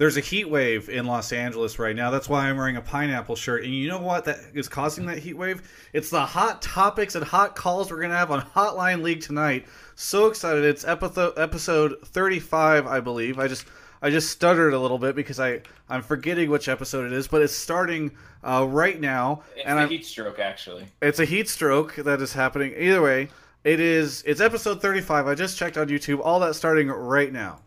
[0.00, 2.10] there's a heat wave in Los Angeles right now.
[2.10, 3.64] That's why I'm wearing a pineapple shirt.
[3.64, 5.60] And you know what that is causing that heat wave?
[5.92, 9.66] It's the hot topics and hot calls we're gonna have on Hotline League tonight.
[9.96, 10.64] So excited!
[10.64, 13.38] It's episode episode 35, I believe.
[13.38, 13.66] I just
[14.00, 15.60] I just stuttered a little bit because I
[15.90, 18.12] I'm forgetting which episode it is, but it's starting
[18.42, 19.42] uh, right now.
[19.54, 20.86] It's and a I'm, heat stroke, actually.
[21.02, 22.72] it's a heat stroke that is happening.
[22.74, 23.28] Either way,
[23.64, 24.22] it is.
[24.26, 25.26] It's episode 35.
[25.26, 26.22] I just checked on YouTube.
[26.24, 27.58] All that starting right now.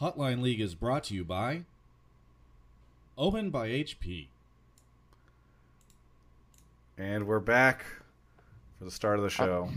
[0.00, 1.62] Hotline League is brought to you by
[3.16, 4.26] OMEN by HP.
[6.96, 7.84] And we're back
[8.78, 9.68] for the start of the show.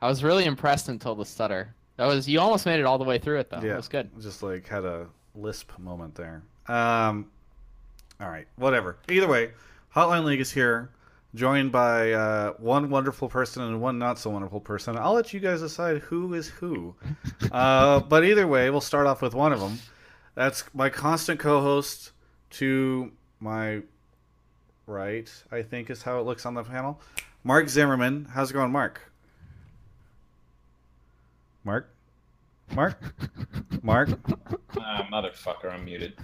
[0.00, 1.74] I was really impressed until the stutter.
[1.96, 3.60] That was you almost made it all the way through it though.
[3.62, 4.10] yeah, It was good.
[4.20, 6.42] Just like had a lisp moment there.
[6.68, 7.26] Um,
[8.20, 8.96] all right, whatever.
[9.08, 9.50] Either way,
[9.94, 10.88] Hotline League is here,
[11.34, 14.96] joined by uh, one wonderful person and one not so wonderful person.
[14.96, 16.94] I'll let you guys decide who is who.
[17.52, 19.78] uh, but either way, we'll start off with one of them.
[20.34, 22.12] That's my constant co-host
[22.50, 23.82] to my
[24.86, 25.30] right.
[25.50, 27.00] I think is how it looks on the panel.
[27.44, 28.26] Mark Zimmerman.
[28.32, 29.00] How's it going, Mark?
[31.64, 31.88] Mark.
[32.74, 32.98] Mark.
[33.82, 34.10] Mark.
[34.78, 36.14] Ah, motherfucker, I'm muted.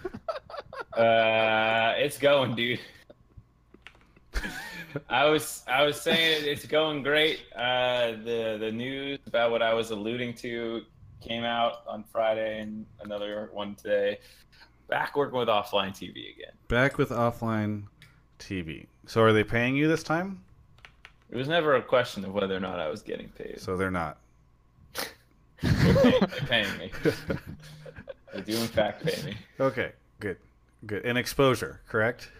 [0.96, 2.80] Uh, it's going, dude.
[5.08, 7.40] I was I was saying it's going great.
[7.54, 10.82] Uh, the the news about what I was alluding to
[11.20, 14.18] came out on Friday, and another one today.
[14.88, 16.52] Back working with offline TV again.
[16.68, 17.84] Back with offline
[18.38, 18.86] TV.
[19.06, 20.42] So are they paying you this time?
[21.30, 23.60] It was never a question of whether or not I was getting paid.
[23.60, 24.18] So they're not.
[25.62, 26.92] They're paying, they're paying me.
[28.34, 29.36] They do in fact pay me.
[29.58, 30.36] Okay, good,
[30.86, 31.04] good.
[31.04, 32.30] And exposure, correct?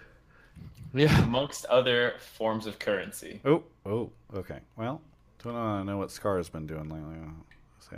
[0.95, 1.23] Yeah.
[1.23, 3.41] Amongst other forms of currency.
[3.45, 4.61] Oh, oh, okay.
[4.77, 5.01] Well,
[5.43, 7.17] don't know what Scar's been doing lately.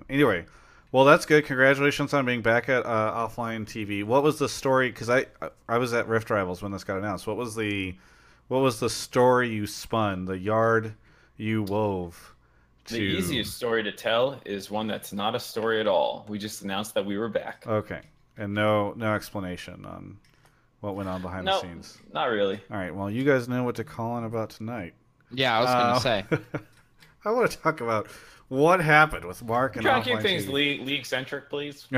[0.08, 0.44] Anyway,
[0.92, 1.44] well, that's good.
[1.46, 4.04] Congratulations on being back at uh, offline TV.
[4.04, 4.90] What was the story?
[4.90, 5.26] Because I
[5.68, 7.26] I was at Rift Rivals when this got announced.
[7.26, 7.94] What was the
[8.48, 10.24] what was the story you spun?
[10.24, 10.94] The yard
[11.36, 12.34] you wove.
[12.86, 12.94] To...
[12.94, 16.26] The easiest story to tell is one that's not a story at all.
[16.28, 17.64] We just announced that we were back.
[17.66, 18.00] Okay,
[18.36, 20.18] and no no explanation on
[20.80, 21.98] what went on behind no, the scenes.
[22.12, 22.60] not really.
[22.70, 22.94] All right.
[22.94, 24.94] Well, you guys know what to call in about tonight.
[25.32, 26.24] Yeah, I was gonna Uh, say.
[27.24, 28.08] I want to talk about
[28.48, 31.86] what happened with Mark and Try to keep things league, league centric, please.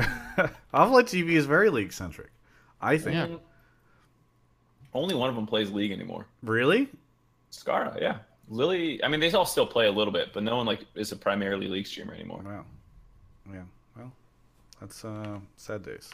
[0.73, 2.29] offline TV is very league centric.
[2.81, 3.15] I think.
[3.15, 3.37] Yeah.
[4.93, 6.27] Only one of them plays league anymore.
[6.43, 6.89] Really?
[7.51, 8.17] Scarra, yeah.
[8.49, 11.11] Lily, I mean, they all still play a little bit, but no one like is
[11.11, 12.41] a primarily league streamer anymore.
[12.45, 12.65] Wow.
[13.51, 13.61] Yeah.
[13.97, 14.11] Well,
[14.79, 16.11] that's uh, sad days.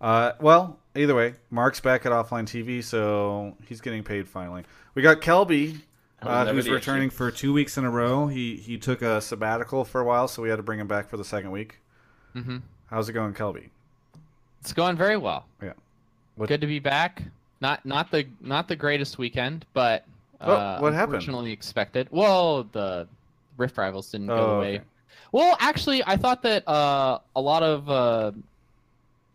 [0.00, 4.64] Uh, well, either way, Mark's back at offline TV, so he's getting paid finally.
[4.94, 5.80] We got Kelby,
[6.22, 8.26] uh, who's returning for two weeks in a row.
[8.28, 11.08] He he took a sabbatical for a while, so we had to bring him back
[11.08, 11.78] for the second week.
[12.32, 12.58] hmm
[12.90, 13.68] How's it going, Kelby?
[14.60, 15.44] It's going very well.
[15.62, 15.72] Yeah.
[16.36, 17.22] What- Good to be back.
[17.60, 20.04] Not not the not the greatest weekend, but
[20.40, 21.14] Oh, uh, what happened?
[21.16, 22.06] Unfortunately expected.
[22.12, 23.08] Well, the
[23.56, 24.74] Rift Rivals didn't Oh, go away.
[24.76, 24.84] okay.
[25.32, 28.30] Well, actually, I thought that uh, a lot of uh,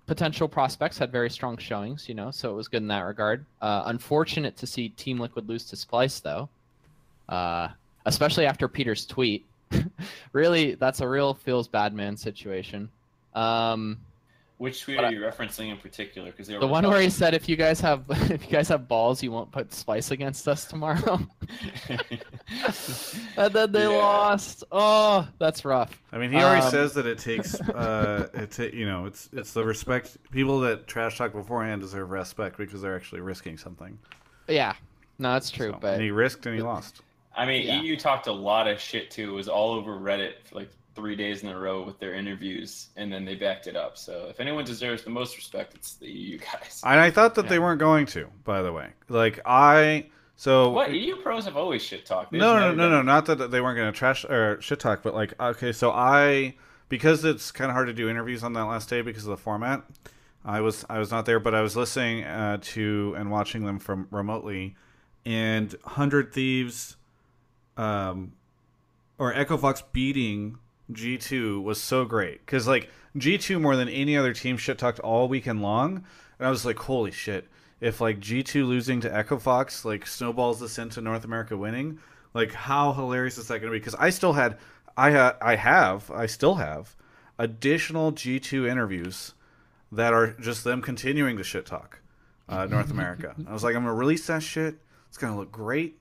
[0.05, 3.45] potential prospects had very strong showings, you know, so it was good in that regard.
[3.61, 6.49] Uh, unfortunate to see Team Liquid lose to Splyce, though,
[7.29, 7.69] uh,
[8.05, 9.45] especially after Peter's tweet.
[10.33, 12.89] really, that's a real feels bad man situation.
[13.33, 13.97] Um,
[14.59, 16.31] Which tweet But are I- you referencing in particular?
[16.31, 19.21] Because the one where he said, "If you guys have, if you guys have balls,
[19.23, 21.19] you won't put Splyce against us tomorrow."
[23.37, 23.97] and then they Yeah.
[23.97, 24.63] lost.
[24.71, 26.01] Oh, that's rough.
[26.11, 29.29] I mean, he already Um, says that it takes, uh, it ta- you know, it's
[29.33, 30.17] it's the respect.
[30.31, 33.97] People that trash talk beforehand deserve respect because they're actually risking something.
[34.47, 34.73] Yeah,
[35.19, 35.71] no, that's true.
[35.71, 37.01] So- but and he risked and he lost.
[37.35, 37.81] I mean, Yeah.
[37.81, 39.29] EU talked a lot of shit too.
[39.31, 43.11] It was all over Reddit like three days in a row with their interviews, and
[43.11, 43.97] then they backed it up.
[43.97, 46.81] So if anyone deserves the most respect, it's the EU guys.
[46.85, 48.27] And I thought that they weren't going to.
[48.43, 52.31] By the way, like I, so What EU pros have always shit talked.
[52.31, 55.13] no, no, no, no, not that they weren't going to trash or shit talk, but
[55.13, 56.55] like okay, so I
[56.89, 59.37] because it's kind of hard to do interviews on that last day because of the
[59.37, 59.83] format.
[60.45, 63.79] I was I was not there, but I was listening uh, to and watching them
[63.79, 64.75] from remotely,
[65.25, 66.97] and Hundred Thieves,
[67.77, 68.33] um,
[69.17, 70.57] or Echo Fox beating
[70.93, 74.77] G two was so great because like G two more than any other team shit
[74.77, 76.03] talked all weekend long,
[76.39, 77.47] and I was like, holy shit!
[77.79, 81.99] If like G two losing to Echo Fox like snowballs this into North America winning,
[82.33, 83.79] like how hilarious is that going to be?
[83.79, 84.57] Because I still had,
[84.97, 86.95] I ha- I have, I still have
[87.37, 89.33] additional G two interviews
[89.91, 91.99] that are just them continuing to shit talk
[92.49, 93.35] uh, North America.
[93.47, 94.75] I was like, I'm gonna release that shit.
[95.09, 95.99] It's gonna look great,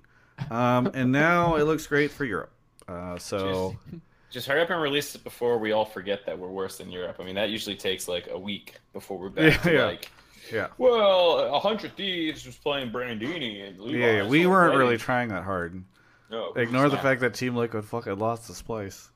[0.51, 2.53] um, and now it looks great for Europe.
[2.89, 4.03] Uh, so Just
[4.35, 7.17] hurry up and release it before we all forget that we're worse than Europe.
[7.21, 9.85] I mean, that usually takes like a week before we're back Yeah, to yeah.
[9.85, 10.11] like,
[10.53, 10.67] Yeah.
[10.79, 14.79] well, a hundred thieves was playing Brandini and Levi's Yeah, yeah, we weren't already.
[14.79, 15.83] really trying that hard.
[16.31, 17.03] No, Ignore the snap.
[17.03, 19.11] fact that Team Liquid fucking lost this place.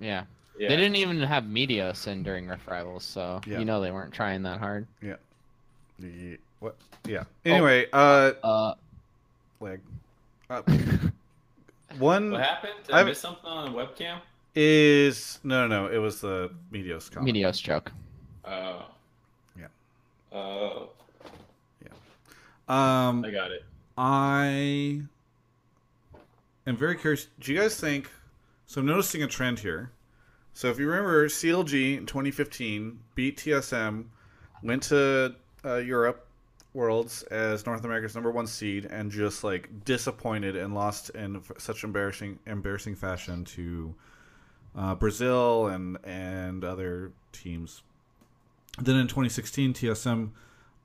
[0.00, 0.24] Yeah.
[0.58, 0.68] Yeah.
[0.68, 3.58] They didn't even have Meteos in during Rift Rivals, so Yeah.
[3.58, 4.86] you know they weren't trying that hard.
[5.98, 6.76] The- What?
[7.06, 7.24] Yeah.
[7.44, 8.74] Anyway, uh, Uh,
[9.60, 9.80] leg.
[10.50, 10.62] Uh,
[11.98, 12.72] one What happened?
[12.86, 14.18] Did I, I've- miss something on the webcam?
[14.54, 15.92] Is no, no, no.
[15.92, 17.34] It was the Meteos comment.
[17.34, 17.90] Meteos joke.
[18.44, 18.86] Oh.
[19.58, 19.66] Yeah.
[20.30, 20.90] Oh,
[21.82, 21.88] Yeah.
[22.68, 23.64] Um, I got it.
[23.96, 25.02] I
[26.66, 27.28] am very curious.
[27.40, 28.10] Do you guys think?
[28.66, 29.90] So I'm noticing a trend here.
[30.54, 34.04] So if you remember, CLG in 2015 beat TSM,
[34.62, 35.34] went to
[35.64, 36.26] uh, Europe
[36.74, 41.84] Worlds as North America's number one seed, and just like disappointed and lost in such
[41.84, 43.94] embarrassing embarrassing fashion to
[44.76, 47.82] uh, Brazil and and other teams.
[48.80, 50.30] Then in 2016, TSM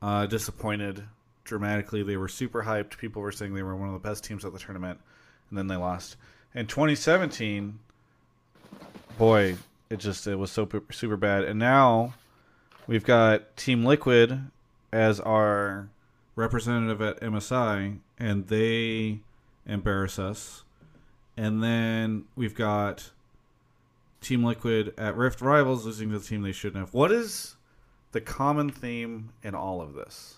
[0.02, 1.04] uh, disappointed
[1.44, 2.04] dramatically.
[2.04, 2.98] They were super hyped.
[2.98, 5.00] People were saying they were one of the best teams at the tournament,
[5.50, 6.18] and then they lost.
[6.54, 7.80] In 2017,
[9.18, 9.56] boy,
[9.90, 11.44] it just it was so super bad.
[11.44, 12.14] And now
[12.88, 14.42] we've got Team Liquid
[14.92, 15.90] as our
[16.36, 19.20] representative at MSI, and they
[19.66, 20.64] embarrass us.
[21.36, 23.12] And then we've got
[24.22, 26.94] Team Liquid at Rift Rivals losing to the team they shouldn't have.
[26.94, 27.56] What is
[28.12, 30.38] the common theme in all of this?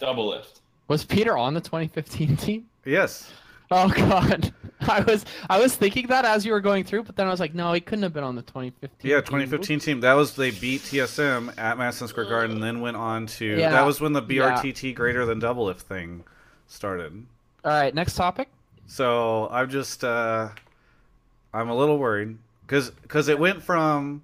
[0.00, 0.60] Doublelift.
[0.88, 2.66] Was Peter on the 2015 team?
[2.84, 3.30] Yes.
[3.70, 4.52] Oh God,
[4.82, 7.40] I was I was thinking that as you were going through, but then I was
[7.40, 9.10] like, no, he couldn't have been on the 2015.
[9.10, 10.00] Yeah, 2015 team.
[10.00, 13.44] That was they beat TSM at Madison Square Garden, and then went on to.
[13.44, 13.70] Yeah.
[13.70, 14.54] That was when the Yeah.
[14.56, 16.22] BRTT greater than Doublelift thing
[16.68, 17.26] started.
[17.64, 18.48] All right, next topic.
[18.86, 20.50] So I'm just uh,
[21.52, 24.22] I'm a little worried because because it went from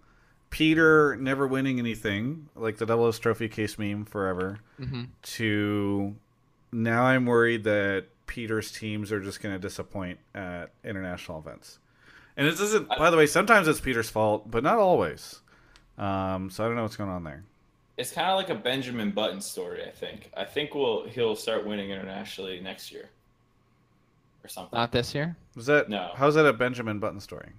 [0.51, 6.15] Peter never winning anything like the double S trophy case meme forever hmm to
[6.73, 11.79] now I'm worried that Peter's teams are just going to disappoint at international events.
[12.35, 12.89] And it doesn't.
[12.89, 15.41] By the way, sometimes it's Peter's fault, but not always.
[15.99, 17.45] Um, so I don't know what's going on there.
[17.99, 19.85] It's kind of like a Benjamin Button story.
[19.87, 20.31] I think.
[20.35, 23.11] I think we'll he'll start winning internationally next year,
[24.43, 24.79] or something.
[24.79, 25.37] Not this year.
[25.55, 26.13] Was that No.
[26.15, 27.51] How's that a Benjamin Button story?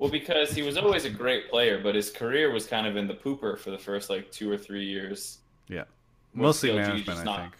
[0.00, 3.06] Well, because he was always a great player, but his career was kind of in
[3.06, 5.38] the pooper for the first like two or three years.
[5.68, 5.84] Yeah,
[6.32, 7.52] mostly CLG management, just I think.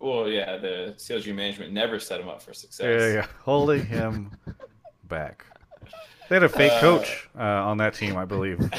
[0.00, 2.84] Well, yeah, the CLG management never set him up for success.
[2.84, 3.26] Yeah, yeah, yeah.
[3.44, 4.32] holding him
[5.08, 5.46] back.
[6.28, 8.58] They had a fake Uh, coach uh, on that team, I believe.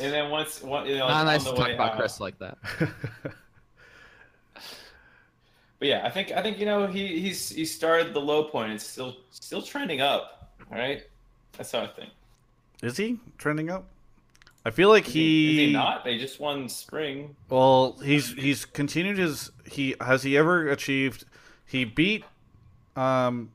[0.00, 2.20] And then once, one, you know, Not on nice the to talk about out- Chris
[2.20, 2.56] like that.
[5.80, 8.72] But yeah, I think I think you know he he's he started the low point.
[8.72, 10.37] It's still still trending up.
[10.70, 11.02] All right,
[11.56, 12.10] that's how I think.
[12.82, 13.86] Is he trending up?
[14.64, 16.04] I feel like Is he, is he not?
[16.04, 17.34] They just won spring.
[17.48, 21.24] Well, he's he's continued his he has he ever achieved
[21.64, 22.24] he beat
[22.96, 23.50] um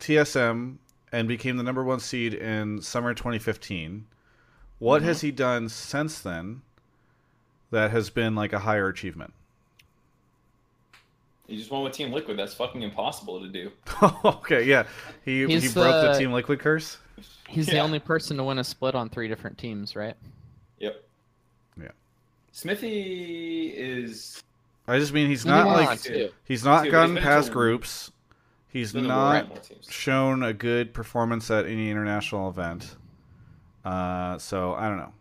[0.00, 0.76] TSM
[1.12, 4.06] and became the number 1 seed in summer 2015.
[4.78, 6.62] What has he done since then
[7.70, 9.32] that has been like a higher achievement?
[11.46, 12.36] He just won with Team Liquid.
[12.38, 13.70] That's fucking impossible to do.
[14.24, 14.84] okay, yeah.
[15.24, 16.98] He he He's, broke the uh, team liquid curse.
[17.48, 20.14] He's the only person to win a split on three different teams, right?
[20.78, 21.02] Yep.
[21.80, 21.88] Yeah.
[22.52, 24.42] Smithy is
[24.88, 26.30] I just mean he's He not won like two.
[26.44, 28.10] he's not Two, gotten he's past to- groups.
[28.68, 32.96] He's been to not shown a good performance at any international event.
[33.84, 35.12] Uh, so I don't know.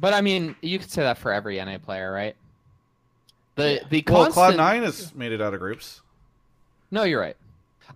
[0.00, 2.34] But I mean, you could say that for every NA player, right?
[3.58, 3.88] The Yeah.
[3.90, 4.34] the Well, constant.
[4.34, 6.00] Cloud Nine has made it out of groups.
[6.90, 7.36] No, you're right.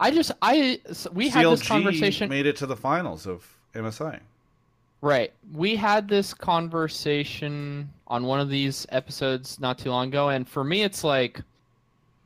[0.01, 2.29] I just I s- we had this CLG conversation.
[2.29, 4.21] made it to the finals of MSI.
[5.01, 5.33] Right.
[5.53, 10.63] We had this conversation on one of these episodes not too long ago, and for
[10.65, 11.41] me, it's like,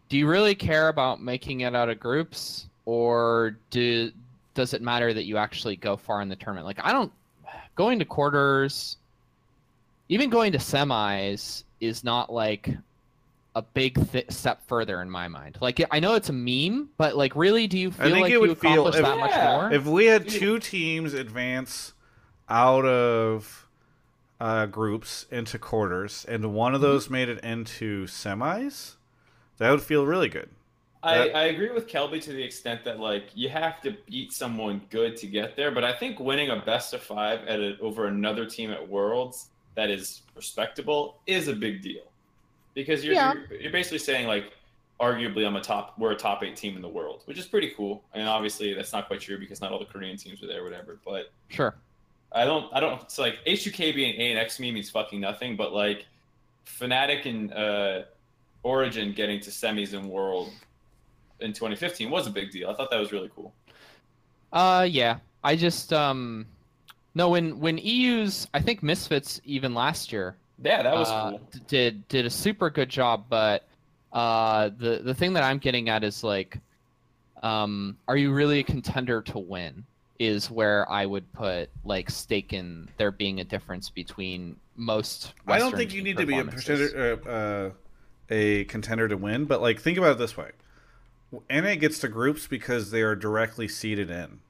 [0.08, 4.10] do you really care about making it out of groups, or do
[4.54, 6.66] does it matter that you actually go far in the tournament?
[6.66, 7.12] Like, I don't
[7.74, 8.96] going to quarters,
[10.08, 12.70] even going to semis is not like
[13.56, 15.56] a big th- step further in my mind.
[15.62, 18.32] Like, I know it's a meme, but like, really, do you feel think like it
[18.34, 19.72] you would feel- accomplished if- that much more?
[19.72, 21.94] If we had two teams advance
[22.50, 23.66] out of
[24.38, 26.74] uh, groups into quarters, and one Mm-hmm.
[26.76, 28.96] of those made it into semis,
[29.56, 30.50] that would feel really good.
[31.02, 34.32] I, That- I agree with Kelby to the extent that like you have to beat
[34.34, 37.78] someone good to get there, but I think winning a best of five at a,
[37.80, 42.02] over another team at Worlds that is respectable is a big deal
[42.76, 43.34] because you're Yeah.
[43.50, 44.52] you're, you're basically saying like
[45.00, 47.72] arguably I'm a top we're a top eight team in the world, which is pretty
[47.76, 48.04] cool.
[48.14, 50.98] And obviously that's not quite true because not all the Korean teams are there, whatever.
[51.04, 51.74] But Sure.
[52.32, 55.72] I don't I don't it's like H2K being ANX to me means fucking nothing, but
[55.72, 56.06] like
[56.66, 58.02] Fnatic and uh
[58.62, 60.52] Origin getting to semis in World
[61.40, 62.68] in 2015 was a big deal.
[62.70, 63.52] I thought that was really cool.
[64.52, 65.18] Uh, yeah.
[65.44, 66.46] I just um,
[67.14, 71.40] no when when EU's I think Misfits even last year Yeah, that was uh, cool.
[71.68, 73.66] did did a super good job, but
[74.12, 76.58] uh, the the thing that I'm getting at is like,
[77.42, 79.84] um, are you really a contender to win?
[80.18, 85.34] Is where I would put like stake in there being a difference between most.
[85.46, 87.70] I don't think you need to be a contender, uh, uh,
[88.30, 90.52] a contender to win, but like think about it this way:
[91.50, 94.40] NA gets to groups because they are directly seeded in.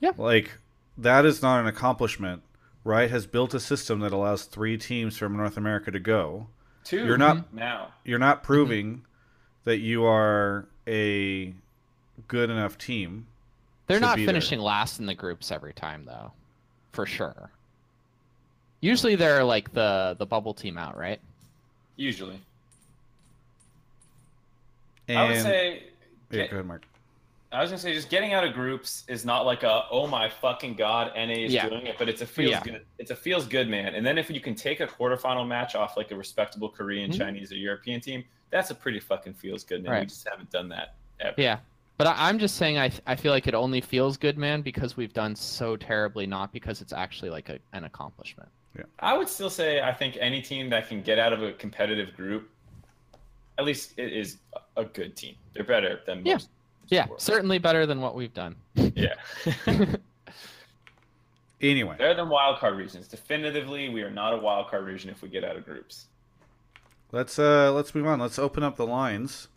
[0.00, 0.12] Yeah.
[0.16, 0.58] like
[0.98, 2.42] that is not an accomplishment.
[2.84, 6.46] Riot has built a system that allows three teams from North America to go.
[6.84, 7.92] 2 You're not- now.
[8.04, 9.04] You're not proving
[9.64, 11.52] that you are a
[12.28, 13.26] good enough team.
[13.86, 14.34] They're not be there.
[14.34, 16.32] finishing last in the groups every time, though,
[16.92, 17.50] for sure.
[18.80, 21.20] Usually they're like the the bubble team out, right?
[21.96, 22.40] Usually.
[25.08, 25.82] And, I would say
[26.30, 26.84] yeah, get- go ahead, Mark.
[27.50, 30.28] I was gonna say just getting out of groups is not like a oh my
[30.28, 31.68] fucking god NA is Yeah.
[31.68, 32.62] doing it, but it's a feels Yeah.
[32.62, 32.84] good.
[32.98, 33.94] It's a feels good man.
[33.94, 37.16] And then if you can take a quarterfinal match off like a respectable Korean, Mhm.
[37.18, 40.00] Chinese, or European team, that's a pretty fucking feels good man.
[40.00, 41.40] We just haven't done that ever.
[41.40, 41.58] Yeah.
[41.96, 44.96] But I, I'm just saying, I, I feel like it only feels good, man, because
[44.96, 48.48] we've done so terribly, not because it's actually like a, an accomplishment.
[48.76, 51.52] Yeah, I would still say I think any team that can get out of a
[51.54, 52.50] competitive group,
[53.58, 54.36] at least it is
[54.76, 55.34] a good team.
[55.54, 56.26] They're better than most.
[56.26, 56.54] Yeah,
[56.90, 57.20] world.
[57.20, 58.56] certainly better than what we've done.
[58.74, 59.14] Yeah.
[61.60, 63.08] Anyway, better than wildcard regions.
[63.08, 66.06] Definitively, we are not a wildcard region if we get out of groups.
[67.10, 68.20] let's uh let's move on.
[68.20, 69.48] Let's open up the lines.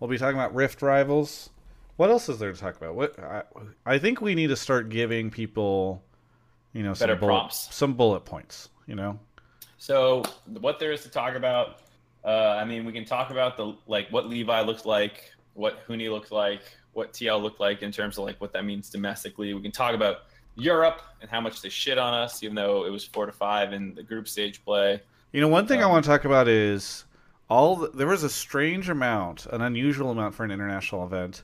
[0.00, 1.50] We'll be talking about Rift rivals.
[1.96, 2.94] What else is there to talk about?
[2.94, 3.42] What I,
[3.84, 6.02] I think we need to start giving people,
[6.72, 7.74] you know, some Better bullet, prompts.
[7.74, 8.70] some bullet points.
[8.86, 9.18] You know,
[9.76, 10.22] So
[10.60, 11.80] what there is to talk about,
[12.24, 16.10] uh, I mean, we can talk about the like what Levi looks like, what Huni
[16.10, 19.54] looked like, what TL looked like in terms of like what that means domestically.
[19.54, 20.18] We can talk about
[20.56, 23.72] Europe and how much they shit on us, even though it was four to five
[23.72, 25.00] in the group stage play.
[25.32, 27.04] you know, one thing I Um, want to talk about is
[27.48, 31.42] all the, there was a strange amount, an unusual amount for an international event,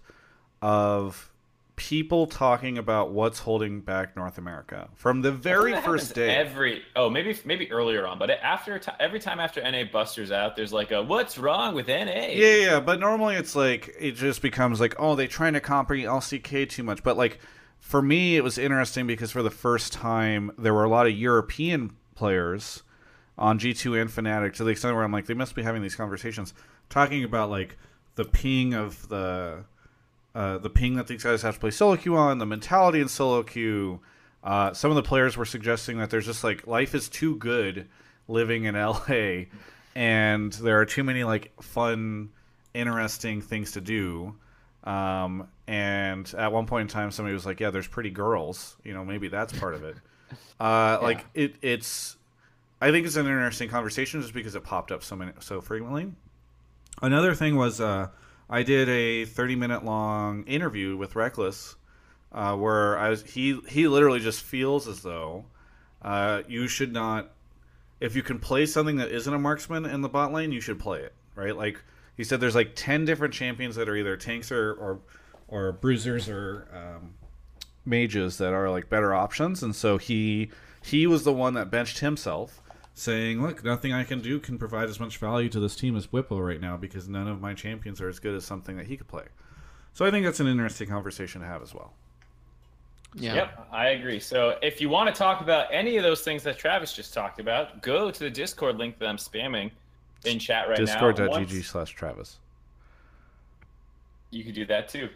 [0.61, 1.31] of
[1.79, 6.35] people talking about what's holding back North America from the very first day.
[6.35, 10.73] Every oh maybe maybe earlier on, but after every time after NA busters out, there's
[10.73, 11.95] like a what's wrong with NA?
[12.33, 16.03] Yeah, yeah, but normally it's like it just becomes like, oh, they're trying to copy
[16.03, 17.05] LCK too much.
[17.05, 17.39] But like
[17.79, 21.13] for me, it was interesting because for the first time, there were a lot of
[21.13, 22.83] European players
[23.39, 25.95] on G2 and Fnatic to the extent where I'm like, they must be having these
[25.95, 26.55] conversations,
[26.91, 27.79] talking about like
[28.17, 29.65] the ping of the
[30.35, 33.09] uh, the ping that these guys have to play solo queue on, the mentality in
[33.09, 34.01] solo queue.
[34.45, 37.89] Uh, some of the players were suggesting that there's just like life is too good
[38.29, 39.45] living in LA,
[39.95, 42.31] and there are too many like fun,
[42.75, 44.35] interesting things to do.
[44.85, 48.77] Um, and at one point in time, somebody was like, "Yeah, there's pretty girls.
[48.85, 49.97] You know, maybe that's part of it."
[50.61, 52.17] Uh, Like it, it's.
[52.83, 56.13] I think it's an interesting conversation just because it popped up so many so frequently.
[57.01, 58.09] Another thing was uh,
[58.51, 61.77] I did a 30 minute long interview with Rekkles,
[62.33, 65.45] uh, where I was he he literally just feels as though
[66.03, 67.31] uh, you should not
[68.01, 70.79] if you can play something that isn't a marksman in the bot lane, you should
[70.79, 71.57] play it right.
[71.57, 71.83] Like
[72.17, 75.01] he said, there's like 10 different champions that are either tanks or or,
[75.49, 77.15] or bruisers or um,
[77.85, 80.51] mages that are like better options, and so he
[80.83, 82.63] he was the one that benched himself
[82.99, 86.07] saying, "Look, nothing I can do can provide as much value to this team as
[86.07, 88.97] Bwipo right now because none of my champions are as good as something that he
[88.97, 89.25] could play."
[89.93, 91.93] So I think that's an interesting conversation to have as well.
[93.15, 93.35] Yeah.
[93.35, 94.21] Yep, I agree.
[94.21, 97.41] So if you want to talk about any of those things that Travis just talked
[97.41, 99.71] about, go to the Discord link that I'm spamming
[100.25, 100.85] in chat right now.
[100.85, 102.39] Discord.gg slash Travis.
[104.31, 105.09] You could do that too.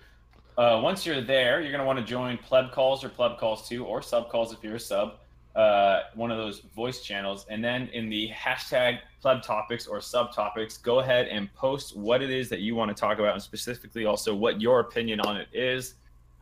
[0.56, 3.68] Uh, once you're there, you're going to want to join pleb calls or pleb calls
[3.68, 5.18] too, or sub calls if you're a sub.
[5.54, 10.82] Uh, one of those voice channels, and then in the hashtag pleb topics or subtopics,
[10.82, 14.06] go ahead and post what it is that you want to talk about, and specifically
[14.06, 15.94] also what your opinion on it is.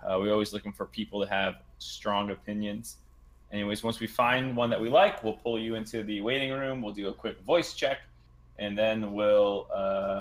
[0.04, 2.98] Uh, we're always looking for people that have strong opinions.
[3.50, 6.80] Anyways, once we find one that we like, we'll pull you into the waiting room.
[6.80, 7.98] We'll do a quick voice check,
[8.60, 10.20] and then we'll uh,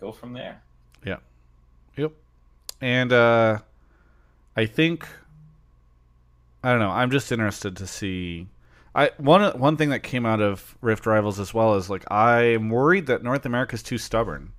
[0.00, 0.60] go from there.
[1.06, 1.18] Yeah.
[1.96, 2.12] Yep.
[2.80, 3.60] And uh,
[4.56, 5.06] I think
[6.64, 6.90] I don't know.
[6.90, 8.48] I'm just interested to see.
[8.94, 12.70] I one one thing that came out of Rift Rivals as well is like I'm
[12.70, 14.52] worried that North America's too stubborn.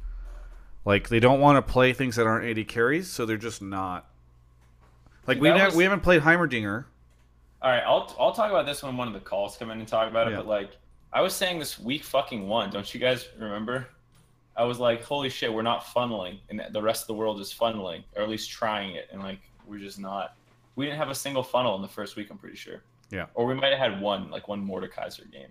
[0.86, 4.08] Like they don't want to play things that aren't AD carries, so they're just not.
[5.26, 6.86] Like See, we was- we haven't played Heimerdinger.
[7.62, 9.88] All right, I'll I'll talk about this when one of the calls come in and
[9.88, 10.32] talk about it.
[10.32, 10.38] Yeah.
[10.38, 10.70] But like,
[11.12, 12.70] I was saying this week fucking one.
[12.70, 13.88] Don't you guys remember?
[14.56, 17.52] I was like, holy shit, we're not funneling, and the rest of the world is
[17.52, 20.36] funneling, or at least trying it, and like we're just not.
[20.76, 22.30] We didn't have a single funnel in the first week.
[22.30, 22.84] I'm pretty sure.
[23.12, 23.28] Yeah.
[23.34, 25.50] Or we might have had one, like one Mordekaiser game.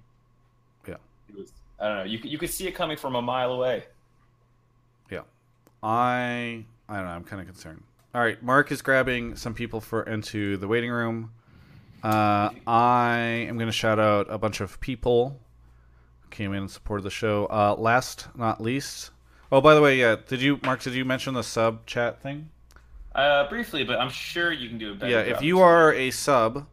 [0.86, 0.96] Yeah.
[1.28, 1.52] It was.
[1.80, 2.04] I don't know.
[2.04, 3.84] You could you could see it coming from a mile away.
[5.10, 5.22] Yeah.
[5.82, 7.10] I I don't know.
[7.10, 7.82] I'm kind of concerned.
[8.14, 11.32] All right, Mark is grabbing some people for into the waiting room.
[12.04, 13.16] Uh, I
[13.48, 15.40] am going to shout out a bunch of people
[16.20, 17.46] who came in and supported the show.
[17.46, 19.10] Uh, last not least.
[19.50, 20.16] Oh, by the way, yeah.
[20.28, 20.80] Did you, Mark?
[20.80, 22.50] Did you mention the sub chat thing?
[23.14, 25.12] Uh, briefly, but I'm sure you can do a better.
[25.12, 25.20] yeah.
[25.20, 26.66] If you are a sub,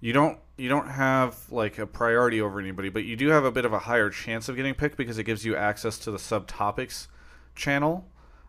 [0.00, 3.52] you don't you don't have like a priority over anybody, but you do have a
[3.52, 6.18] bit of a higher chance of getting picked because it gives you access to the
[6.18, 7.06] subtopics
[7.54, 8.06] channel.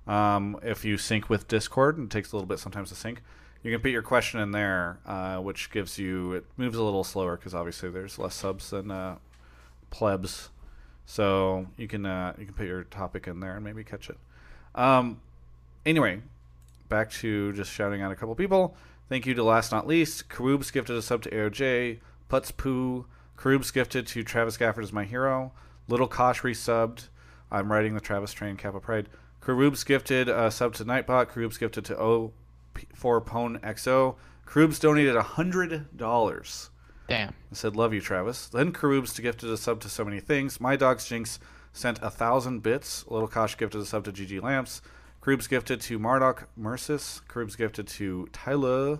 [0.07, 3.21] Um, if you sync with Discord, and it takes a little bit sometimes to sync,
[3.61, 7.03] you can put your question in there, uh, which gives you it moves a little
[7.03, 9.17] slower because obviously there's less subs than uh,
[9.91, 10.49] plebs,
[11.05, 14.17] so you can uh, you can put your topic in there and maybe catch it.
[14.73, 15.21] Um,
[15.85, 16.21] anyway,
[16.89, 18.75] back to just shouting out a couple people.
[19.07, 23.05] Thank you to last not least, Karoobs gifted a sub to AOJ, Putz Poo,
[23.37, 25.51] Karoobs gifted to Travis Gafford as my hero,
[25.87, 27.07] Little Kosh resubbed.
[27.51, 29.09] I'm riding the Travis train, Kappa Pride.
[29.41, 31.31] Karoobs gifted a sub to Nightbot.
[31.31, 34.15] Karoobs gifted to O4 Pone XO.
[34.45, 36.69] Karoobs donated $100
[37.07, 37.29] Damn.
[37.29, 38.47] I said, Love you, Travis.
[38.47, 40.61] Then Karoobs to gifted a sub to so many things.
[40.61, 41.39] My Dog's Jinx
[41.73, 43.05] sent a thousand bits.
[43.07, 44.81] Little Kosh gifted a sub to GG Lamps.
[45.21, 47.21] Karoobs gifted to Marduk Mercis.
[47.27, 48.99] Karoobs gifted to Tyler.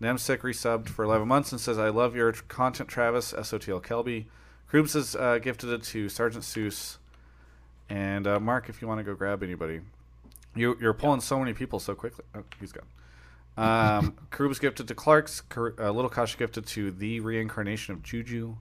[0.00, 3.32] Nemsek resubbed for 11 months and says, I love your content, Travis.
[3.32, 4.26] SOTL Kelby.
[4.70, 6.98] Karoobs has uh, gifted it to Sergeant Seuss.
[7.88, 9.80] And uh, Mark, if you want to go grab anybody.
[10.54, 12.24] You, you're pulling so many people so quickly.
[12.34, 12.86] Oh, he's gone.
[13.56, 14.16] Um,
[14.60, 15.42] gifted to Clark's.
[15.56, 18.56] Uh, Little Kosh gifted to the reincarnation of Juju.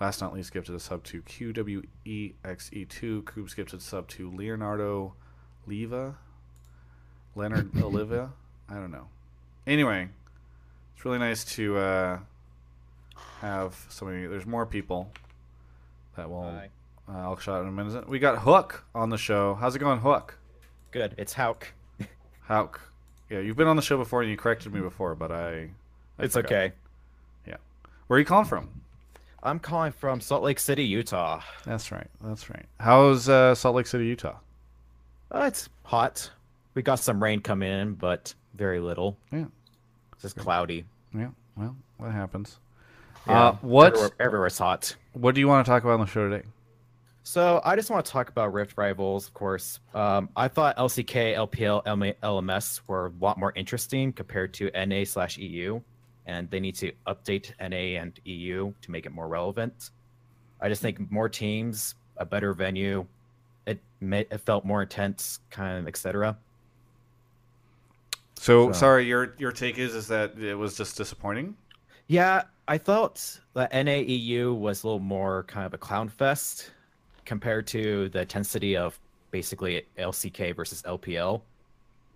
[0.00, 1.84] Last not least, gifted a sub to QWEXE2.
[3.22, 5.14] Karoobs gifted a sub to Leonardo
[5.66, 6.16] Leva.
[7.36, 8.30] Leonard Olivia.
[8.68, 9.08] I don't know.
[9.66, 10.08] Anyway,
[10.96, 12.18] it's really nice to uh,
[13.40, 14.26] have so many.
[14.26, 15.10] There's more people
[16.16, 16.42] that will.
[16.44, 16.68] Hi.
[17.08, 18.08] Uh, I'll shout out in a minute.
[18.08, 19.54] We got Hook on the show.
[19.54, 20.38] How's it going, Hook?
[20.90, 21.14] Good.
[21.18, 21.66] It's Hauk.
[22.48, 22.80] Hauk.
[23.28, 25.68] Yeah, you've been on the show before and you corrected me before, but I.
[26.18, 26.50] I It's forgot.
[26.52, 26.72] okay.
[27.46, 27.56] Yeah.
[28.06, 28.68] Where are you calling from?
[29.42, 31.42] I'm calling from Salt Lake City, Utah.
[31.66, 32.06] That's right.
[32.22, 32.64] That's right.
[32.80, 34.36] How's uh, Salt Lake City, Utah?
[35.30, 36.30] Uh, it's hot.
[36.74, 39.16] We got some rain coming in, but very little.
[39.32, 39.46] Yeah.
[40.12, 40.84] It's just cloudy.
[41.14, 41.28] Yeah.
[41.56, 42.58] Well, that happens.
[43.26, 44.94] Yeah, Uh, what Everywhere, everywhere's hot.
[45.12, 46.46] What do you want to talk about on the show today?
[47.22, 49.80] So I just want to talk about Rift Rivals, of course.
[49.94, 51.84] Um, I thought LCK, LPL,
[52.22, 55.80] LMS were a lot more interesting compared to NA slash EU,
[56.26, 59.90] and they need to update NA and EU to make it more relevant.
[60.60, 63.06] I just think more teams, a better venue,
[63.66, 66.36] it may, it felt more intense, kind of, etc.
[68.44, 71.56] So, So- sorry, your your take is is that it was just disappointing.
[72.08, 76.70] Yeah, I thought that NAEU was a little more kind of a clown fest
[77.24, 78.98] compared to the intensity of
[79.30, 81.36] basically LCK versus LPL.
[81.36, 81.42] It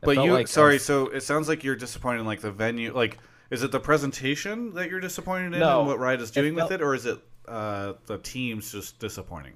[0.03, 2.93] But you, like sorry, so it sounds like you're disappointed in like the venue.
[2.93, 3.17] Like,
[3.51, 6.69] is it the presentation that you're disappointed in No, and what Riot is doing felt-
[6.71, 9.55] with it, or is it uh, the teams just disappointing?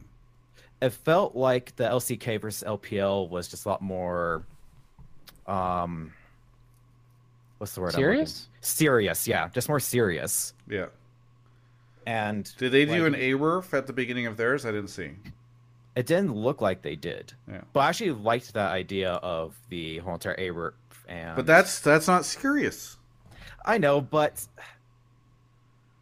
[0.80, 4.46] it felt like the LCK versus LPL was just a lot more
[5.46, 6.12] um
[7.62, 8.48] what's the word I'm Serious?
[8.60, 10.86] serious yeah just more serious Yeah.
[12.06, 14.66] and Did they do Like- an ARURF at the beginning of theirs?
[14.66, 15.12] I didn't see.
[15.94, 17.60] it didn't look like they did Yeah.
[17.72, 20.74] but i actually liked that idea of the whole entire ARURF
[21.08, 22.96] and But that's that's not serious.
[23.64, 24.44] i know but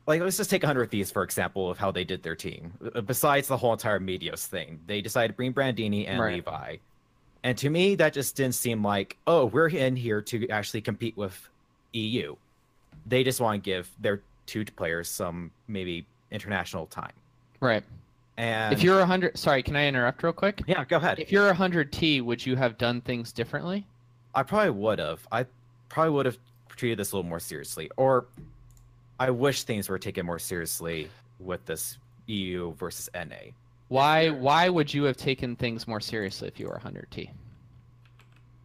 [0.06, 2.72] like let's just take 100 thieves for example of how they did their team
[3.04, 6.36] besides the whole entire Meteos thing they decided to bring brandini and Right.
[6.36, 6.76] levi
[7.44, 11.16] and to me that just didn't seem like oh we're in here to actually compete
[11.16, 11.48] with
[11.92, 12.36] eu
[13.06, 17.12] they just want to give their two players some maybe international time
[17.60, 17.82] Right.
[18.38, 20.62] and If you're a hundred, sorry, can I interrupt real quick?
[20.66, 23.86] yeah go ahead If you're a hundred T, would you have done things differently?
[24.34, 25.44] i probably would have i
[25.88, 26.38] probably would have
[26.76, 28.26] treated this a little more seriously or
[29.18, 31.98] i wish things were taken more seriously with this
[32.28, 33.34] eu versus na
[33.90, 34.30] Why?
[34.30, 37.30] Why would you have taken things more seriously if you were hundred T?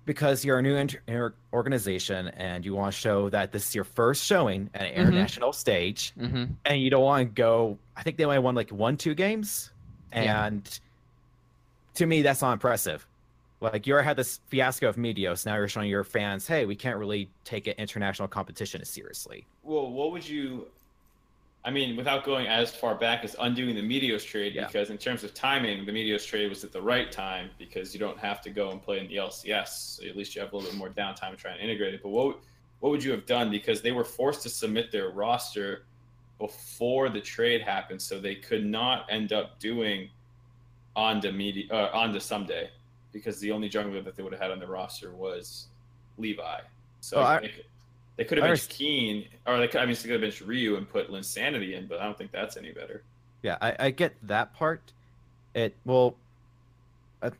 [0.05, 3.73] because you're a new inter- inter- organization and you want to show that this is
[3.73, 4.95] your first showing at an Mhm.
[4.97, 6.43] international stage Mm-hmm.
[6.63, 9.71] and you don't want to go i think they only won like one two games
[10.13, 10.45] Yeah.
[10.45, 10.79] and
[11.95, 13.07] to me that's not impressive
[13.61, 15.43] Like you already had this fiasco of Meteos.
[15.43, 19.47] Now you're showing your fans, hey, we can't really take an international competition as seriously.
[19.63, 20.67] Well, what would you?
[21.65, 24.67] I mean, without going as far back as undoing the Meteos trade, Yeah.
[24.67, 27.99] because in terms of timing, the Meteos trade was at the right time because you
[27.99, 29.97] don't have to go and play in the LCS.
[29.97, 32.03] So at least you have a little bit more downtime to try and integrate it.
[32.03, 32.37] But what
[32.81, 33.49] what would you have done?
[33.49, 35.85] Because they were forced to submit their roster
[36.37, 40.09] before the trade happened, so they could not end up doing
[40.95, 42.69] on the media uh, on the someday
[43.11, 45.67] because the only jungler that they would have had on the roster was
[46.17, 46.59] Levi.
[46.99, 47.65] So Oh, I- could-
[48.17, 50.41] they could have I benched Keen, or they could, I mean, they could have benched
[50.41, 53.03] Ryu and put Linsanity in, but I don't think that's any better.
[53.41, 54.81] Yeah, I, I get that part.
[55.53, 56.15] It well,
[57.21, 57.31] I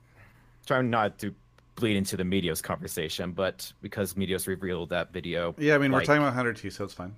[0.66, 1.34] try not to
[1.76, 6.04] bleed into the Meteos conversation, but because Meteos revealed that video, Yeah, I mean, we're
[6.06, 7.14] talking about 100T, so it's fine.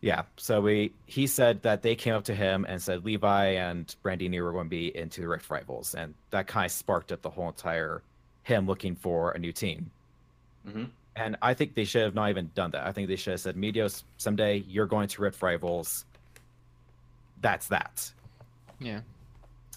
[0.00, 0.22] yeah.
[0.36, 4.40] So we he said that they came up to him and said Levi and Brandini
[4.42, 7.30] were going to be into the Rift Rivals, and that kind of sparked up the
[7.30, 8.02] whole entire
[8.44, 9.90] him looking for a new team.
[10.70, 10.84] hmm
[11.18, 12.86] And I think they should have not even done that.
[12.86, 16.04] I think they should have said, Meteos, Ssumday you're going to Rift Rivals.
[17.40, 18.10] That's that.
[18.78, 19.00] Yeah.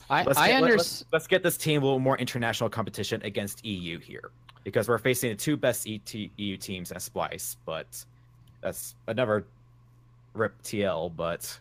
[0.09, 0.77] I, Let's I get, let- understand.
[0.77, 4.29] let's, let's get this team a little more international competition against EU here
[4.63, 8.05] because we're facing the two best ET, EU teams at Splyce, but
[8.61, 9.45] that's another
[10.33, 11.15] rip TL.
[11.15, 11.57] But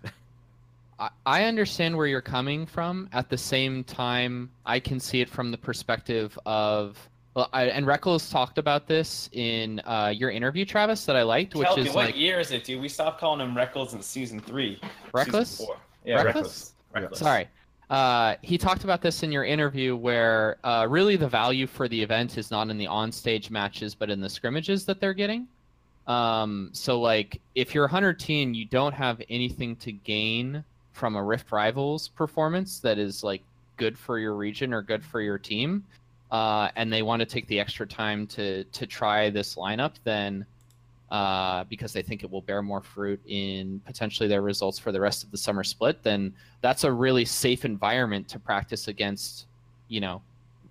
[0.99, 3.09] I, I understand where you're coming from.
[3.12, 7.87] At the same time, I can see it from the perspective of, well, I, and
[7.87, 11.95] Reckles talked about this in uh, your interview, Travis, that I liked, which Kelby, is
[11.95, 12.81] what like year is it, dude?
[12.81, 14.81] We stopped calling him Reckles in season three.
[15.12, 15.51] Reckless?
[15.51, 15.77] Season four.
[16.05, 16.75] Yeah, Reckless?
[16.93, 17.21] Reckless.
[17.21, 17.49] Sorry.
[17.88, 22.01] Uh, he talked about this in your interview where uh, really the value for the
[22.01, 25.47] event is not in the on-stage matches, but in the scrimmages that they're getting.
[26.07, 31.16] Um, so, like, if you're a Hunter team, you don't have anything to gain from
[31.16, 33.43] a Rift Rivals performance that is, like,
[33.77, 35.85] good for your region or good for your team,
[36.31, 40.47] uh, and they want to take the extra time to, to try this lineup, then
[41.11, 45.01] uh, because they think it will bear more fruit in potentially their results for the
[45.01, 49.47] rest of the summer split, then that's a really safe environment to practice against,
[49.88, 50.23] you know,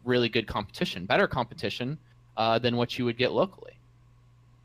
[0.05, 1.97] really good competition, better competition
[2.37, 3.73] uh, than what you would get locally.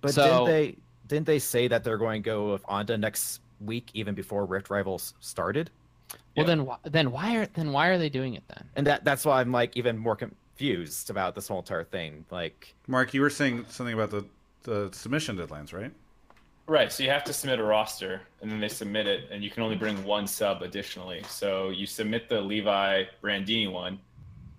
[0.01, 0.77] but So- didn't they
[1.07, 4.71] didn't they say that they're going to go with AnDa next week, even before Rift
[4.71, 5.71] Rivals started?
[6.37, 6.55] Well, Yeah.
[6.55, 8.65] then, then why are then why are they doing it then?
[8.77, 10.17] And that that's why I'm like even more
[10.55, 12.25] confused about this whole entire thing.
[12.31, 14.25] Like, Mark, you were saying something about the,
[14.63, 15.93] the submission deadlines, right?
[16.67, 19.51] Right, so you have to submit a roster, and then they submit it, and you
[19.51, 21.23] can only bring one sub additionally.
[21.29, 23.99] So you submit the Levi Brandini one,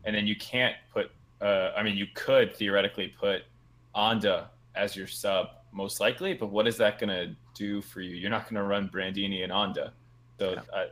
[0.04, 1.10] and then you can't put.
[1.42, 3.44] Uh, I mean, you could theoretically put
[3.96, 8.16] AnDa as your sub, most likely, but what is that going to do for you?
[8.16, 9.90] You're not going to run Brandini and AnDa.
[10.38, 10.86] So, uh,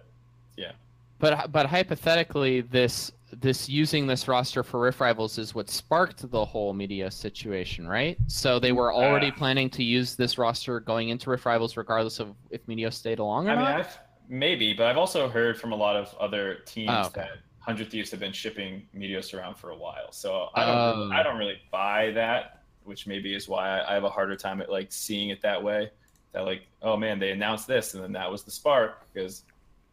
[1.19, 6.43] But but hypothetically, this this using this roster for Rift Rivals is what sparked the
[6.45, 8.17] whole media situation, right?
[8.27, 12.19] So they were already Uh, planning to use this roster going into Rift Rivals, regardless
[12.19, 13.79] of if media stayed along or I mean, not.
[13.79, 17.21] I've maybe, but I've also heard from a lot of other teams Oh, okay.
[17.21, 20.11] that Hundred Thieves have been shipping Meteos around for a while.
[20.11, 21.09] So I don't, Oh.
[21.13, 24.69] I don't really buy that, which maybe is why I have a harder time at
[24.69, 25.91] like seeing it that way.
[26.33, 29.43] That like, oh man, they announced this, and then that was the spark because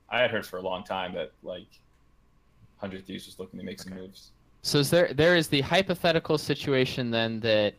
[0.09, 1.68] I had heard for a long time that like
[2.81, 4.33] Hundred Thieves was looking to make some moves.
[4.62, 7.75] So is there there is the hypothetical situation then that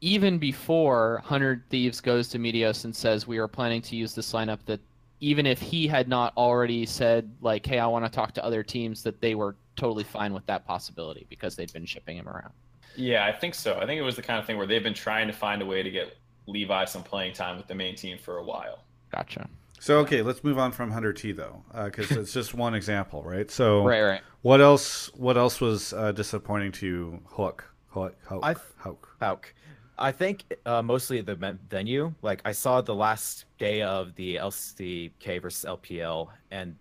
[0.00, 4.32] even before Hundred Thieves goes to Meteos and says we are planning to use this
[4.32, 4.80] lineup, that
[5.20, 8.62] even if he had not already said like, hey, I want to talk to other
[8.62, 12.52] teams, that they were totally fine with that possibility because they'd been shipping him around.
[12.96, 13.78] Yeah, I think so.
[13.78, 15.66] I think it was the kind of thing where they've been trying to find a
[15.66, 18.80] way to get Levi some playing time with the main team for a while.
[19.12, 19.48] Gotcha.
[19.80, 23.50] So okay, let's move on from 100T though, because it's just one example, right?
[23.50, 24.20] So Right, right.
[24.42, 25.10] what else?
[25.14, 27.64] What else was uh, disappointing to you, Hook?
[27.88, 29.16] Hook, Hook, I- Hook.
[29.20, 29.54] Hauk.
[29.98, 31.34] I think uh, mostly the
[31.68, 32.14] venue.
[32.22, 36.76] Like I saw the last day of the LCK versus LPL, and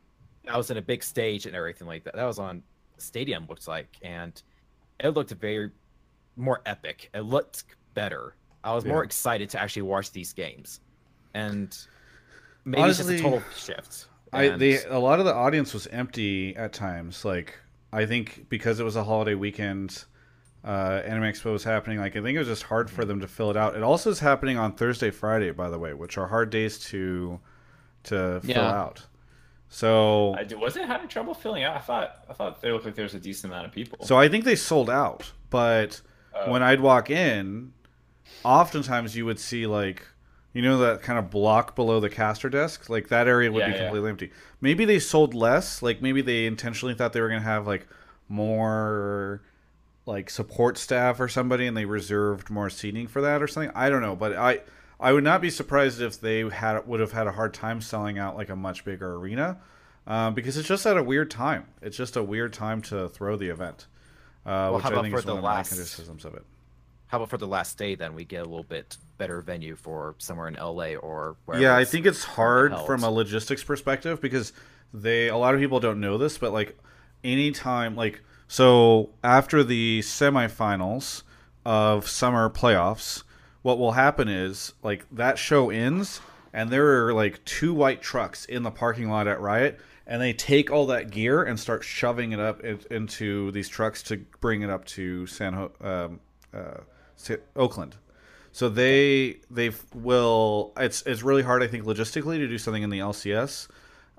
[0.50, 2.16] I was in a big stage and everything like that.
[2.16, 2.64] That was on
[2.98, 4.42] stadium looks like, and
[5.00, 5.72] it looked very
[6.36, 7.10] more epic.
[7.14, 8.36] It looked better.
[8.64, 10.82] I was more excited to actually watch these games,
[11.34, 11.78] and
[12.66, 14.06] maybe Honestly, it's just a total shift.
[14.32, 17.26] I the a lot of the audience was empty at times.
[17.26, 17.58] Like
[17.92, 20.06] I think because it was a holiday weekend,
[20.64, 21.98] uh, Anime Expo was happening.
[22.00, 23.76] Like I think it was just hard for them to fill it out.
[23.76, 27.40] It also is happening on Thursday, Friday, by the way, which are hard days to
[28.04, 28.72] to fill Yeah.
[28.72, 29.06] out.
[29.72, 31.76] So I did, was it having trouble filling out?
[31.76, 33.98] I thought I thought they looked like there was a decent amount of people.
[34.06, 35.32] so I think they sold out.
[35.50, 36.02] But
[36.36, 37.74] Uh, when I'd walk in,
[38.44, 40.06] oftentimes you would see like
[40.54, 43.68] you know that kind of block below the caster desk like that area would Yeah,
[43.68, 43.84] be yeah.
[43.84, 44.32] completely empty
[44.62, 47.88] maybe they sold less like maybe they intentionally thought they were going to have like
[48.50, 49.42] more
[50.06, 53.72] like support staff or somebody, and they reserved more seating for that or something.
[53.76, 54.62] I don't know, but I
[55.00, 58.18] I would not be surprised if they had would have had a hard time selling
[58.18, 59.60] out like a much bigger arena,
[60.08, 61.68] um, because it's just at a weird time.
[61.82, 63.86] It's just a weird time to throw the event,
[64.46, 66.34] uh, which how I about think for is the one of the last- criticisms of
[66.34, 66.44] it.
[67.10, 67.96] How about for the last day?
[67.96, 71.64] Then we get a little bit better venue for somewhere in LA or wherever.
[71.64, 72.86] Yeah, I think it's hard held.
[72.86, 74.54] from a logistics perspective because
[74.94, 76.78] they a lot of people don't know this, but like
[77.24, 81.24] anytime like so after the semifinals
[81.66, 83.24] of summer playoffs,
[83.64, 86.22] what will happen is like that show ends
[86.54, 90.34] and there are like two white trucks in the parking lot at Riot and they
[90.34, 94.62] take all that gear and start shoving it up in, into these trucks to bring
[94.62, 96.20] it up to San Ho- um,
[96.54, 96.82] uh,
[97.56, 97.96] Oakland.
[98.52, 100.74] So they they will.
[100.78, 103.68] It's it's really hard, I think, logistically to do something in the LCS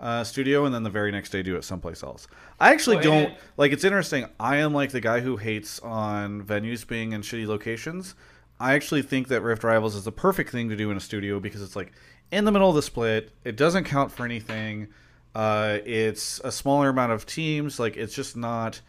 [0.01, 2.27] uh, studio and then the very next day do it someplace else.
[2.59, 3.73] I actually don't like.
[3.73, 4.27] It's interesting.
[4.39, 8.15] I am like the guy who hates on venues being in shitty locations.
[8.59, 11.41] I actually think that Rift Rivals is the perfect thing to do in a studio
[11.41, 11.93] because it's like
[12.31, 13.33] in the middle of the split.
[13.45, 14.89] It doesn't count for anything.
[15.35, 17.79] Uh, it's a smaller amount of teams.
[17.79, 18.81] Like it's just not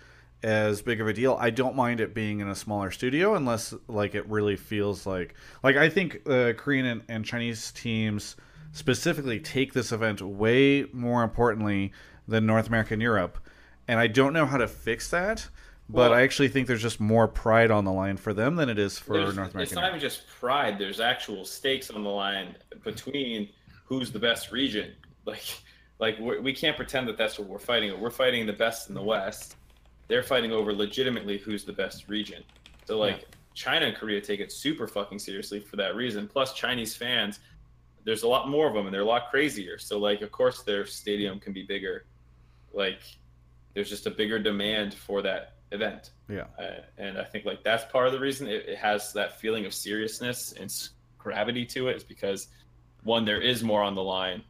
[0.44, 1.38] as big of a deal.
[1.40, 5.36] I don't mind it being in a smaller studio unless like it really feels like
[5.64, 8.36] like I think uh, Korean and, and Chinese teams
[8.72, 11.92] specifically take this event way more importantly
[12.28, 13.38] than North America and Europe,
[13.88, 15.48] and I don't know how to fix that.
[15.90, 18.70] But Well- I actually think there's just more pride on the line for them than
[18.70, 19.62] it is for North America.
[19.62, 20.80] It's not even just pride.
[20.80, 23.50] There's actual stakes on the line between
[23.84, 24.94] who's the best region.
[25.26, 25.44] Like,
[26.00, 28.00] like we can't pretend that that's what we're fighting.
[28.00, 29.56] We're fighting the best in the West.
[30.08, 32.44] They're fighting over legitimately who's the best region.
[32.86, 36.28] So like China and Korea take it super fucking seriously for that reason.
[36.28, 37.40] Plus Chinese fans,
[38.04, 39.78] there's a lot more of them and they're a lot crazier.
[39.78, 42.06] So like of course their stadium can be bigger.
[42.74, 43.02] Like
[43.74, 46.12] there's just a bigger demand for that event.
[46.28, 46.46] Yeah.
[46.60, 49.66] Uh, and I think like that's part of the reason it, it has that feeling
[49.66, 50.74] of seriousness and
[51.18, 52.48] gravity to it is because
[53.04, 54.44] one there is more on the line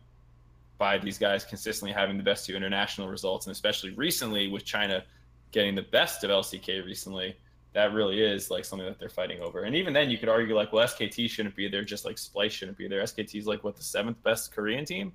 [0.78, 5.04] by these guys consistently having the best two international results and especially recently with China
[5.52, 7.36] getting the best of LCK recently
[7.74, 10.56] that really is like something that they're fighting over and even then you could argue
[10.56, 13.64] like well SKT shouldn't be there just like Splyce shouldn't be there SKT is like
[13.64, 15.14] what the seventh best Korean team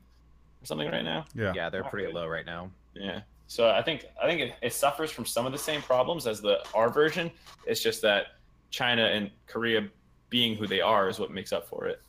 [0.62, 1.52] or something right now Yeah.
[1.54, 2.70] Yeah, they're pretty low right now.
[2.94, 3.20] yeah.
[3.48, 6.40] So I think I think it, it suffers from some of the same problems as
[6.40, 7.30] the R version.
[7.66, 8.26] It's just that
[8.70, 9.86] China and Korea
[10.30, 12.02] being who they are is what makes up for it.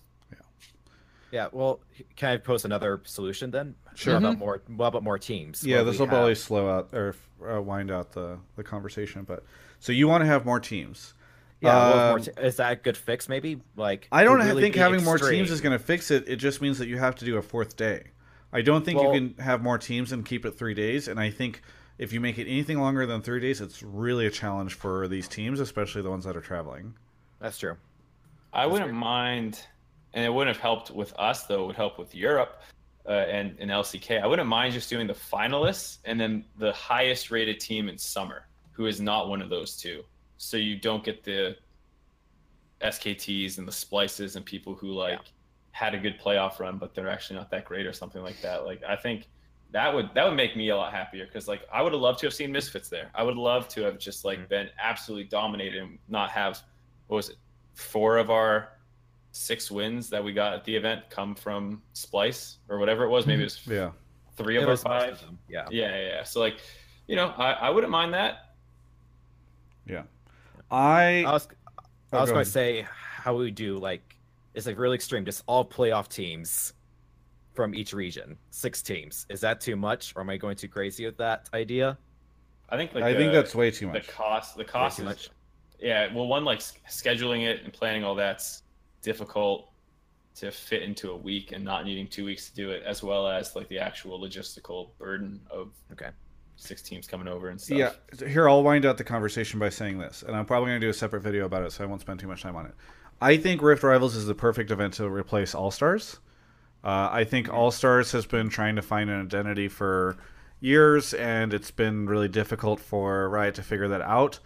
[1.31, 1.79] Yeah, well,
[2.15, 3.75] can I pose another solution then?
[3.95, 4.13] Sure.
[4.13, 4.61] What about more?
[4.67, 5.63] What about more teams?
[5.63, 7.15] Yeah, this will have- probably slow out or
[7.47, 9.23] uh, wind out the, the conversation.
[9.23, 9.43] But
[9.79, 11.13] so you want to have more teams?
[11.59, 13.27] Yeah, well, Um, more te- is that a good fix?
[13.27, 16.27] Maybe like I don't really think be having more teams is going to fix it.
[16.29, 18.03] It just means that you have to do a fourth day.
[18.53, 21.07] I don't think Well- you can have more teams and keep it three days.
[21.09, 21.61] And I think
[21.97, 25.27] if you make it anything longer than three days, it's really a challenge for these
[25.27, 26.93] teams, especially the ones that are traveling.
[27.39, 27.75] That's true.
[28.53, 29.59] I wouldn't mind,
[30.13, 31.63] and it wouldn't have helped with us though.
[31.63, 32.61] It would help with Europe
[33.07, 34.21] uh, and and LCK.
[34.21, 38.47] I wouldn't mind just doing the finalists and then the highest rated team in summer,
[38.71, 40.03] who is not one of those two.
[40.37, 41.55] So you don't get the
[42.81, 45.19] SKTs and the Splyces and people who like
[45.71, 48.65] had a good playoff run, but they're actually not that great or something like that.
[48.65, 49.27] Like I think
[49.71, 52.19] that would that would make me a lot happier because like I would have loved
[52.19, 53.11] to have seen Misfits there.
[53.15, 54.49] I would love to have just like Mhm.
[54.49, 56.61] been absolutely dominated and not have
[57.07, 57.37] what was it
[57.73, 58.76] four of our
[59.37, 63.25] six wins that we got at the event come from Splyce or whatever it was.
[63.27, 63.71] Maybe it was mm-hmm.
[63.73, 63.91] Yeah.
[64.35, 65.13] three It of our five.
[65.13, 65.67] of them, Yeah.
[65.69, 66.23] Yeah, yeah, yeah.
[66.23, 66.59] So like,
[67.07, 68.55] you know, I, I wouldn't mind that.
[69.85, 70.03] Yeah.
[70.71, 71.23] I.
[71.25, 71.47] I was
[72.13, 72.45] Oh, I was go going ahead.
[72.45, 74.15] to say how we do like
[74.53, 76.71] it's like really extreme, just all playoff teams
[77.53, 79.25] from each region, six teams.
[79.29, 81.97] Is that too much, or am I going too crazy with that idea?
[82.69, 84.07] I think like I think that's way too much.
[84.07, 84.55] the cost.
[84.55, 85.29] The cost too is much?
[85.79, 86.13] yeah.
[86.13, 88.63] Well, one like scheduling it and planning all that's
[89.11, 89.69] difficult
[90.35, 93.25] to fit into a week and not needing two weeks to do it, as well
[93.25, 96.09] as like the actual logistical burden of Okay.
[96.57, 97.77] six teams coming over and stuff.
[97.77, 100.85] Yeah, here I'll wind out the conversation by saying this, and I'm probably going to
[100.85, 102.73] do a separate video about it, so I won't spend too much time on it.
[103.21, 106.19] I think Rift Rivals is the perfect event to replace All Stars.
[106.83, 110.17] Uh, I think All Stars has been trying to find an identity for
[110.59, 114.39] years, and it's been really difficult for Riot to figure that out.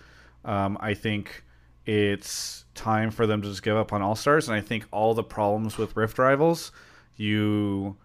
[0.45, 1.43] Um, I think
[1.85, 5.13] it's time for them to just give up on All Stars, and I think all
[5.13, 6.71] the problems with Rift Rivals,
[7.15, 7.97] you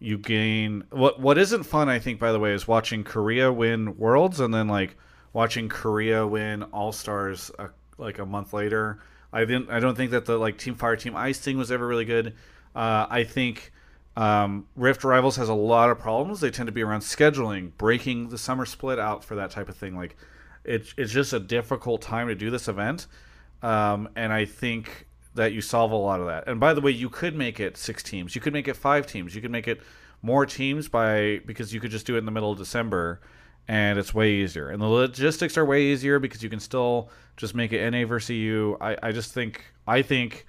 [0.00, 3.98] you gain what what isn't fun i think by the way is watching korea win
[3.98, 4.96] worlds and then like
[5.32, 7.66] watching korea win all stars uh,
[7.98, 8.98] like a month later.
[9.32, 11.86] I didn't i don't think that the like team fire team ice thing was ever
[11.86, 12.34] really good.
[12.74, 13.72] Uh, i think
[14.16, 16.40] um, rift rivals has a lot of problems.
[16.40, 19.76] They tend to be around scheduling breaking the summer split out for that type of
[19.76, 19.96] thing.
[19.96, 20.16] Like
[20.64, 23.06] It's it's just a difficult time to do this event,
[23.62, 26.48] um, and I think that you solve a lot of that.
[26.48, 28.34] And by the way, you could make it six teams.
[28.34, 29.34] You could make it five teams.
[29.34, 29.80] You could make it
[30.22, 33.20] more teams by because you could just do it in the middle of December,
[33.66, 34.68] and it's way easier.
[34.68, 38.30] And the logistics are way easier because you can still just make it NA versus
[38.30, 38.76] EU.
[38.80, 40.46] I, I just think I think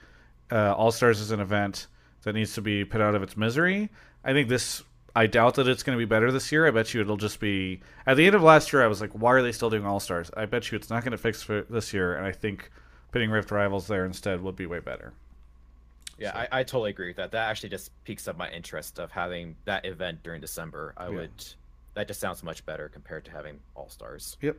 [0.51, 1.87] uh, All Stars is an event
[2.23, 3.89] that needs to be put out of its misery.
[4.23, 4.83] I think this.
[5.15, 6.67] I doubt that it's going to be better this year.
[6.67, 7.81] I bet you it'll just be.
[8.05, 9.99] At the end of last year, I was like, "Why are they still doing All
[9.99, 12.69] Stars?" I bet you it's not going to fix for this year, and I think
[13.11, 15.13] putting Rift Rivals there instead would be way better.
[16.17, 17.31] Yeah, I, I totally agree with that.
[17.31, 20.93] That actually just piques up my interest of having that event during December.
[20.97, 21.15] I Yeah.
[21.15, 21.45] would.
[21.95, 24.37] That just sounds much better compared to having All Stars.
[24.41, 24.57] Yep.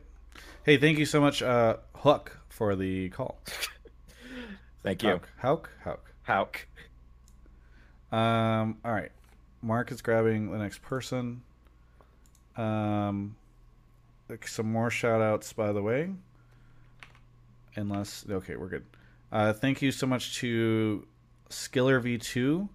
[0.63, 3.39] Hey, thank you so much, uh, Hook, for the call.
[4.83, 6.11] Thank you, Hauk, Hauk, Hauk.
[6.23, 6.67] Hauk.
[8.11, 9.11] Um, all right.
[9.61, 11.41] Mark is grabbing the next person.
[12.57, 13.35] Um,
[14.45, 16.09] some more shout outs, by the way.
[17.75, 18.85] Unless, okay, we're good.
[19.31, 21.07] Uh, thank you so much to
[21.49, 22.67] Skiller V2,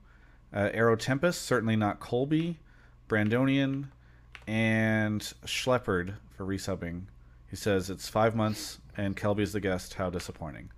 [0.54, 2.58] uh, Aero Tempest, certainly not Colby,
[3.08, 3.88] Brandonian,
[4.46, 7.02] and Schleppard for resubbing.
[7.50, 9.94] He says it's five months and Kelby's the guest.
[9.94, 10.70] How disappointing.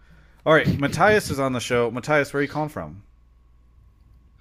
[0.44, 1.90] All right, Matthias is on the show.
[1.90, 3.02] Matthias, where are you calling from?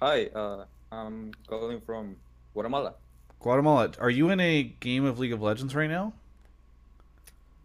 [0.00, 2.16] Hi, uh, I'm calling from
[2.54, 2.94] Guatemala.
[3.40, 3.92] Guatemala.
[4.00, 6.12] Are you in a game of League of Legends right now?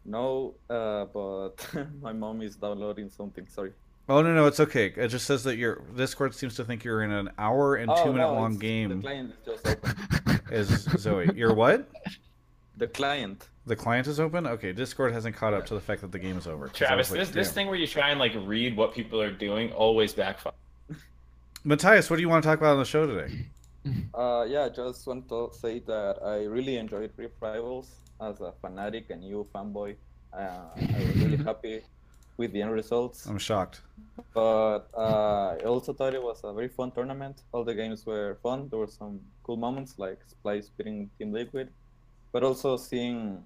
[0.05, 1.65] No, uh, but
[2.01, 3.47] my mom is downloading something.
[3.47, 3.71] Sorry.
[4.09, 4.93] Oh no, no, it's okay.
[4.97, 8.03] It just says that your Discord seems to think you're in an hour and oh,
[8.03, 9.01] two minute no, long it's- The game.
[9.01, 10.39] client is just open.
[10.51, 10.67] Is
[10.99, 11.29] Zoe?
[11.35, 11.89] You're what?
[12.77, 13.47] the client.
[13.65, 14.45] The client is open.
[14.45, 16.67] Okay, Discord hasn't caught up to the fact that the game is over.
[16.67, 19.31] I Travis, like, this this thing where you try and like read what people are
[19.31, 20.51] doing always backfires.
[21.65, 23.45] Matthias, what do you want to talk about on the show today?
[24.13, 27.89] Uh, yeah, I just want to say that I really enjoyed Rift Rivals
[28.21, 29.95] as a fanatic and you fanboy.
[30.31, 30.37] Uh,
[30.77, 31.81] I was really happy
[32.37, 33.25] with the end results.
[33.25, 33.81] I'm shocked.
[34.33, 37.41] But uh, I also thought it was a very fun tournament.
[37.51, 38.69] All the games were fun.
[38.69, 41.69] There were some cool moments like Splyce beating Team Liquid,
[42.31, 43.43] but also seeing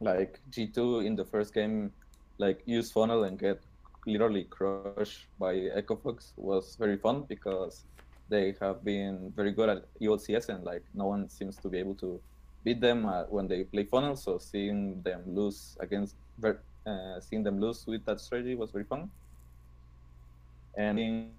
[0.00, 1.92] like G2 in the first game
[2.38, 3.60] like use funnel and get
[4.08, 7.84] literally crushed by Echo Fox was very fun because
[8.28, 11.78] they have been very good at EU LCS and like no one seems to be
[11.78, 12.20] able to
[12.64, 14.16] beat them uh, when they play funnel.
[14.16, 19.10] So seeing them lose against uh, seeing them lose with that strategy was very fun
[20.76, 21.30] and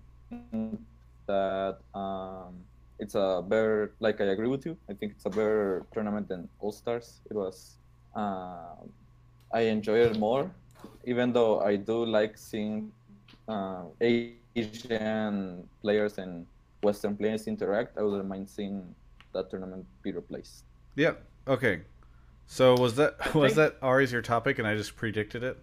[1.28, 2.54] that um,
[3.00, 4.78] it's a better like I agree with you.
[4.90, 7.22] I think it's a better tournament than All Stars.
[7.30, 7.78] It was
[8.16, 8.76] uh,
[9.54, 10.52] I enjoy it more,
[11.06, 12.92] even though I do like seeing
[13.48, 13.84] uh,
[14.56, 16.46] Asian players and
[16.84, 17.98] Western players interact.
[17.98, 18.94] I wouldn't mind seeing
[19.34, 20.64] that tournament be replaced.
[20.96, 21.14] Yeah.
[21.48, 21.82] Okay.
[22.48, 25.58] So was that was think- that Ari's your topic and I just predicted it?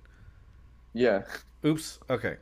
[0.95, 1.23] Yeah,
[1.65, 1.99] Oops.
[2.09, 2.37] Okay.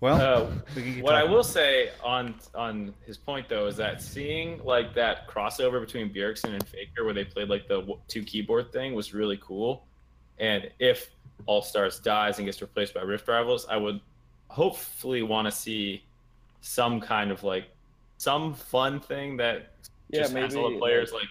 [0.00, 4.62] Well, Uh, we what I will say on on his point though is that seeing
[4.64, 8.94] like that crossover between Bjergsen and Faker where they played like the two keyboard thing
[8.94, 9.86] was really cool.
[10.38, 11.10] And if
[11.46, 14.00] All Stars dies and gets replaced by Rift Rivals, I would
[14.48, 16.02] hopefully want to see
[16.60, 17.64] some kind of like
[18.18, 19.72] some fun thing that
[20.08, 21.28] yeah, just has all the maybe players like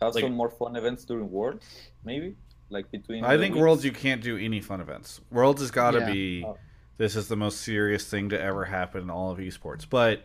[0.00, 1.66] have like- some more fun events during Worlds,
[2.04, 2.34] maybe
[2.70, 3.24] like between.
[3.24, 3.60] I think weeks.
[3.62, 5.20] Worlds you can't do any fun events.
[5.30, 6.12] Worlds has got to Yeah.
[6.12, 6.56] be Oh.
[6.98, 9.86] this is the most serious thing to ever happen in all of esports.
[9.88, 10.24] But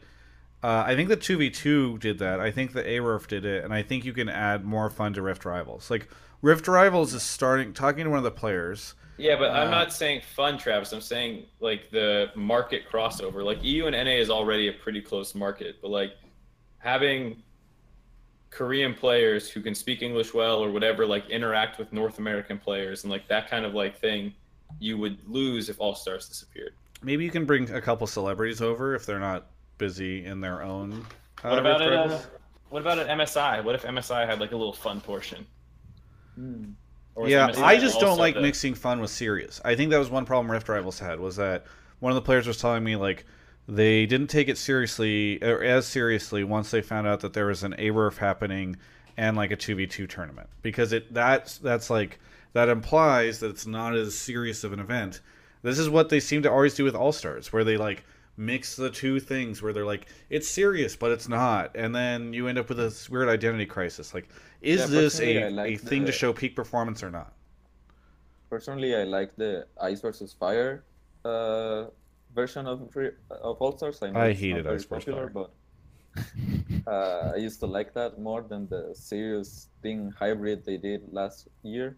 [0.64, 2.40] uh, I think the two v two did that.
[2.40, 5.22] I think the ARURF did it, and I think you can add more fun to
[5.22, 5.92] Rift Rivals.
[5.92, 6.08] Like
[6.42, 8.96] Rift Rivals is starting talking to one of the players.
[9.18, 10.94] Yeah, but I'm Uh, not saying fun, Travis.
[10.94, 13.44] I'm saying like the market crossover.
[13.44, 16.14] Like EU and NA is already a pretty close market, but like
[16.78, 17.42] having
[18.52, 23.04] Korean players who can speak English well or whatever, like interact with North American players
[23.04, 24.34] and like that kind of like thing,
[24.80, 26.74] you would lose if All Stars disappeared.
[27.02, 29.48] Maybe you can bring a couple celebrities over if they're not
[29.80, 31.06] busy in their own.
[31.44, 32.12] Uh, What about Rift it?
[32.12, 32.20] Uh,
[32.70, 33.64] what about an MSI?
[33.64, 35.46] What if MSI had like a little fun portion?
[37.16, 39.60] Was yeah, I just don't like the- mixing fun with serious.
[39.66, 41.66] I think that was one problem Rift Rivals had was that
[42.00, 43.26] one of the players was telling me like
[43.68, 47.64] they didn't take it seriously or as seriously once they found out that there was
[47.64, 48.78] an ARURF happening
[49.18, 52.20] and like a two v two tournament because it that's that's like
[52.54, 55.22] that implies that it's not as serious of an event.
[55.64, 58.06] This is what they seem to always do with All Stars, where they like
[58.38, 62.48] mix the two things where they're like it's serious but it's not and then you
[62.48, 64.30] end up with this weird identity crisis like
[64.62, 67.34] is Yeah, this a, I like a thing to show peak performance or not
[68.50, 70.86] Personally, I like the Ice versus Fire
[71.26, 71.88] uh,
[72.34, 72.90] version of
[73.30, 74.02] of All Stars.
[74.02, 75.52] know I it's hated Ice versus popular, but
[76.88, 81.48] uh, I used to like that more than the serious thing hybrid they did last
[81.64, 81.98] year.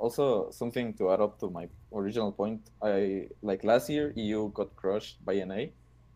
[0.00, 2.60] also something to add up to my original point.
[2.82, 5.66] I like last year EU got crushed by NA,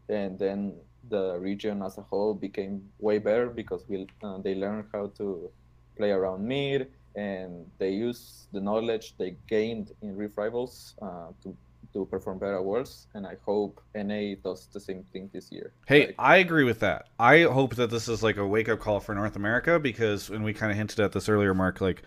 [0.08, 0.74] and then
[1.10, 5.50] the region as a whole became way better because we uh, they learned how to
[5.96, 11.56] play around mid and they use the knowledge they gained in Rift Rivals uh, to
[11.92, 15.72] to perform better at Worlds, and I hope NA does the same thing this year.
[15.86, 17.06] Hey, Like, I agree with that.
[17.20, 20.44] I hope that this is like a wake up call for North America because, and
[20.44, 22.02] we kind of hinted at this earlier, Mark, like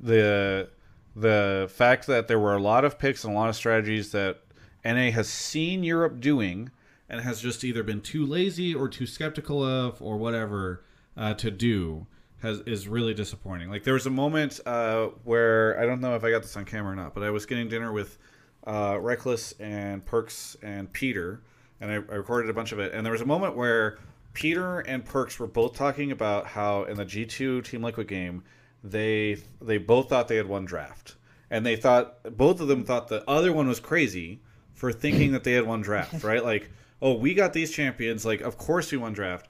[0.00, 0.70] the
[1.14, 4.42] the fact that there were a lot of picks and a lot of strategies that
[4.84, 6.70] NA has seen Europe doing
[7.08, 10.84] and has just either been too lazy or too skeptical of or whatever
[11.16, 12.06] uh, to do
[12.42, 13.68] has is really disappointing.
[13.70, 16.64] Like there was a moment uh, where I don't know if I got this on
[16.64, 18.18] camera or not, but I was getting dinner with
[18.66, 21.42] uh, Rekkles and Perkz and Peter,
[21.80, 22.92] and I, I recorded a bunch of it.
[22.94, 23.98] And there was a moment where
[24.32, 28.42] Peter and Perkz were both talking about how in the G two Team Liquid game
[28.82, 31.16] they they both thought they had one draft,
[31.50, 34.40] and they thought both of them thought the other one was crazy
[34.74, 36.44] for thinking that they had one draft, right?
[36.44, 36.70] Like,
[37.02, 39.48] oh, we got these champions, like of course we won draft,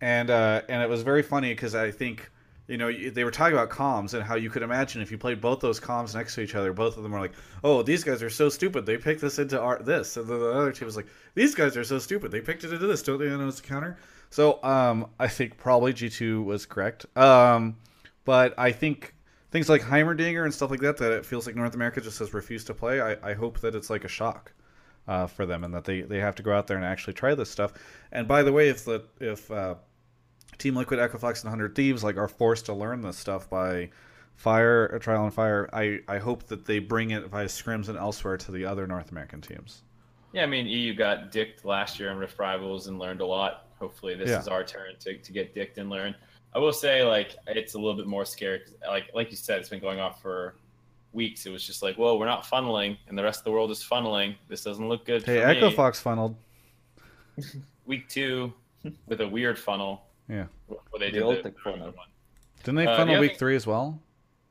[0.00, 2.30] and uh, and it was very funny because I think
[2.68, 5.40] you know they were talking about comms and how you could imagine if you played
[5.40, 8.22] both those comms next to each other, both of them were like, oh, these guys
[8.22, 10.96] are so stupid, they picked this into our this, and then the other team was
[10.96, 13.60] like, these guys are so stupid, they picked it into this, don't they know it's
[13.60, 13.96] a counter?
[14.28, 17.06] So um, I think probably G two was correct.
[17.16, 17.76] Um,
[18.26, 19.14] but I think
[19.50, 22.34] things like Heimerdinger and stuff like that that it feels like North America just has
[22.34, 23.00] refused to play.
[23.00, 24.52] I, I hope that it's like a shock
[25.08, 27.34] uh, for them and that they, they have to go out there and actually try
[27.34, 27.72] this stuff.
[28.12, 29.76] And by the way, if the if uh,
[30.58, 33.88] Team Liquid, Echo Fox, and Hundred Thieves like are forced to learn this stuff by
[34.34, 37.96] Fire uh, Trial and Fire, I, I hope that they bring it via scrims and
[37.96, 39.82] elsewhere to the other North American teams.
[40.32, 43.68] Yeah, I mean, EU got dicked last year in Rift Rivals and learned a lot.
[43.78, 44.40] Hopefully, this Yeah.
[44.40, 46.14] is our turn to, to get dicked and learn.
[46.54, 48.60] I will say, like, it's a little bit more scary.
[48.60, 50.56] 'cause, like, like you said, it's been going on for
[51.12, 51.44] weeks.
[51.46, 53.82] It was just like, well, we're not funneling, and the rest of the world is
[53.82, 54.36] funneling.
[54.48, 55.22] This doesn't look good.
[55.24, 55.76] Hey, for Echo me.
[55.76, 56.34] Fox funneled.
[57.86, 58.52] Week two
[59.06, 60.02] with a weird funnel.
[60.28, 60.46] Yeah.
[60.66, 61.86] Where they The did the, the funnel.
[61.86, 61.94] One.
[62.64, 64.00] Didn't they Uh, funnel other week thing- three as well?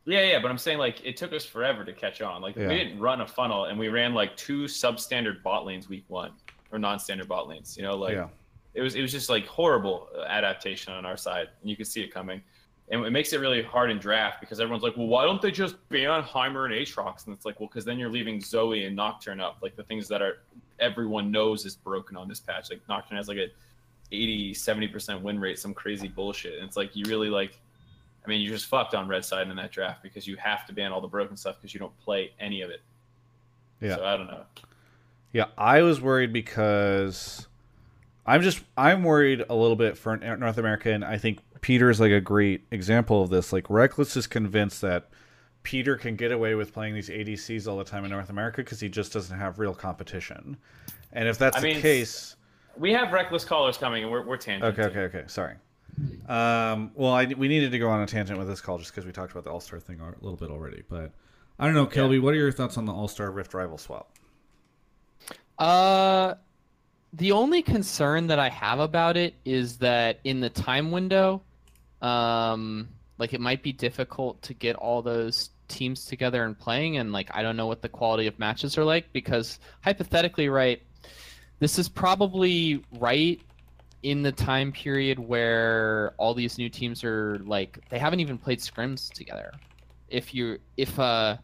[0.05, 2.41] Yeah, yeah, but I'm saying like it took us forever to catch on.
[2.41, 2.67] Like Yeah.
[2.67, 6.31] we didn't run a funnel, and we ran like two substandard bot lanes week one,
[6.71, 7.75] or non-standard bot lanes.
[7.75, 8.27] You know, like yeah.
[8.75, 11.87] It was it was just like horrible uh, adaptation on our side, and you could
[11.87, 12.41] see it coming.
[12.89, 15.49] And it makes it really hard in draft because everyone's like, well, why don't they
[15.49, 17.25] just ban Heimer and Aatrox?
[17.25, 20.07] And it's like, well, because then you're leaving Zoe and Nocturne up, like the things
[20.09, 20.43] that are
[20.79, 22.69] everyone knows is broken on this patch.
[22.69, 23.47] Like Nocturne has like a
[24.11, 26.59] 80, 70% win rate, some crazy bullshit.
[26.59, 27.59] And it's like, you really like,
[28.23, 30.73] I mean, you're just fucked on red side in that draft because you have to
[30.73, 32.81] ban all the broken stuff because you don't play any of it.
[33.81, 33.95] Yeah.
[33.95, 34.43] So I don't know.
[35.31, 37.47] Yeah, I was worried because
[38.25, 41.99] I'm just I'm worried a little bit for North America, and I think Peter is
[41.99, 43.53] like a great example of this.
[43.53, 45.09] Like Rekkles is convinced that
[45.63, 48.79] Peter can get away with playing these ADCs all the time in North America because
[48.79, 50.57] he just doesn't have real competition.
[51.11, 52.35] And if that's I the mean, case,
[52.77, 54.77] We have Rekkles callers coming, and we're, we're tangent.
[54.77, 55.55] okay, okay, okay, sorry.
[56.27, 59.05] Um, well, I, we needed to go on a tangent with this call just because
[59.05, 60.83] we talked about the All Star thing a little bit already.
[60.89, 61.11] But
[61.57, 64.11] I don't know, Kelby, what are your thoughts on the All Star Rift Rival swap?
[65.57, 66.33] Uh,
[67.17, 71.41] the only concern that I have about it is that in the time window,
[72.01, 77.13] um, like it might be difficult to get all those teams together and playing, and
[77.13, 80.81] like I don't know what the quality of matches are like because hypothetically, right,
[81.59, 83.39] this is probably right
[84.03, 88.59] in the time period where all these new teams are like they haven't even played
[88.59, 89.53] scrims together.
[90.09, 91.37] If you if uh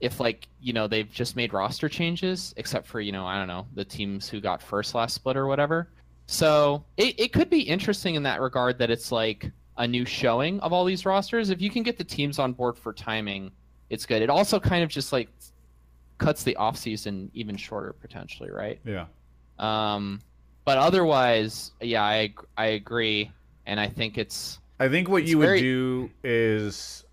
[0.00, 3.48] if like you know they've just made roster changes except for you know i don't
[3.48, 5.88] know the teams who got first last split or whatever.
[6.28, 10.58] So it, it could be interesting in that regard that it's like a new showing
[10.60, 11.50] of all these rosters.
[11.50, 13.52] If you can get the teams on board for timing
[13.90, 14.20] it's good.
[14.22, 15.28] It also kind of just like
[16.18, 18.80] cuts the off season even shorter potentially right?
[18.84, 19.06] Yeah.
[19.58, 20.20] um
[20.64, 23.30] but otherwise yeah i i agree.
[23.66, 27.04] And i think it's I think what It's you would very- do is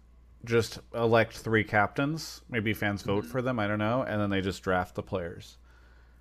[0.46, 2.42] just elect three captains.
[2.50, 3.12] Maybe fans Mm-hmm.
[3.12, 3.60] vote for them.
[3.60, 5.58] I don't know, and then they just draft the players.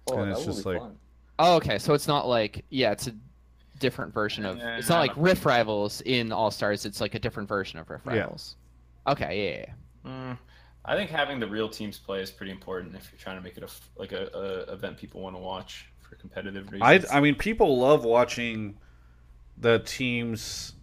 [0.08, 0.96] Oh, And that it's would just be like- fun.
[1.38, 1.78] Oh, okay.
[1.78, 3.14] So it's not like yeah, it's a
[3.80, 4.58] different version of.
[4.58, 6.84] Yeah, It's not I like don't- Rift Rivals in All Stars.
[6.84, 8.12] It's like a different version of Rift Yeah.
[8.20, 8.56] Rivals.
[9.08, 9.64] Okay, yeah, yeah,
[10.04, 10.10] yeah.
[10.32, 10.38] Mm,
[10.84, 13.56] I think having the real teams play is pretty important if you're trying to make
[13.56, 13.68] it a
[13.98, 14.26] like a,
[14.68, 17.12] a event people want to watch for competitive I reasons.
[17.12, 18.78] I mean, people love watching
[19.58, 20.74] the teams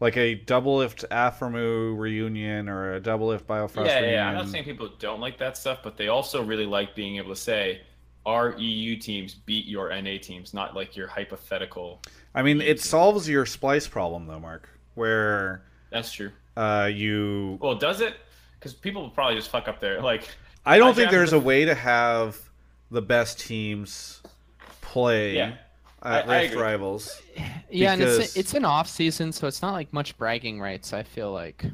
[0.00, 4.12] like a double lift Aphromoo reunion or a Doublelift Biofrost yeah, reunion.
[4.12, 4.28] yeah.
[4.28, 7.30] I'm not saying people don't like that stuff, but they also really like being able
[7.30, 7.80] to say
[8.26, 12.02] our EU teams beat your NA teams, not like your hypothetical.
[12.34, 16.30] I mean, it solves your Splyce problem though, Mark, where That's true.
[16.56, 18.16] uh, you Well, does it?
[18.58, 20.00] because people will probably just fuck up there.
[20.12, 20.28] like.
[20.68, 22.38] I don't I think there's the- a way to have
[22.90, 24.20] the best teams
[24.80, 25.54] play Yeah.
[26.02, 26.62] At I- I Rift agree.
[26.64, 27.22] Rivals.
[27.70, 30.92] Yeah, and Because- it's it's an off season, so it's not like much bragging rights.
[30.92, 31.64] I feel like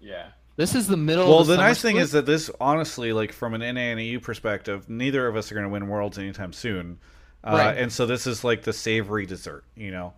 [0.00, 0.26] Yeah.
[0.56, 1.28] this is the middle.
[1.28, 3.90] Well, of the, the nice summer thing is that this, honestly, like from an NA
[3.92, 6.98] and EU perspective, neither of us are going to win Worlds anytime soon,
[7.44, 7.76] uh, Right.
[7.78, 10.12] and so this is like the savory dessert, you know,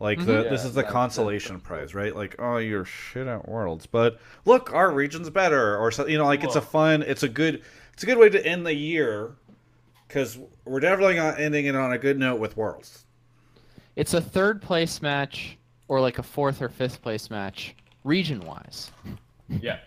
[0.00, 2.14] like the Yeah, this is the that- consolation that's prize, right?
[2.14, 6.24] Like, oh, you're shit at Worlds, but look, our region's better, or so, you know,
[6.26, 7.62] like it's a fun, it's a good,
[7.92, 9.32] it's a good way to end the year
[10.06, 13.04] because we're definitely not ending it on a good note with Worlds.
[13.98, 17.74] It's a third place match or like a fourth or fifth place match,
[18.04, 18.92] region wise.
[19.48, 19.80] Yeah.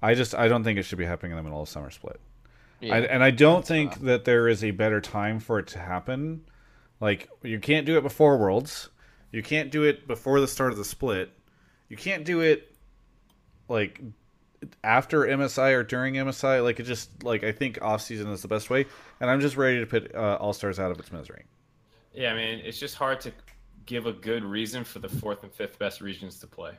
[0.00, 2.20] I just, I don't think it should be happening in the middle of summer split.
[2.78, 2.94] Yeah.
[2.94, 6.42] I, and I don't think that there is a better time for it to happen.
[7.00, 8.88] Like you can't do it before Worlds,
[9.32, 11.32] you can't do it before the start of the split,
[11.88, 12.76] you can't do it
[13.68, 14.00] like
[14.84, 16.62] after MSI or during MSI.
[16.62, 18.86] Like it just like I think off season is the best way,
[19.20, 21.44] and I'm just ready to put uh, All Stars out of its misery.
[22.12, 23.32] Yeah, I mean, it's just hard to
[23.86, 26.72] give a good reason for the fourth and fifth best regions to play,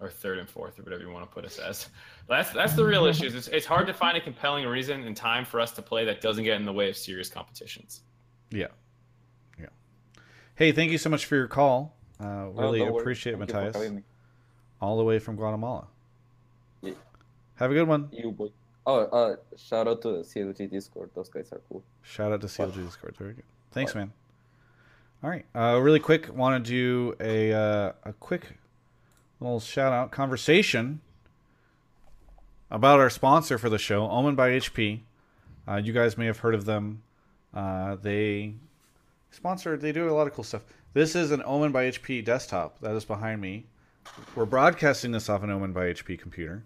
[0.00, 1.88] or third and fourth, or whatever you want to put us as.
[2.28, 3.26] That's that's the real issue.
[3.26, 6.20] It's, it's hard to find a compelling reason and time for us to play that
[6.20, 8.02] doesn't get in the way of serious competitions.
[8.50, 8.66] Yeah,
[9.58, 9.66] yeah.
[10.54, 11.96] Hey, thank you so much for your call.
[12.20, 13.00] Uh, Oh, really don't worry.
[13.02, 14.02] appreciate it, Thank you for Matthias.
[14.80, 15.88] All the way from Guatemala.
[17.56, 18.08] Have a good one.
[18.12, 18.48] You boy.
[18.86, 21.10] Oh, uh, shout out to the CLG Discord.
[21.14, 21.82] Those guys are cool.
[22.02, 23.16] Shout out to CLG Discord.
[23.16, 23.44] Very good.
[23.72, 24.12] Thanks, man.
[25.24, 25.44] All right.
[25.54, 28.58] Uh, really quick, want to do a uh, a quick
[29.40, 31.00] little shout out conversation
[32.70, 35.00] about our sponsor for the show, Omen by HP.
[35.66, 37.02] Uh, you guys may have heard of them.
[37.52, 38.54] Uh, they
[39.30, 39.76] sponsor.
[39.76, 40.62] They do a lot of cool stuff.
[40.92, 43.66] This is an Omen by HP desktop that is behind me.
[44.34, 46.64] We're broadcasting this off an Omen by HP computer.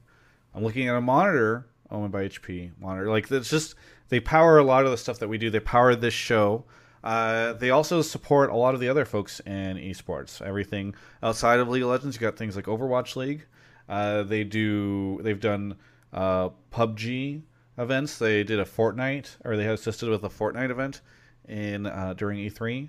[0.54, 3.10] I'm looking at a monitor, Omen by HP monitor.
[3.10, 3.74] Like it's just
[4.08, 5.50] they power a lot of the stuff that we do.
[5.50, 6.64] They power this show.
[7.02, 10.42] Uh, they also support a lot of the other folks in esports.
[10.42, 13.46] Everything outside of League of Legends, you got things like Overwatch League.
[13.88, 15.20] Uh, they do.
[15.22, 15.76] They've done
[16.12, 17.42] uh, PUBG
[17.78, 18.18] events.
[18.18, 21.00] They did a Fortnite, or they assisted with a Fortnite event
[21.48, 22.88] in uh, during E3.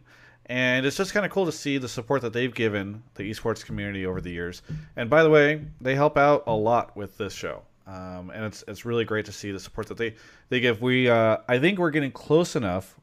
[0.51, 3.63] And it's just kind of cool to see the support that they've given the esports
[3.63, 4.63] community over the years.
[4.97, 7.61] And by the way, they help out a lot with this show.
[7.87, 10.13] Um, and it's it's really great to see the support that they
[10.49, 10.81] they give.
[10.81, 12.99] We uh, I think we're getting close enough.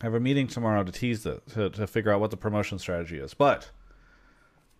[0.00, 2.80] I have a meeting tomorrow to tease the to, to figure out what the promotion
[2.80, 3.34] strategy is.
[3.34, 3.70] But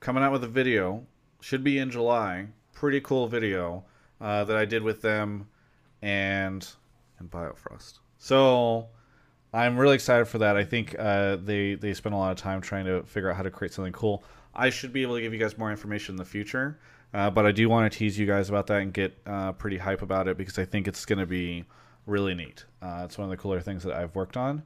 [0.01, 1.07] coming out with a video
[1.41, 2.49] should be in July.
[2.73, 3.85] Pretty cool video
[4.21, 5.47] uh, that I did with them
[6.03, 6.69] and
[7.21, 8.01] and Biofrost.
[8.19, 8.89] So
[9.55, 10.57] I'm really excited for that.
[10.57, 13.45] I think uh, they they spent a lot of time trying to figure out how
[13.45, 14.25] to create something cool.
[14.53, 16.81] I should be able to give you guys more information in the future,
[17.13, 19.79] uh, but I do want to tease you guys about that and get uh, pretty
[19.79, 21.65] hype about it because I think it's going to be
[22.07, 22.65] really neat.
[22.83, 24.65] Uh, it's one of the cooler things that I've worked on.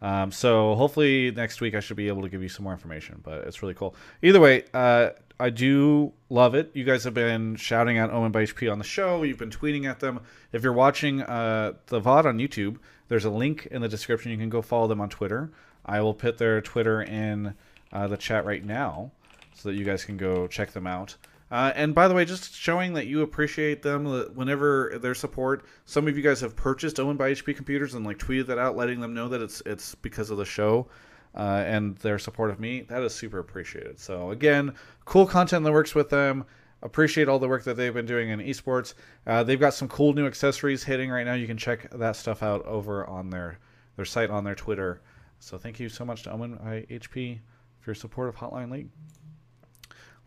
[0.00, 3.20] Um, so hopefully next week I should be able to give you some more information,
[3.24, 3.96] but it's really cool.
[4.22, 5.10] Either way, uh,
[5.40, 6.70] I do love it.
[6.74, 9.22] You guys have been shouting out Omen by HP on the show.
[9.22, 10.20] You've been tweeting at them.
[10.52, 12.78] If you're watching uh, the VOD on YouTube,
[13.08, 14.30] there's a link in the description.
[14.30, 15.50] You can go follow them on Twitter.
[15.84, 17.54] I will put their Twitter in
[17.92, 19.10] uh, the chat right now
[19.54, 21.16] so that you guys can go check them out.
[21.50, 24.04] Uh, and by the way, just showing that you appreciate them
[24.34, 25.64] whenever their support.
[25.86, 28.76] Some of you guys have purchased Omen by HP computers and like tweeted that out,
[28.76, 30.86] letting them know that it's it's because of the show
[31.34, 32.82] uh, and their support of me.
[32.82, 33.98] That is super appreciated.
[33.98, 34.74] So again,
[35.06, 36.44] cool content that works with them.
[36.82, 38.94] Appreciate all the work that they've been doing in esports.
[39.26, 41.34] Uh, they've got some cool new accessories hitting right now.
[41.34, 43.58] You can check that stuff out over on their
[43.96, 45.02] their site on their Twitter.
[45.40, 47.40] So thank you so much to Omen by HP
[47.80, 48.88] for your support of Hotline League.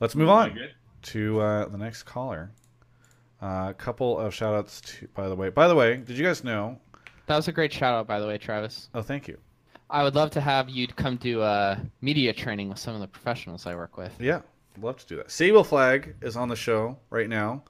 [0.01, 0.57] Let's move on
[1.03, 2.51] to uh, the next caller.
[3.41, 5.49] A uh, couple of shout outs to, by the way.
[5.49, 6.79] By the way, did you guys know?
[7.27, 8.89] That was a great shout out, by the way, Travis.
[8.93, 9.37] Oh, thank you.
[9.89, 13.07] I would love to have you come do uh, media training with some of the
[13.07, 14.13] professionals I work with.
[14.19, 14.41] Yeah,
[14.79, 15.31] love to do that.
[15.31, 17.63] Sable Flag is on the show right now.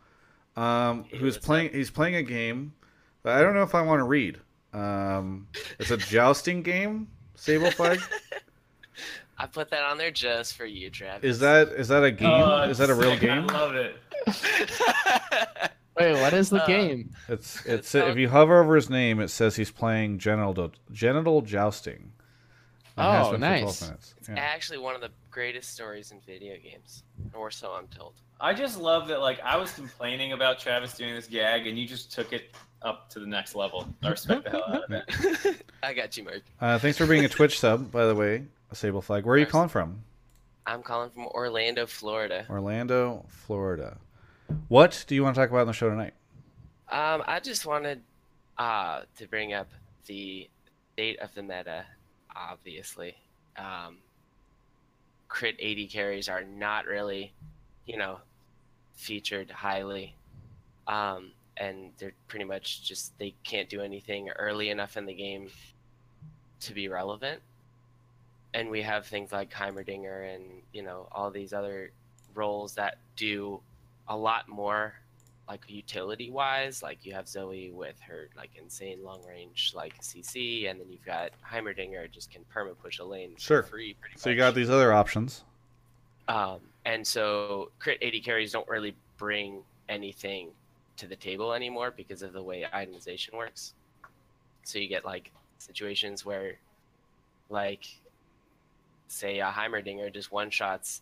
[0.56, 1.72] Um, who's playing?
[1.74, 2.74] He's playing a game
[3.24, 4.39] that I don't know if I want to read.
[4.74, 5.47] Um,
[5.80, 7.08] it's a jousting game.
[7.36, 7.99] Sable Flag.
[9.38, 11.24] I put that on there just for you, Travis.
[11.24, 12.30] Is that is that a game?
[12.30, 13.22] Oh, is that a real sick.
[13.22, 13.45] game?
[13.49, 13.95] I love it.
[15.99, 17.12] Wait, what is the Uh, game?
[17.28, 22.12] It's it's if you hover over his name, it says he's playing genital genital jousting.
[22.98, 24.14] It has Oh, been for 12 nice.
[24.18, 24.36] It's Yeah.
[24.38, 28.14] actually one of the greatest stories in video games, or so I'm told.
[28.39, 29.22] I just love that.
[29.22, 33.10] Like I was complaining about Travis doing this gag, and you just took it up
[33.12, 33.88] to the next level.
[34.04, 34.92] I respect the hell out of
[35.46, 35.66] it.
[35.84, 36.42] I got you, Mark.
[36.60, 39.26] Uh, thanks for being a Twitch sub, by the way, Sable Flag.
[39.26, 40.04] Where are you calling from?
[40.66, 42.46] I'm calling from Orlando, Florida.
[42.50, 43.98] Orlando, Florida.
[44.68, 46.14] What do you want to talk about on the show tonight?
[46.89, 48.02] Um, I just wanted
[48.58, 49.70] uh, to bring up
[50.08, 50.50] the
[50.94, 51.86] state of the meta.
[52.36, 53.16] Obviously,
[53.58, 53.98] um,
[55.28, 57.34] crit AD carries are not really,
[57.86, 58.20] you know,
[58.96, 60.16] featured highly,
[60.88, 65.50] um, and they're pretty much just they can't do anything early enough in the game
[66.62, 67.42] to be relevant.
[68.54, 71.92] And we have things like Heimerdinger and you know all these other
[72.34, 73.62] roles that do
[74.08, 74.94] a lot more
[75.52, 80.70] like utility wise like you have zoe with her like insane long range like cc
[80.70, 83.64] and then you've got heimerdinger just can perma push a lane for Sure.
[83.64, 84.22] free pretty much.
[84.22, 85.43] So you got these other options.
[86.30, 90.52] um and so crit AD carries don't really bring anything
[90.95, 93.74] to the table anymore because of the way itemization works
[94.64, 96.56] so you get like situations where
[97.49, 97.84] like
[99.10, 101.02] say a heimerdinger just one shots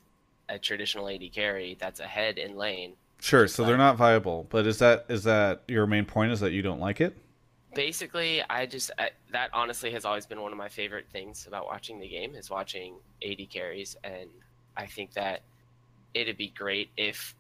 [0.50, 3.48] a traditional AD carry that's ahead in lane Sure.
[3.48, 4.48] So they're not viable.
[4.50, 6.32] But is that is that your main point?
[6.32, 7.18] Is that you don't like it?
[7.74, 11.66] basically i just I, that honestly has always been one of my favorite things about
[11.66, 14.30] watching the game is watching AD carries and
[14.76, 15.42] i think that
[16.14, 17.36] it'd be great if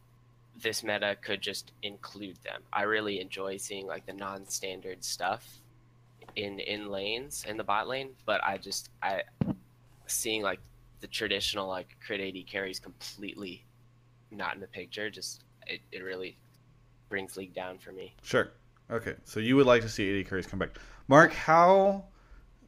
[0.61, 5.59] this meta could just include them i really enjoy seeing like the non-standard stuff
[6.35, 9.21] in in lanes in the bot lane but i just i
[10.05, 10.59] seeing like
[11.01, 13.63] the traditional like crit AD carries completely
[14.31, 16.37] not in the picture just it, it really
[17.09, 18.51] brings league down for me Sure.
[18.91, 19.15] Okay.
[19.23, 20.77] So you would like to see AD carries come back.
[21.07, 22.05] Mark, how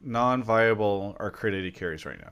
[0.02, 2.30] non-viable are crit AD carries right now?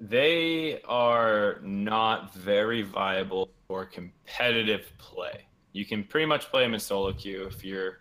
[0.00, 5.46] They are not very viable for competitive play.
[5.72, 8.00] You can pretty much play them in solo queue if you're,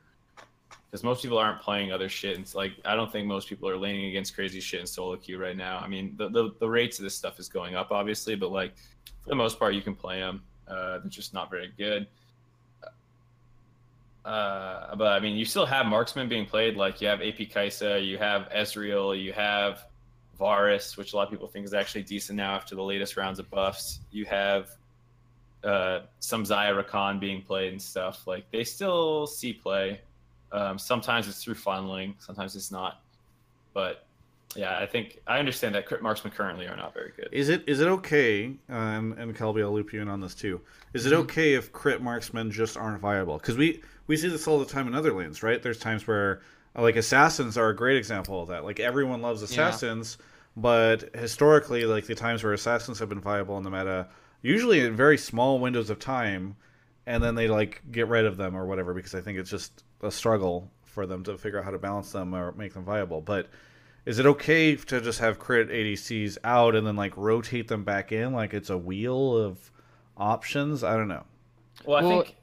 [0.90, 2.36] because most people aren't playing other shit.
[2.36, 5.16] And It's like I don't think most people are laning against crazy shit in solo
[5.16, 5.80] queue right now.
[5.80, 8.76] I mean, the the, the rates of this stuff is going up obviously, but like
[9.22, 10.44] for the most part, you can play them.
[10.68, 12.08] Uh, they're just not very good.
[14.26, 16.78] Uh, but I mean, you still have marksman being played.
[16.78, 19.86] Like you have AP Kai'Sa, you have Ezreal, you have
[20.40, 23.40] Varus, which a lot of people think is actually decent now after the latest rounds
[23.40, 24.00] of buffs.
[24.12, 24.70] You have
[25.64, 28.26] uh, some Xayah Rakan being played and stuff.
[28.26, 30.00] Like they still see play.
[30.52, 33.02] Um, sometimes it's through funneling, sometimes it's not.
[33.74, 34.06] But
[34.56, 37.30] yeah, I think I understand that crit marksmen currently are not very good.
[37.32, 38.54] Is it is it okay?
[38.70, 40.62] Uh, and Kelby, I'll loop you in on this too.
[40.94, 41.22] Is it Mm-hmm.
[41.24, 43.38] okay if crit marksmen just aren't viable?
[43.38, 45.62] Because we we see this all the time in other lanes, right?
[45.62, 46.42] There's times where
[46.76, 48.64] like assassins are a great example of that.
[48.64, 50.18] Like everyone loves assassins,
[50.56, 54.08] but historically, like the times where assassins have been viable in the meta,
[54.42, 56.56] usually in very small windows of time,
[57.06, 59.84] and then they like get rid of them or whatever because I think it's just
[60.02, 63.22] a struggle for them to figure out how to balance them or make them viable.
[63.22, 63.50] But
[64.06, 68.12] is it okay to just have crit ADCs out and then like rotate them back
[68.12, 69.72] in like it's a wheel of
[70.18, 70.84] options?
[70.84, 71.24] I don't know.
[71.86, 72.36] Well, I Well, think.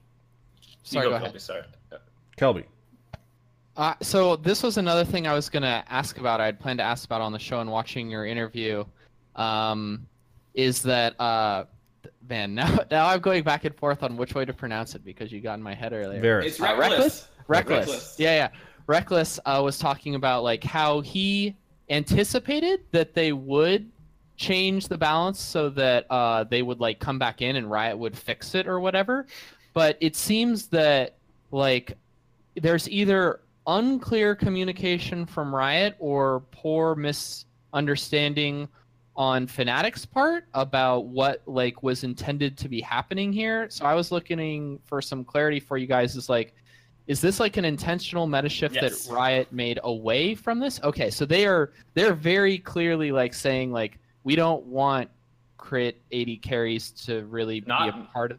[0.83, 1.29] sorry, you go go, ahead.
[1.29, 1.63] Kobe, sorry.
[2.37, 2.65] Kelby.
[3.77, 6.41] Uh, so this was another thing I was gonna ask about.
[6.41, 8.85] I had planned to ask about on the show and watching your interview.
[9.37, 10.07] Um,
[10.55, 11.65] is that uh,
[12.29, 12.55] man?
[12.55, 15.41] Now, now I'm going back and forth on which way to pronounce it because you
[15.41, 16.21] got in my head earlier.
[16.21, 16.47] Varus.
[16.47, 17.27] It's Uh, Rekkles.
[17.49, 17.65] Rekkles.
[17.65, 17.85] Rekkles.
[17.87, 18.19] Rekkles.
[18.19, 18.49] Yeah, yeah.
[18.91, 21.55] Rekkles uh, was talking about like how he
[21.91, 23.89] anticipated that they would
[24.37, 28.19] change the balance so that uh, they would like come back in and Riot would
[28.19, 29.27] fix it or whatever.
[29.75, 31.15] But it seems that
[31.53, 31.97] like
[32.57, 38.67] there's either unclear communication from Riot or poor misunderstanding
[39.15, 43.71] on Fnatic's part about what like was intended to be happening here.
[43.71, 46.17] So I was looking for some clarity for you guys.
[46.17, 46.55] Is like,
[47.07, 49.07] is this like an intentional meta shift Yes.
[49.07, 50.81] that Riot made away from this?
[50.83, 55.09] Okay, so they are they're very clearly like saying like we don't want
[55.57, 58.39] crit AD carries to really Not, be a part of.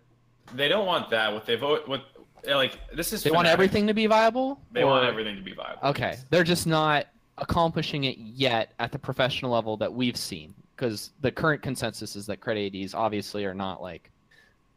[0.53, 1.32] They don't want that.
[1.32, 2.05] What they've what
[2.45, 3.24] eh, like this is.
[3.24, 4.59] They want everything to be viable.
[4.72, 5.89] They want everything to be viable.
[5.89, 7.07] Okay, they're just not
[7.38, 12.26] accomplishing it yet at the professional level that we've seen because the current consensus is
[12.28, 14.12] that crit ads obviously are not like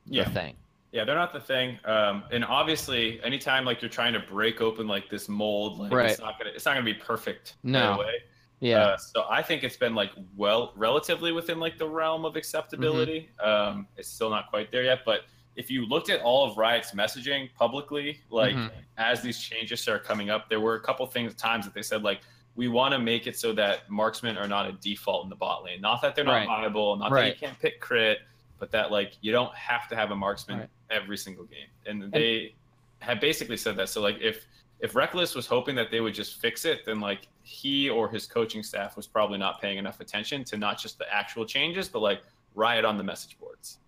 [0.06, 0.28] the Yeah.
[0.30, 0.54] thing.
[0.94, 1.76] Yeah, they're not the thing.
[1.86, 6.10] Um, and obviously, anytime like you're trying to break open like this mold, like Right.
[6.10, 7.98] it's not gonna it's not gonna be perfect No.
[8.00, 8.20] right.
[8.60, 8.78] Yeah.
[8.84, 13.28] Uh, so I think it's been like well relatively within like the realm of acceptability.
[13.44, 13.48] Mm-hmm.
[13.78, 15.22] Um, it's still not quite there yet, but
[15.56, 18.70] if you looked at all of Riot's messaging publicly, like Mhm.
[18.96, 22.04] as these changes started coming up, there were a couple things times that they said
[22.04, 22.20] like
[22.54, 25.64] we want to make it so that marksmen are not a default in the bot
[25.64, 25.80] lane.
[25.80, 26.46] Not that they're not Right.
[26.46, 28.20] viable, not that you can't pick crit,
[28.58, 30.68] but that like you don't have to have a marksman Right.
[30.90, 31.68] every single game.
[31.86, 32.54] And they
[33.00, 33.88] have basically said that.
[33.88, 34.46] So like if
[34.80, 38.26] if Rekkles was hoping that they would just fix it, then like he or his
[38.26, 42.00] coaching staff was probably not paying enough attention to not just the actual changes, but
[42.00, 42.22] like
[42.54, 43.78] riot on the message boards.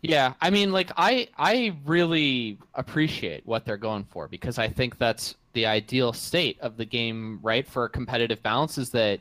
[0.00, 4.96] Yeah, I mean, like I I really appreciate what they're going for because I think
[4.98, 7.66] that's the ideal state of the game, right?
[7.66, 9.18] For a competitive balance, is that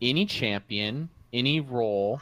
[0.00, 2.20] any champion, any role,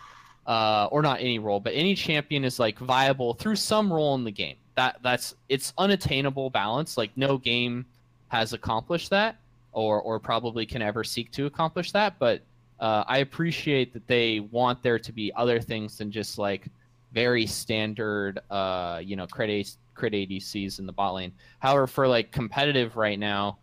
[0.49, 4.25] uh, or not any role, but any champion is like viable through some role in
[4.25, 4.57] the game.
[4.75, 6.97] That that's it's unattainable balance.
[6.97, 7.85] Like no game
[8.29, 9.37] has accomplished that,
[9.73, 12.19] or or probably can ever seek to accomplish that.
[12.19, 12.41] But
[12.81, 16.67] uh, I appreciate that they want there to be other things than just like
[17.13, 21.33] very standard, uh, you know, crit, crit ADCs in the bot lane.
[21.59, 23.59] However, for like competitive right now,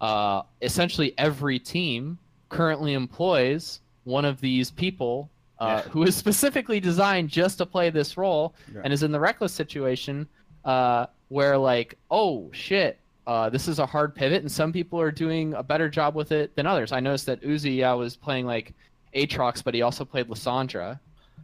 [0.00, 2.18] uh, essentially every team
[2.48, 5.28] currently employs one of these people
[5.60, 5.90] uh, Yeah.
[5.90, 8.80] who is specifically designed just to play this role Yeah.
[8.84, 10.26] and is in the Rekkles situation
[10.64, 12.98] uh, where like, oh shit.
[13.26, 16.32] Uh, this is a hard pivot, and some people are doing a better job with
[16.32, 16.90] it than others.
[16.90, 18.72] I noticed that Uzi yeah, was playing like
[19.14, 20.98] Aatrox, but he also played Lissandra,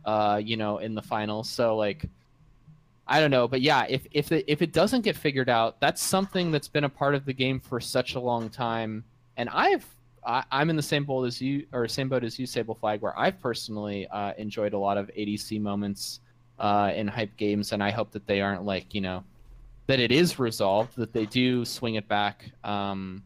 [0.05, 1.49] uh, you know, in the finals.
[1.49, 2.07] So like,
[3.07, 6.03] I don't know, but yeah, if if it, if it doesn't get figured out, that's
[6.03, 9.05] something that's been a part of the game for such a long time.
[9.37, 9.87] And I've
[10.27, 13.01] I, I'm in the same boat as you, or same boat as you, Sable Flag,
[13.01, 16.21] where I've personally uh, enjoyed a lot of ADC moments
[16.59, 19.23] uh, in hype games, and I hope that they aren't like you know
[19.87, 22.51] that it is resolved, that they do swing it back.
[22.65, 23.23] Um,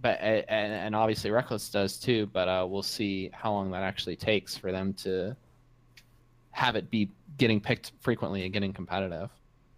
[0.00, 2.26] but and, and obviously Rekkles does too.
[2.32, 5.36] But uh, we'll see how long that actually takes for them to
[6.52, 9.30] have it be getting picked frequently and getting competitive.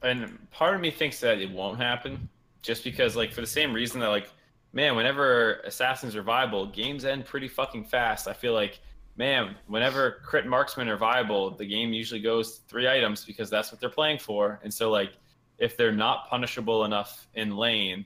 [0.03, 2.29] and part of me thinks that it won't happen
[2.61, 4.29] just because like for the same reason that like
[4.73, 8.81] man whenever assassins are viable games end pretty fucking fast i feel like
[9.17, 13.81] man whenever crit marksmen are viable the game usually goes three items because that's what
[13.81, 15.13] they're playing for and so like
[15.59, 18.05] if they're not punishable enough in lane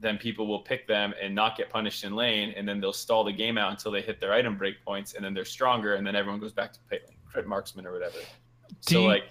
[0.00, 3.22] then people will pick them and not get punished in lane and then they'll stall
[3.22, 6.06] the game out until they hit their item break points and then they're stronger and
[6.06, 9.24] then everyone goes back to play like crit marksman or whatever Do so you- like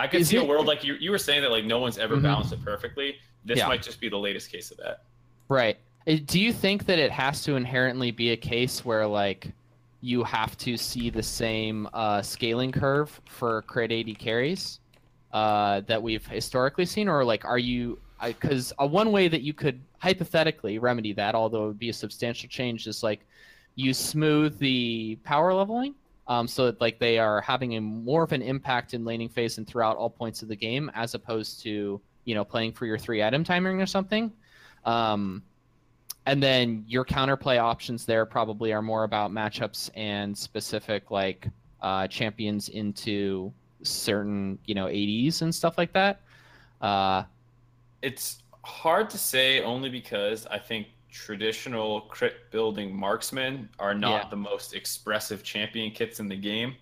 [0.00, 2.16] I could see a world like you you were saying that like no one's ever
[2.18, 2.22] Mhm.
[2.22, 3.16] balanced it perfectly.
[3.44, 3.66] This Yeah.
[3.66, 5.02] might just be the latest case of that.
[5.48, 5.78] Right.
[6.26, 9.52] Do you think that it has to inherently be a case where like
[10.00, 14.80] you have to see the same uh, scaling curve for crit AD carries
[15.32, 17.98] uh, that we've historically seen, or like are you?
[18.24, 21.94] Because uh, one way that you could hypothetically remedy that, although it would be a
[21.94, 23.20] substantial change, is like
[23.74, 25.94] you smooth the power leveling.
[26.26, 29.56] Um, so that like they are having a more of an impact in laning phase
[29.56, 32.98] and throughout all points of the game, as opposed to you know playing for your
[32.98, 34.32] three item timing or something.
[34.88, 35.42] Um,
[36.26, 41.48] and then your counterplay options there probably are more about matchups and specific like
[41.82, 46.20] uh, champions into certain you know ADs and stuff like that.
[46.80, 47.24] Uh,
[48.02, 54.28] It's hard to say only because I think traditional crit building marksmen are not Yeah.
[54.30, 56.74] the most expressive champion kits in the game.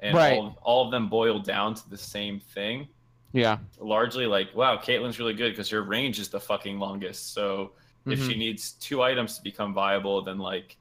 [0.00, 0.38] And Right.
[0.38, 2.88] all, all of them boil down to the same thing.
[3.32, 3.58] Yeah.
[3.78, 7.32] Largely like, wow, Caitlyn's really good because her range is the fucking longest.
[7.34, 7.72] So
[8.06, 8.28] if Mhm.
[8.30, 10.76] she needs two items to become viable, then like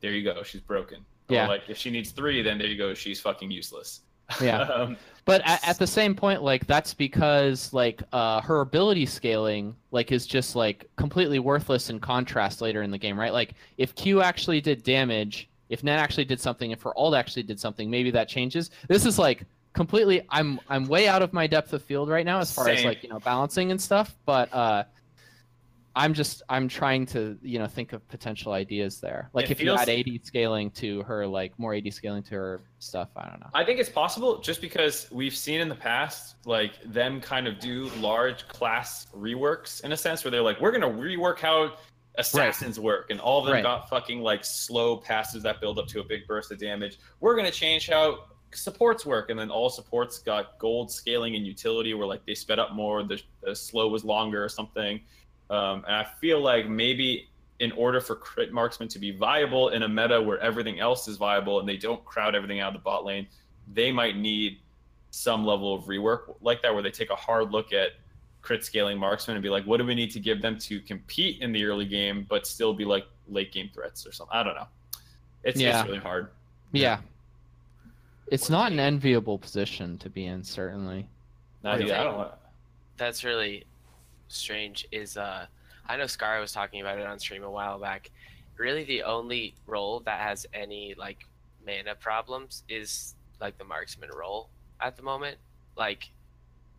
[0.00, 1.04] there you go, she's broken.
[1.28, 1.44] Yeah.
[1.44, 4.00] Or like if she needs three, then there you go, she's fucking useless.
[4.40, 4.60] Yeah.
[4.74, 9.76] um, But at, at the same point, like that's because like uh, her ability scaling
[9.92, 13.32] like is just like completely worthless in contrast later in the game, right?
[13.32, 17.44] Like if Q actually did damage, if Net actually did something, if her ult actually
[17.44, 18.70] did something, maybe that changes.
[18.88, 20.22] This is like completely.
[20.28, 23.02] I'm I'm way out of my depth of field right now as far as like
[23.02, 24.14] you know balancing and stuff.
[24.26, 24.84] But uh,
[25.94, 29.28] I'm just I'm trying to you know think of potential ideas there.
[29.34, 32.34] Like It if feels- you add AD scaling to her, like more AD scaling to
[32.34, 33.10] her stuff.
[33.16, 33.48] I don't know.
[33.52, 37.58] I think it's possible just because we've seen in the past, like them kind of
[37.60, 41.72] do large class reworks in a sense where they're like, we're gonna rework how
[42.16, 43.62] assassins work, and all of them Right.
[43.62, 46.98] got fucking like slow passes that build up to a big burst of damage.
[47.20, 48.24] We're gonna change how
[48.54, 52.58] supports work, and then all supports got gold scaling and utility where like they sped
[52.58, 55.00] up more, the, the slow was longer or something.
[55.50, 57.28] Um, and I feel like maybe
[57.60, 61.16] in order for crit marksman to be viable in a meta where everything else is
[61.16, 63.26] viable and they don't crowd everything out of the bot lane,
[63.72, 64.58] they might need
[65.10, 67.90] some level of rework like that where they take a hard look at
[68.40, 71.40] crit scaling marksman and be like, what do we need to give them to compete
[71.40, 74.34] in the early game but still be like late game threats or something?
[74.36, 74.66] I don't know.
[75.44, 75.78] It's, Yeah.
[75.80, 76.30] it's really hard.
[76.72, 76.98] Yeah.
[78.32, 81.06] It's not an enviable position to be in, certainly.
[81.62, 81.90] Not One.
[81.90, 82.32] I don't know.
[82.96, 83.66] That's really
[84.28, 84.88] strange.
[84.90, 85.44] Is uh,
[85.86, 88.10] I know Scarra was talking about it on stream a while back.
[88.56, 91.26] Really, the only role that has any like
[91.66, 94.48] mana problems is like the marksman role
[94.80, 95.36] at the moment.
[95.76, 96.10] Like,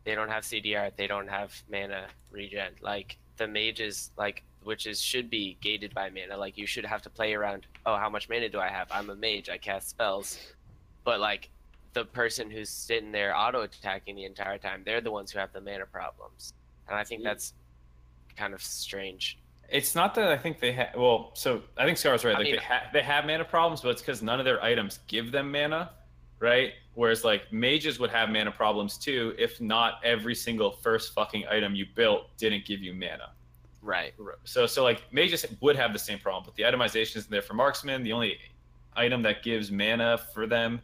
[0.06, 2.74] they don't have CDR, they don't have mana regen.
[2.82, 6.36] Like, the mages like which is should be gated by mana.
[6.36, 7.68] Like you should have to play around.
[7.86, 8.88] Oh, how much mana do I have?
[8.90, 9.50] I'm a mage.
[9.50, 10.40] I cast spells,
[11.04, 11.50] but like
[11.94, 15.54] the person who's sitting there auto attacking the entire time, they're the ones who have
[15.54, 16.54] the mana problems,
[16.88, 17.54] and I think that's
[18.36, 19.38] kind of strange.
[19.70, 20.90] It's not that I think they have.
[20.96, 22.36] Well, so I think Scarra's right.
[22.36, 25.00] I mean- they ha- they have mana problems, but it's because none of their items
[25.08, 25.92] give them mana,
[26.40, 26.74] right?
[26.96, 31.76] Whereas like mages would have mana problems too, if not every single first fucking item
[31.76, 33.32] you built didn't give you mana.
[33.82, 34.14] Right.
[34.44, 37.54] So so like mages would have the same problem, but the itemization isn't there for
[37.54, 38.04] marksmen.
[38.04, 38.38] The only
[38.96, 40.82] item that gives mana for them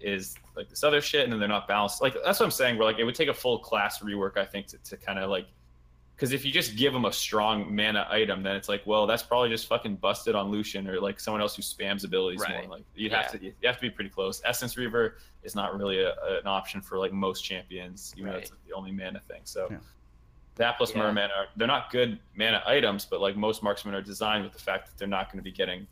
[0.00, 2.00] is like this other shit, and then they're not balanced.
[2.02, 2.78] Like that's what I'm saying.
[2.78, 5.30] Where like it would take a full class rework, I think, to, to kind of
[5.30, 5.46] like
[6.16, 9.22] because if you just give them a strong mana item, then it's like, well, that's
[9.22, 12.68] probably just fucking busted on Lucian or like someone else who spams abilities Right.
[12.68, 12.76] more.
[12.76, 14.42] Like you have to you have to be pretty close.
[14.44, 18.50] Essence Reaver is not really a, an option for like most champions, even though it's
[18.50, 19.40] like, the only mana thing.
[19.44, 19.68] So.
[19.70, 19.78] Yeah.
[20.56, 21.04] That plus Yeah.
[21.04, 24.58] Muramana are they're not good mana items, but like most marksmen are designed with the
[24.58, 25.86] fact that they're not going to be getting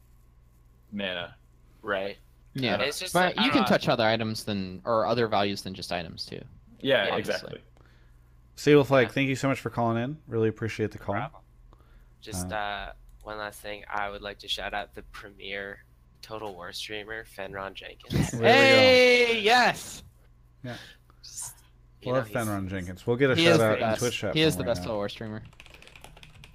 [0.93, 1.37] mana.
[1.83, 2.19] Right.
[2.55, 3.67] Yeah, It's just but I you can know.
[3.69, 6.41] touch other items than or other values than just items too.
[6.81, 7.61] Yeah, Yeah, exactly.
[8.57, 9.13] Sable Flag, Yeah.
[9.13, 10.19] thank you so much for calling in.
[10.27, 11.15] Really appreciate the call.
[11.15, 11.43] Problem.
[12.21, 15.85] Just uh, one last thing, I would like to shout out the premier
[16.23, 18.31] Total War streamer, Fenron Jenkins.
[18.33, 18.49] There we go.
[18.49, 20.03] hey, yes,
[21.23, 21.55] Just,
[22.03, 23.07] you know, Fenron Jenkins.
[23.07, 23.99] We'll get a shout out in.
[23.99, 24.35] Twitch chat.
[24.35, 24.87] He is the right best now.
[24.87, 25.43] Total War streamer.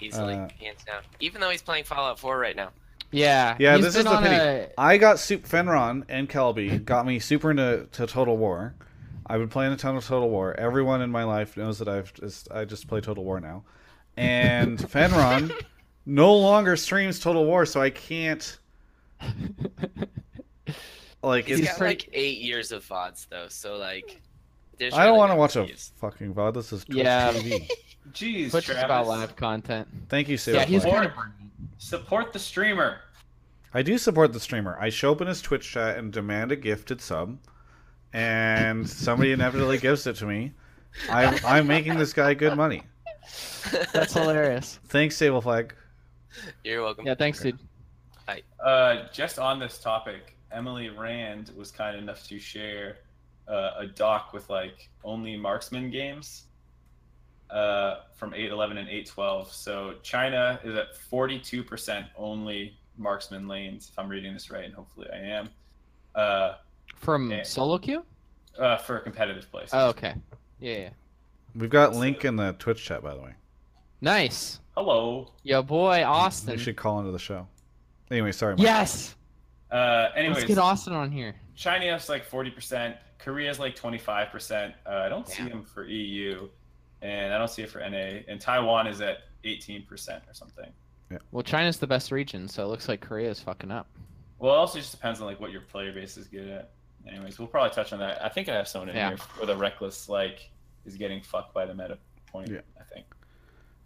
[0.02, 1.02] Easily, Uh, hands down.
[1.22, 2.72] Even though he's playing Fallout 4 right now.
[3.14, 4.36] Yeah, Yeah, he's this is the pity.
[4.36, 8.76] a- I got Soup Fenron and Kelby got me super into to Total War.
[9.28, 10.54] I've been playing a ton of Total War.
[10.60, 13.64] Everyone in my life knows that I've just I just play Total War now.
[14.18, 15.54] And Fenron
[16.06, 18.60] no longer streams Total War, so I can't
[21.24, 24.22] like He's it's got pretty- like eight years of VODs though, so like.
[24.78, 25.68] there's I don't really want to no watch a
[26.00, 26.54] fucking VOD.
[26.56, 27.32] This is Twitch Yeah.
[27.32, 27.68] TV.
[28.12, 28.84] Jeez, Twitch is Travis.
[28.84, 29.88] about live content.
[30.10, 30.94] Thank you, Sable Yeah, he's Flag.
[30.94, 31.14] kind of.
[31.78, 33.00] Support the streamer.
[33.74, 34.78] I do support the streamer.
[34.80, 37.38] I show up in his Twitch chat and demand a gifted sub,
[38.14, 40.52] and somebody inevitably gives it to me.
[41.10, 42.84] I'm, I'm making this guy good money.
[43.94, 44.80] That's hilarious.
[44.90, 45.74] Thanks, Sable Flag.
[46.64, 47.06] You're welcome.
[47.08, 47.58] Yeah, thanks, dude.
[48.28, 48.42] Hi.
[48.64, 52.98] Uh, just on this topic, Emily Rand was kind enough to share
[53.48, 56.44] uh, a doc with like only marksman games
[57.54, 59.52] uh, from 811 and 812.
[59.52, 65.08] So China is at 42% only marksman lanes, if I'm reading this right, and hopefully
[65.14, 65.50] I am,
[66.16, 66.56] uh,
[66.96, 67.44] From Yeah.
[67.44, 68.04] solo queue.
[68.60, 69.72] uh, for competitive places.
[69.74, 70.14] Oh, okay.
[70.60, 70.90] Yeah, yeah.
[71.56, 73.34] We've got Link in the Twitch chat, by the way.
[74.02, 74.60] Nice.
[74.76, 75.32] Hello.
[75.44, 76.58] Yo, boy, You Austin.
[76.60, 77.48] should call into the show.
[78.12, 78.54] Anyway, sorry.
[78.56, 78.64] Mike.
[78.64, 79.16] Yes.
[79.72, 81.36] Uh, Let's get Austin on here.
[81.56, 84.74] China's like 40%, Korea's like 25%.
[84.86, 85.50] Uh, I don't see Damn.
[85.50, 86.48] them for EU,
[87.04, 88.22] and I don't see it for NA.
[88.28, 89.88] And Taiwan is at 18%
[90.30, 90.72] or something.
[91.12, 91.18] Yeah.
[91.32, 93.88] Well, China's the best region, so it looks like Korea is fucking up.
[94.40, 96.72] Well, it also just depends on like what your player base is good at.
[97.08, 98.24] Anyways, we'll probably touch on that.
[98.24, 99.10] I think I have someone in Yeah.
[99.10, 100.50] here where the Rekkles like
[100.86, 101.98] is getting fucked by the meta
[102.28, 102.50] point.
[102.50, 102.62] Yeah.
[102.80, 103.06] I think.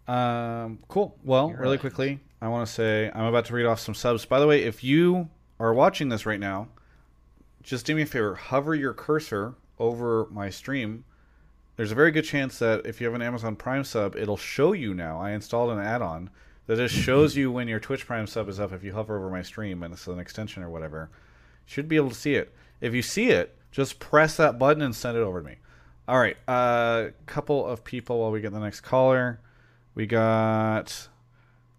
[0.06, 1.18] Um, cool.
[1.24, 1.80] Well, You're really right.
[1.80, 4.24] quickly, I want to say I'm about to read off some subs.
[4.24, 5.28] By the way, if you
[5.60, 6.68] are watching this right now,
[7.62, 11.04] just do me a favor, hover your cursor over my stream.
[11.78, 14.72] There's a very good chance that if you have an Amazon Prime sub, it'll show
[14.72, 15.20] you now.
[15.20, 16.28] I installed an add-on
[16.66, 19.30] that just shows you when your Twitch Prime sub is up if you hover over
[19.30, 21.08] my stream and it's an extension or whatever.
[21.66, 22.52] Should be able to see it.
[22.80, 25.58] If you see it, just press that button and send it over to me.
[26.08, 29.38] All right, a uh, couple of people while we get the next caller.
[29.94, 31.06] We got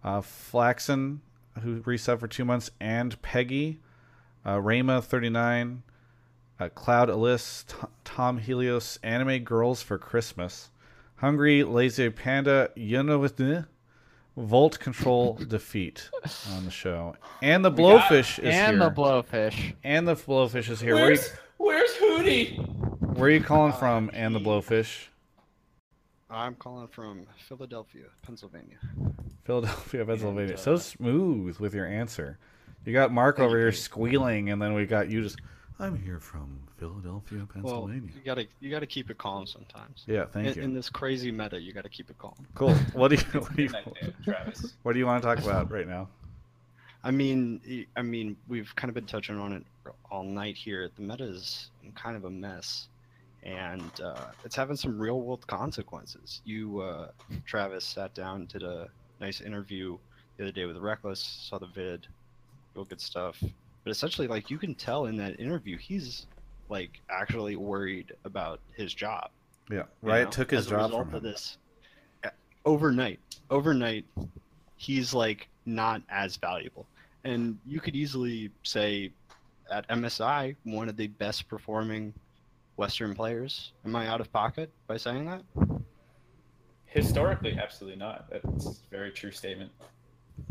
[0.02, 1.20] uh, Flaxen,
[1.62, 3.80] who reset for two months, and Peggy,
[4.46, 5.82] uh, Rayma thirty nine,
[6.60, 10.70] uh, Cloud Alyss, T- Tom Helios, Anime Girls for Christmas,
[11.16, 13.66] Hungry Lazy Panda, you know what the
[14.36, 16.10] Volt Control Defeat
[16.52, 19.74] on the show, and the Blowfish is and here, And the blowfish.
[19.82, 20.94] and the Blowfish is here.
[20.94, 23.16] Where you, Where's, where's Hootie?
[23.16, 24.10] where are you calling from?
[24.12, 25.06] And the Blowfish,
[26.30, 28.78] I'm calling from Philadelphia, Pennsylvania.
[29.44, 30.54] Philadelphia, Pennsylvania.
[30.54, 32.38] uh, so smooth with your answer.
[32.84, 35.38] You got Mark over you, here squealing, and then we got you just.
[35.80, 37.64] I'm here from Philadelphia, Pennsylvania.
[37.64, 38.12] Well, Pennsylvania.
[38.14, 40.04] you gotta you gotta keep it calm sometimes.
[40.06, 40.62] yeah, thank in, you.
[40.62, 42.34] in this crazy meta, you gotta keep it calm.
[42.54, 42.74] Cool.
[42.92, 44.74] What do you what do you, Good Travis.
[44.82, 46.08] what do you want to talk about right now?
[47.02, 49.64] I mean, y- I mean, we've kind of been touching on it
[50.10, 50.90] all night here.
[50.94, 52.88] The meta is kind of a mess,
[53.42, 56.42] and uh, it's having some real world consequences.
[56.44, 57.08] You, uh,
[57.46, 59.96] Travis, sat down, did a nice interview
[60.36, 62.06] the other day with Rekkles, saw the vid,
[62.74, 63.42] real good stuff.
[63.84, 66.26] But essentially, like you can tell in that interview, he's
[66.68, 69.30] like actually worried about his job.
[69.70, 71.30] Yeah, you Riot know, took his as a job result from of him.
[71.30, 71.58] this
[72.24, 72.30] uh,
[72.64, 73.20] overnight.
[73.50, 74.04] overnight,
[74.76, 76.86] he's like not as valuable.
[77.24, 79.12] And you could easily say
[79.70, 82.12] at MSI, one of the best performing
[82.76, 83.72] Western players.
[83.84, 85.42] Am I out of pocket by saying that?
[86.86, 88.28] Historically, absolutely not.
[88.30, 89.70] That's a very true statement.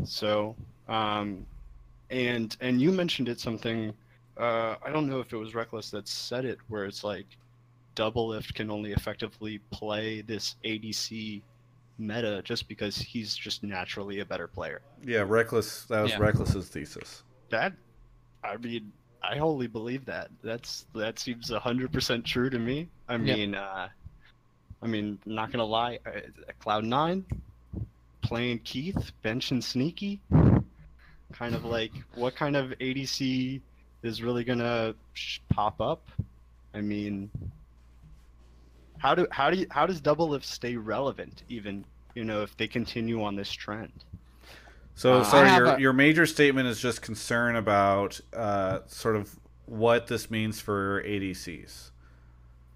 [0.04, 0.56] So,
[0.88, 1.44] um,
[2.10, 3.92] and and you mentioned it something.
[4.36, 7.26] Uh, I don't know if it was Rekkles that said it, where it's like
[7.96, 11.42] Doublelift can only effectively play this ADC
[11.98, 14.80] meta just because he's just naturally a better player.
[15.04, 15.86] Yeah, Rekkles.
[15.88, 16.18] That was Yeah.
[16.18, 17.22] Rekkles's thesis.
[17.50, 17.74] That,
[18.42, 18.90] I mean,
[19.22, 20.30] I wholly believe that.
[20.42, 22.88] That's that seems hundred percent true to me.
[23.08, 23.18] I Yeah.
[23.36, 23.88] mean, uh,
[24.82, 26.20] I mean, not gonna lie, uh,
[26.60, 27.26] Cloud Nine
[28.22, 30.20] playing Keith, benching sneaky,
[31.32, 33.60] kind of like what kind of ADC
[34.02, 36.08] is really gonna sh- pop up?
[36.74, 37.30] I mean,
[38.98, 42.68] how do how do you, how does Doublelift stay relevant even you know if they
[42.68, 43.92] continue on this trend?
[44.94, 49.38] So Uh, sorry, your a- your major statement is just concern about uh, sort of
[49.66, 51.90] what this means for ADCs.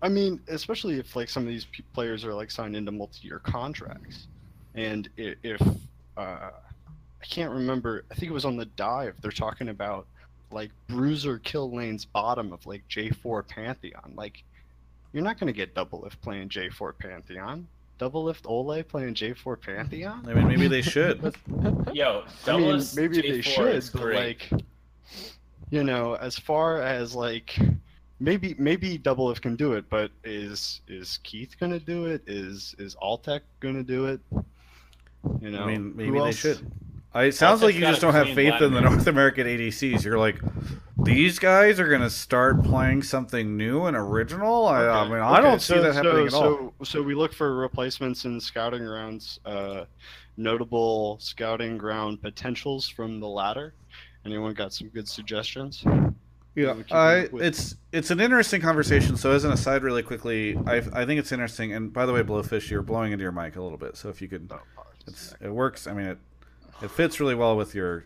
[0.01, 3.39] I mean, especially if like some of these p- players are like signed into multi-year
[3.41, 4.29] contracts,
[4.75, 5.61] and i- if
[6.17, 6.51] uh,
[7.25, 9.15] I can't remember, I think it was on the dive.
[9.23, 10.07] They're talking about
[10.51, 14.13] like bruiser kill lanes bottom of like J4 Pantheon.
[14.15, 14.45] Like,
[15.15, 17.67] you're not gonna get Doublelift playing J4 Pantheon.
[17.99, 20.27] Doublelift Ole playing J4 Pantheon.
[20.29, 21.35] I mean, maybe they should.
[21.95, 24.51] Yo, I mean, maybe they J4 should, is but great.
[24.53, 24.63] like,
[25.71, 27.57] you know, as far as like,
[28.21, 32.23] maybe maybe Doublelift can do it, but is is Keith gonna do it?
[32.27, 34.21] Is is Altec gonna do it?
[35.41, 36.37] You know, I mean, who maybe they else?
[36.37, 36.71] should.
[37.15, 40.05] I, it sounds like you just don't have clean faith in the North American ADCs.
[40.05, 40.41] You're like,
[41.05, 44.67] these guys are going to start playing something new and original.
[44.67, 46.75] I, I Okay, I don't see so- that happening so, at all.
[46.81, 49.39] So, so we look for replacements in scouting rounds.
[49.45, 49.85] Uh,
[50.37, 53.75] notable scouting ground potentials from the latter.
[54.25, 55.85] Anyone got some good suggestions?
[56.57, 59.17] Yeah, I, it's it's an interesting conversation.
[59.17, 61.73] So as an aside, really quickly, I I think it's interesting.
[61.75, 63.97] And by the way, Blowfish, you're blowing into your mic a little bit.
[63.97, 64.61] So if you could, Oh,
[65.07, 65.87] it's it works.
[65.87, 66.19] I mean, it
[66.83, 68.05] it fits really well with your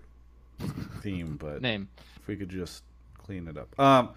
[1.00, 1.88] theme, but Name.
[2.16, 2.82] if we could just
[3.16, 3.78] clean it up.
[3.78, 4.10] Um,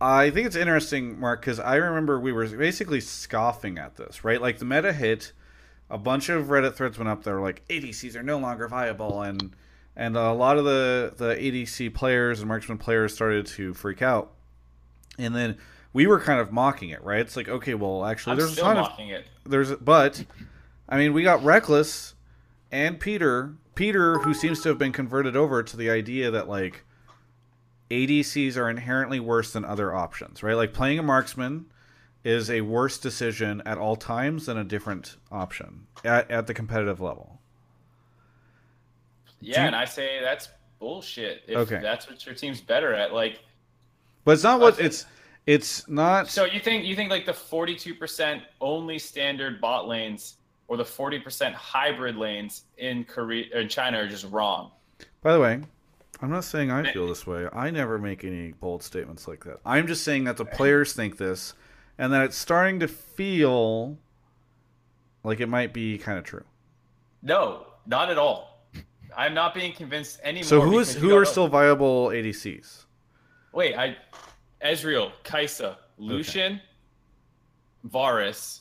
[0.00, 4.40] I think it's interesting, Mark, because I remember we were basically scoffing at this, right?
[4.40, 5.32] Like the meta hit,
[5.90, 9.54] a bunch of Reddit threads went up there like ADCs are no longer viable, and
[9.96, 14.32] and a lot of the the ADC players and marksman players started to freak out,
[15.18, 15.58] and then
[15.92, 17.20] we were kind of mocking it, right?
[17.20, 19.26] It's like, okay, well, actually, I'm there's a still ton of mocking it.
[19.44, 20.24] there's but
[20.88, 22.14] I mean we got Rekkles
[22.72, 26.84] and Peter Peter who seems to have been converted over to the idea that like
[27.90, 30.52] ADCs are inherently worse than other options, right?
[30.52, 31.64] Like playing a marksman
[32.22, 37.00] is a worse decision at all times than a different option at, at the competitive
[37.00, 37.40] level.
[39.40, 41.44] Yeah, you- and I say that's bullshit.
[41.48, 41.80] If Okay.
[41.80, 43.40] that's what your team's better at, like
[44.26, 44.84] But it's not what Okay.
[44.84, 45.06] it's
[45.46, 49.88] it's not So you think you think like the forty two percent only standard bot
[49.88, 50.36] lanes
[50.70, 54.70] or the forty percent hybrid lanes in Korea or in China are just wrong?
[55.20, 55.60] By the way,
[56.22, 57.48] I'm not saying I feel this way.
[57.52, 59.58] I never make any bold statements like that.
[59.66, 61.54] I'm just saying that the players think this,
[61.98, 63.98] and that it's starting to feel
[65.24, 66.44] like it might be kind of true.
[67.20, 68.64] No, not at all.
[69.16, 70.44] I'm not being convinced anymore.
[70.44, 72.84] So who is who are know- still viable ADCs?
[73.52, 73.96] Wait, I
[74.64, 76.60] Ezreal, Kai'Sa, Lucian,
[77.82, 78.60] Varus.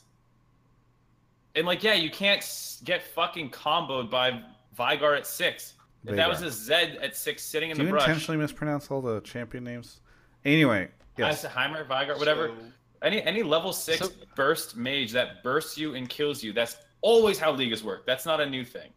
[1.59, 2.41] And like, yeah, you can't
[2.85, 4.41] get fucking comboed by
[4.77, 5.73] Vigar at six.
[6.07, 6.45] If that was Veigar.
[6.45, 8.03] a Zed at six sitting in Do the brush.
[8.07, 9.99] you intentionally mispronounce all the champion names?
[10.45, 10.87] Anyway,
[11.17, 11.43] yes.
[11.45, 12.47] Heimer, Vigar, whatever.
[12.47, 12.55] So-
[13.01, 16.53] Any any level six So- burst mage that bursts you and kills you.
[16.53, 18.05] That's always how Leagues work.
[18.05, 18.91] That's not a new thing.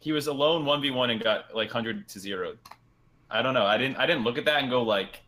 [0.00, 2.58] He was alone one v one and got like hundred to zero.
[3.30, 3.64] I don't know.
[3.64, 5.22] I didn't I didn't look at that and go like,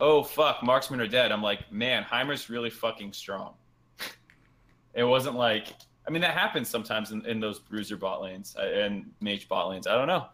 [0.00, 1.32] oh fuck, marksmen are dead.
[1.32, 3.54] I'm like, man, Heimer's really fucking strong.
[4.94, 5.68] it wasn't like
[6.06, 9.68] I mean that happens sometimes in, in those bruiser bot lanes uh, and mage bot
[9.68, 9.86] lanes.
[9.86, 10.26] I don't know.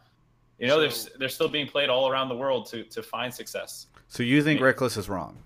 [0.59, 3.89] You know, they're they're still being played all around the world to to find success.
[4.09, 4.67] So you think Yeah.
[4.73, 5.37] Rekkles is wrong?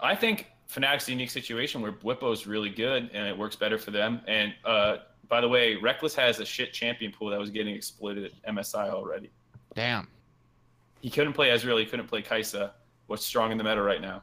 [0.00, 3.78] I think Fnatic's a unique situation where Bwipo is really good and it works better
[3.78, 4.20] for them.
[4.26, 8.24] And uh, by the way, Rekkles has a shit champion pool that was getting exploited
[8.24, 9.30] at MSI already.
[9.74, 10.08] Damn.
[11.00, 12.70] He couldn't play Ezreal, he couldn't play Kai'Sa.
[13.06, 14.22] What's strong in the meta right now?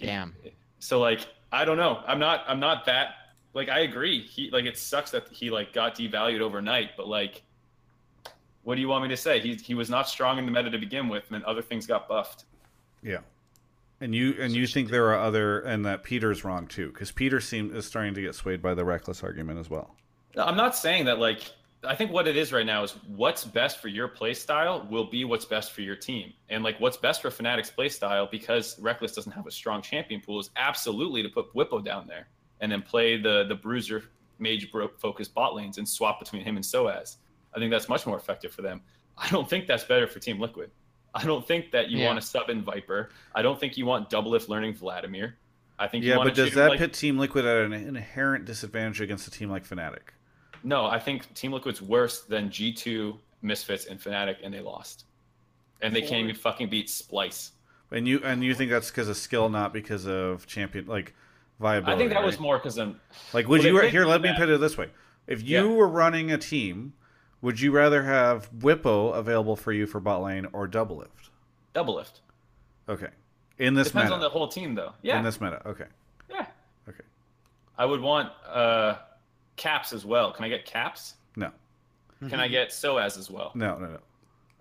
[0.00, 0.34] Damn.
[0.78, 2.02] So like, I don't know.
[2.06, 2.44] I'm not.
[2.46, 3.14] I'm not that.
[3.52, 4.22] Like, I agree.
[4.22, 6.90] He like it sucks that he like got devalued overnight.
[6.96, 7.42] But like,
[8.62, 9.40] what do you want me to say?
[9.40, 11.86] He he was not strong in the meta to begin with, and then other things
[11.86, 12.44] got buffed.
[13.02, 13.18] Yeah.
[14.00, 17.40] And you and you think there are other and that Peter's wrong too because Peter
[17.40, 19.94] seem is starting to get swayed by the Rekkles argument as well.
[20.36, 21.50] No, I'm not saying that like
[21.82, 25.06] I think what it is right now is what's best for your play style will
[25.06, 26.32] be what's best for your team.
[26.50, 30.20] And like what's best for Fnatic's play style because Rekkles doesn't have a strong champion
[30.20, 32.28] pool is absolutely to put Bwipo down there
[32.60, 34.04] and then play the the bruiser
[34.38, 37.16] mage bro- focused bot lanes and swap between him and Soaz.
[37.54, 38.82] I think that's much more effective for them.
[39.16, 40.70] I don't think that's better for Team Liquid.
[41.14, 42.06] I don't think that you Yeah.
[42.08, 43.10] want to sub in Viper.
[43.34, 45.36] I don't think you want Doublelift learning Vladimir.
[45.78, 48.44] I think you Yeah, but to does that like, put Team Liquid at an inherent
[48.44, 50.10] disadvantage against a team like Fnatic?
[50.62, 55.04] No, I think Team Liquid's worse than G2, Misfits, and Fnatic, and they lost.
[55.82, 57.50] And they can't even fucking beat Splyce.
[57.90, 61.14] And you and you think that's because of skill, not because of champion like
[61.58, 61.92] viability?
[61.94, 63.00] I think that was more because I'm.
[63.32, 64.04] like would well, you they here?
[64.04, 64.90] do Let me put it this way:
[65.26, 65.74] if you Yeah.
[65.74, 66.92] were running a team,
[67.40, 71.30] would you rather have Bwipo available for you for bot lane or Doublelift?
[71.72, 72.20] Double lift.
[72.88, 73.08] Okay,
[73.58, 74.14] in this Depends meta.
[74.14, 74.92] on the whole team, though.
[75.02, 75.18] Yeah.
[75.18, 75.86] In this meta, okay.
[76.28, 76.46] yeah.
[76.88, 77.04] Okay.
[77.78, 78.96] I would want uh,
[79.60, 80.32] caps as well.
[80.32, 81.14] Can I get caps?
[81.36, 81.50] No,
[82.28, 82.52] Can I mm-hmm.
[82.52, 83.52] get Soaz as well?
[83.54, 83.98] no, no, no,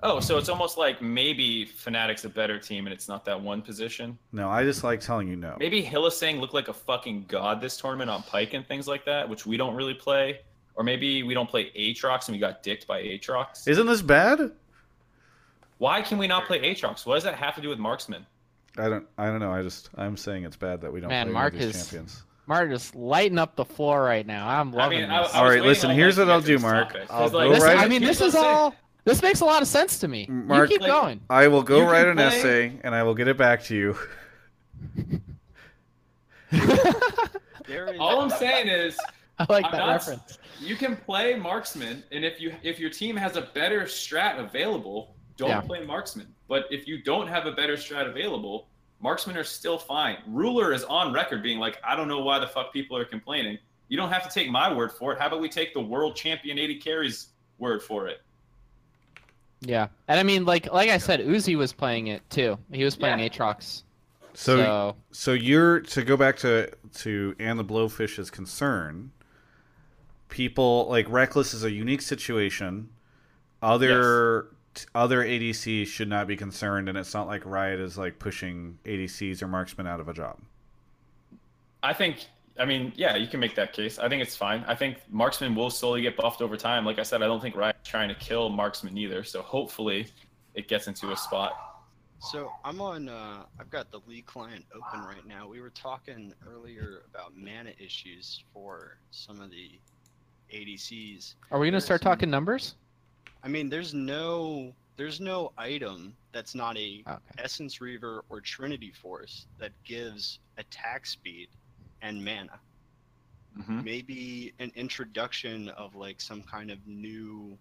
[0.01, 3.61] Oh, so it's almost like maybe Fnatic's a better team and it's not that one
[3.61, 4.17] position.
[4.31, 4.49] no.
[4.49, 5.55] I just like telling you no.
[5.59, 9.27] Maybe Hylissang looked like a fucking god this tournament on Pike and things like that,
[9.27, 10.39] which we don't really play.
[10.75, 13.67] Or maybe we don't play Aatrox and we got dicked by Aatrox.
[13.67, 14.51] Isn't this bad?
[15.79, 17.05] Why can we not play Aatrox?
[17.05, 18.25] What does that have to do with marksman?
[18.77, 19.05] I don't.
[19.17, 19.51] I don't know.
[19.51, 19.89] I just.
[19.95, 22.23] I'm saying it's bad that we don't Man, play Mark any of these is- champions.
[22.49, 24.49] Mark just lighting up the floor right now.
[24.49, 25.35] I'm I loving mean, I, I this.
[25.35, 26.87] All right, listen, here's what I'll do, Mark.
[26.93, 27.07] topic.
[27.11, 28.75] I'll 'Cause, go like, This- right- I mean, this is what all.
[29.05, 30.25] This makes a lot of sense to me.
[30.27, 31.21] Mark- you keep Like- going.
[31.29, 33.75] I will go You write an play- essay and I will get it back to
[33.75, 33.95] you.
[37.99, 38.97] All I'm saying is
[39.39, 40.39] I like I'm that not- reference.
[40.59, 45.15] you can play marksman, and if you if your team has a better strat available,
[45.37, 45.61] don't Yeah.
[45.61, 46.33] play marksman.
[46.47, 48.69] But if you don't have a better strat available,
[49.01, 50.17] marksmen are still fine.
[50.27, 53.57] Ruler is on record being like, I don't know why the fuck people are complaining.
[53.87, 55.19] You don't have to take my word for it.
[55.19, 58.21] How about we take the world champion AD carries word for it?
[59.61, 62.57] Yeah, and I mean, like like I said, Uzi was playing it too.
[62.71, 63.27] He was playing Yeah.
[63.27, 63.83] Aatrox.
[64.33, 69.11] So, So, so you're to go back to to and the Blowfish's concern.
[70.29, 72.89] People like Rekkles is a unique situation.
[73.61, 74.55] Other t-
[74.95, 79.41] other ADCs should not be concerned, and it's not like Riot is like pushing ADCs
[79.41, 80.39] or marksmen out of a job.
[81.81, 82.25] I think,
[82.59, 83.99] I mean, yeah, you can make that case.
[83.99, 84.65] I think it's fine.
[84.67, 86.85] I think marksman will slowly get buffed over time.
[86.85, 89.23] Like I said, I don't think Riot's trying to kill marksman either.
[89.23, 90.07] So hopefully
[90.55, 91.69] it gets into a spot.
[92.19, 93.07] So I'm on.
[93.07, 95.47] Uh, I've got the League client open right now.
[95.47, 99.79] We were talking earlier about mana issues for some of the
[100.53, 101.35] ADCs.
[101.51, 102.75] are we gonna start talking numbers?
[103.43, 107.35] I mean, there's no there's no item that's not a Okay.
[107.37, 111.49] Essence Reaver or Trinity Force that gives attack speed
[112.01, 112.59] and mana.
[113.57, 113.83] Mhm.
[113.83, 117.57] Maybe an introduction of like some kind of new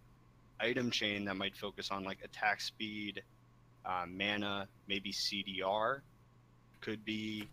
[0.61, 3.22] item chain that might focus on like attack speed,
[3.85, 6.03] uh, mana, maybe CDR
[6.81, 7.49] could be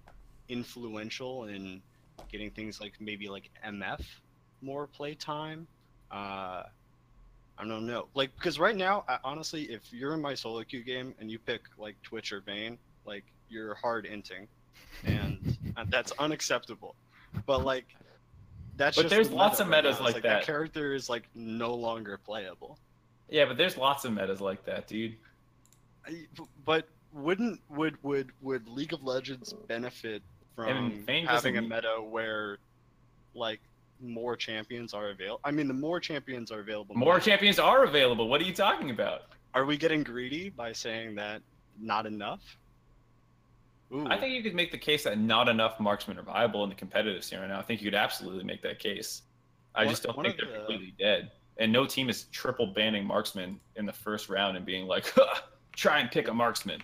[0.48, 1.84] influential in
[2.30, 4.22] getting things like maybe like MF
[4.62, 5.68] more playtime.
[6.12, 6.64] Uh,
[7.58, 8.08] I don't know.
[8.16, 11.40] Like, because right now, I, honestly, if you're in my solo queue game and you
[11.40, 14.48] pick like Twitch or Vayne, like you're hard inting,
[15.06, 16.96] and uh, that's unacceptable.
[17.46, 17.86] But like,
[18.78, 20.06] that's But just there's the lots meta of right metas now.
[20.08, 20.44] It's like that.
[20.46, 22.78] character is like no longer playable.
[23.30, 25.16] Yeah, but there's lots of metas like that, dude.
[26.06, 26.28] I-
[26.66, 30.22] But wouldn't would would would League of Legends benefit
[30.56, 32.58] from having a meta where
[33.34, 33.62] like
[34.02, 35.40] more champions are available?
[35.44, 38.28] I mean, the more champions are available, More now- champions are available.
[38.28, 39.24] What are you talking about?
[39.54, 41.42] Are we getting greedy by saying that
[41.80, 42.42] not enough?
[43.94, 44.08] Ooh.
[44.08, 46.76] I think you could make the case that not enough marksmen are viable in the
[46.76, 47.60] competitive scene right now.
[47.60, 49.22] I think you could absolutely make that case.
[49.76, 51.32] I One- just don't think they're the- completely dead.
[51.58, 55.42] And no team is triple banning marksmen in the first round and being like, "Huh,
[55.76, 56.82] try and pick a marksman.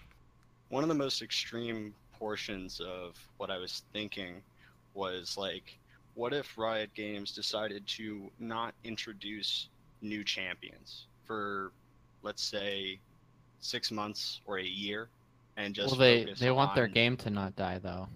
[0.70, 4.42] one of the most extreme portions of what I was thinking
[4.94, 5.78] was like,
[6.16, 9.70] what if Riot Games decided to not introduce
[10.02, 11.72] new champions for,
[12.24, 13.00] let's say,
[13.60, 15.10] six months or a year,
[15.58, 18.08] and just well, they they want their game to not die though.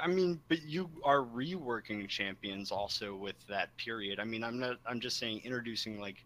[0.00, 4.20] I mean, but you are reworking champions also with that period.
[4.20, 4.76] I mean, I'm not.
[4.86, 6.24] I'm just saying introducing like.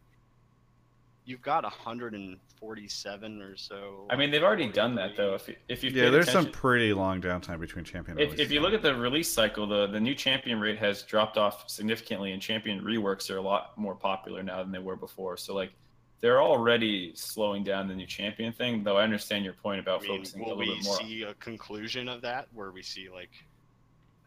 [1.27, 4.07] You've got 147 or so.
[4.11, 5.35] I mean, they've already done that though.
[5.35, 8.19] If you, if you Yeah, there's some pretty long downtime between champion.
[8.19, 11.39] If, if you look at the release cycle, the, the new champion rate has dropped
[11.39, 15.39] off significantly, and champion reworks are a lot more popular now than they were before.
[15.39, 15.73] So, like,
[16.21, 18.85] they're already slowing down the new champion thing.
[18.85, 20.97] Though I understand your point about I mean, focusing a little bit more.
[20.99, 23.31] Will we see a conclusion of that where we see like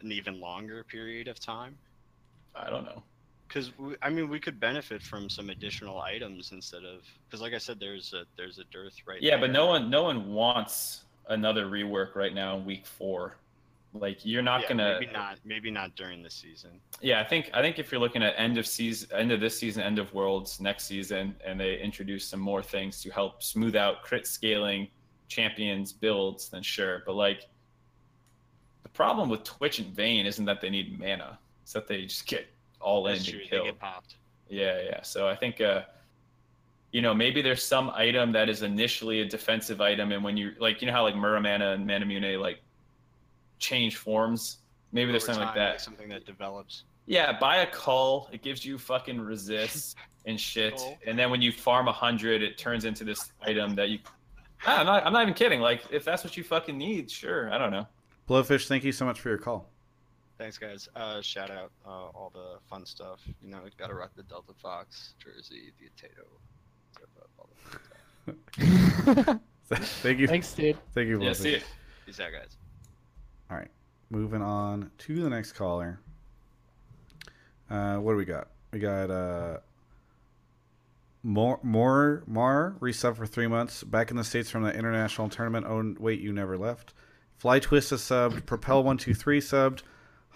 [0.00, 1.76] an even longer period of time?
[2.54, 3.02] I don't know.
[3.48, 3.72] Because
[4.02, 7.80] I mean, we could benefit from some additional items instead of because, like I said,
[7.80, 9.22] there's a there's a dearth right.
[9.22, 13.36] Yeah, but no one no one wants another rework right now in week four.
[13.94, 16.72] Like you're not Yeah, gonna maybe not maybe not during the season.
[17.00, 19.58] Yeah, I think I think if you're looking at end of season, end of this
[19.58, 23.76] season, end of worlds next season, and they introduce some more things to help smooth
[23.76, 24.88] out crit scaling,
[25.28, 27.02] champions builds, then sure.
[27.06, 27.48] But like,
[28.82, 32.26] the problem with Twitch and Vayne isn't that they need mana; it's that they just
[32.26, 32.46] get
[32.80, 33.42] all in That's and true.
[33.44, 33.64] They kill.
[33.64, 34.16] get popped.
[34.48, 35.02] Yeah, yeah.
[35.02, 35.82] So I think, uh,
[36.92, 40.52] you know, maybe there's some item that is initially a defensive item, and when you
[40.58, 42.60] like, you know how like Muramana and Manamune like
[43.58, 44.58] change forms.
[44.92, 45.80] Maybe there's Over something like time, that.
[45.80, 46.84] something that develops.
[47.06, 48.28] Yeah, buy a cull.
[48.32, 49.96] It gives you fucking resist
[50.26, 50.76] and shit.
[50.76, 50.96] Cull.
[51.06, 53.98] And then when you farm a hundred, it turns into this item that you.
[54.66, 55.06] Ah, I'm not.
[55.06, 55.60] I'm not even kidding.
[55.60, 57.52] Like, if that's what you fucking need, sure.
[57.52, 57.86] I don't know.
[58.28, 59.68] Blowfish, thank you so much for your call.
[60.38, 60.88] Thanks, guys.
[60.94, 63.20] Uh, shout out uh, all the fun stuff.
[63.42, 66.28] You know, gotta rock the Delta Fox jersey, the Tato.
[66.96, 69.78] zip up, all the fun stuff.
[70.02, 70.28] thank you.
[70.28, 70.76] Thanks, dude.
[70.94, 71.64] Thank you, Yeah, see it.
[72.06, 72.56] Peace out, guys.
[73.50, 73.70] All right,
[74.10, 75.98] moving on to the next caller.
[77.68, 78.48] Uh, what do we got?
[78.72, 79.58] We got uh,
[81.24, 83.82] more more Mar resub for three months.
[83.82, 85.66] Back in the states from the international tournament.
[85.68, 86.94] Oh wait, you never left.
[87.38, 88.46] Fly Twist is subbed.
[88.46, 89.82] Propel one two three subbed.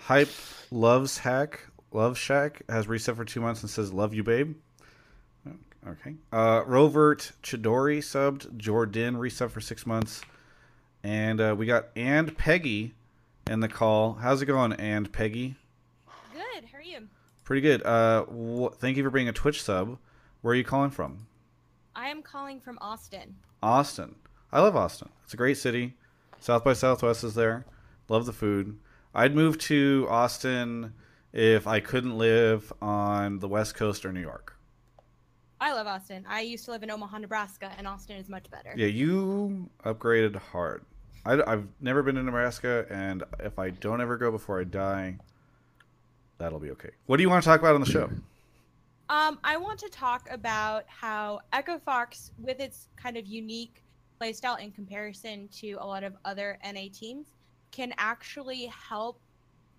[0.04, 0.30] Hype
[0.70, 1.60] loves hack
[1.92, 4.56] love shack has reset for two months and says love you babe.
[5.86, 6.14] Okay.
[6.30, 8.56] Uh, Rovert Chidori subbed.
[8.56, 10.22] Jordan resub for six months.
[11.02, 12.94] And uh, we got and Peggy
[13.48, 14.14] in the call.
[14.14, 15.56] How's it going, and Peggy?
[16.32, 16.64] Good.
[16.70, 17.08] How are you?
[17.42, 17.84] Pretty good.
[17.84, 19.98] Uh, wh- thank you for being a Twitch sub.
[20.40, 21.26] Where are you calling from?
[21.96, 23.34] I am calling from Austin.
[23.60, 24.14] Austin.
[24.52, 25.08] I love Austin.
[25.24, 25.94] It's a great city.
[26.38, 27.66] South by Southwest is there.
[28.08, 28.78] Love the food.
[29.14, 30.94] I'd move to Austin
[31.32, 34.56] if I couldn't live on the West Coast or New York.
[35.60, 36.24] I love Austin.
[36.28, 38.72] I used to live in Omaha, Nebraska, and Austin is much better.
[38.76, 40.84] Yeah, you upgraded hard.
[41.24, 45.18] I, have never been to Nebraska, and if I don't ever go before I die,
[46.38, 46.90] that'll be okay.
[47.06, 48.10] What do you want to talk about on the show?
[49.08, 53.84] Um, I want to talk about how Echo Fox, with its kind of unique
[54.20, 57.26] playstyle in comparison to a lot of other NA teams,
[57.72, 59.20] can actually help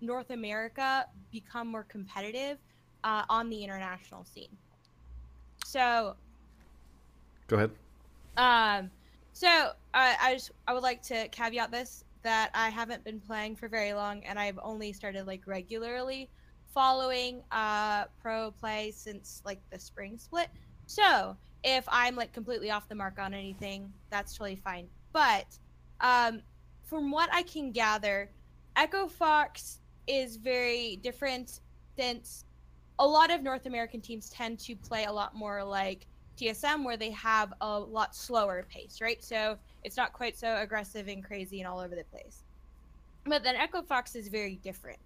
[0.00, 2.58] North America become more competitive
[3.04, 4.56] uh, on the international scene.
[5.64, 6.16] So,
[7.46, 7.70] Go ahead.
[8.36, 8.90] um,
[9.32, 13.56] so uh, I just I would like to caveat this that I haven't been playing
[13.56, 16.30] for very long, and I've only started like regularly
[16.72, 20.48] following uh pro play since like the spring split.
[20.86, 24.88] So if I'm like completely off the mark on anything, that's totally fine.
[25.12, 25.46] But
[26.00, 26.42] um,
[26.84, 28.30] from what I can gather,
[28.76, 31.60] Echo Fox is very different
[31.96, 32.44] since
[32.98, 36.06] a lot of North American teams tend to play a lot more like
[36.36, 39.22] TSM, where they have a lot slower pace, right?
[39.22, 42.42] So it's not quite so aggressive and crazy and all over the place.
[43.24, 44.98] But then Echo Fox is very different.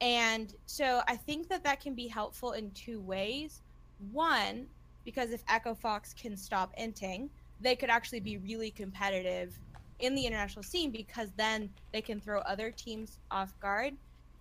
[0.00, 3.60] And so I think that that can be helpful in two ways.
[4.12, 4.66] One,
[5.04, 7.28] because if Echo Fox can stop inting,
[7.60, 9.58] they could actually be really competitive
[10.00, 13.94] in the international scene because then they can throw other teams off guard.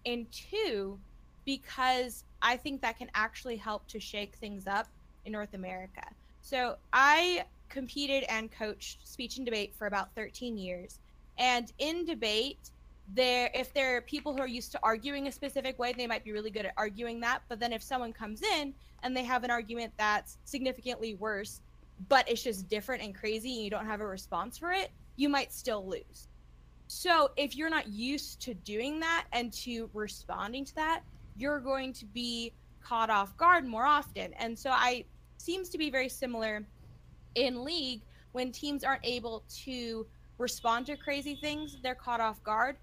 [0.05, 0.97] And two,
[1.45, 4.87] because I think that can actually help to shake things up
[5.25, 6.03] in North America.
[6.41, 10.99] So I competed and coached speech and debate for about 13 years.
[11.37, 12.71] And in debate,
[13.15, 16.23] there if there are people who are used to arguing a specific way, they might
[16.23, 17.41] be really good at arguing that.
[17.49, 18.73] But then if someone comes in
[19.03, 21.61] and they have an argument that's significantly worse,
[22.07, 25.27] but it's just different and crazy and you don't have a response for it, you
[25.27, 26.29] might still lose.
[26.87, 31.01] So if you're not used to doing that and to responding to that,
[31.35, 34.33] you're going to be caught off guard more often.
[34.35, 35.03] And so I
[35.37, 36.65] seems to be very similar
[37.35, 38.01] in league
[38.31, 42.77] when teams aren't able to respond to crazy things, they're caught off guard.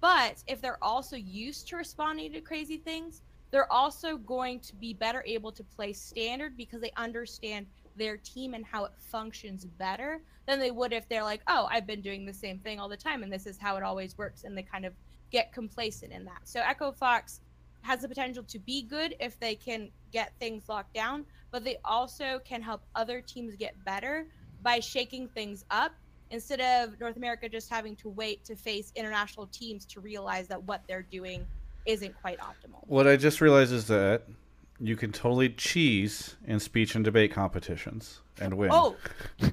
[0.00, 4.92] But if they're also used to responding to crazy things, they're also going to be
[4.92, 7.66] better able to play standard because they understand
[7.98, 11.86] their team and how it functions better than they would if they're like, oh, I've
[11.86, 14.44] been doing the same thing all the time and this is how it always works.
[14.44, 14.94] And they kind of
[15.30, 16.40] get complacent in that.
[16.44, 17.40] So Echo Fox
[17.82, 21.76] has the potential to be good if they can get things locked down, but they
[21.84, 24.26] also can help other teams get better
[24.62, 25.92] by shaking things up
[26.30, 30.62] instead of North America just having to wait to face international teams to realize that
[30.64, 31.46] what they're doing
[31.86, 32.86] isn't quite optimal.
[32.86, 34.22] What I just realized is that
[34.80, 38.70] you can totally cheese in speech and debate competitions and win.
[38.72, 38.96] Oh,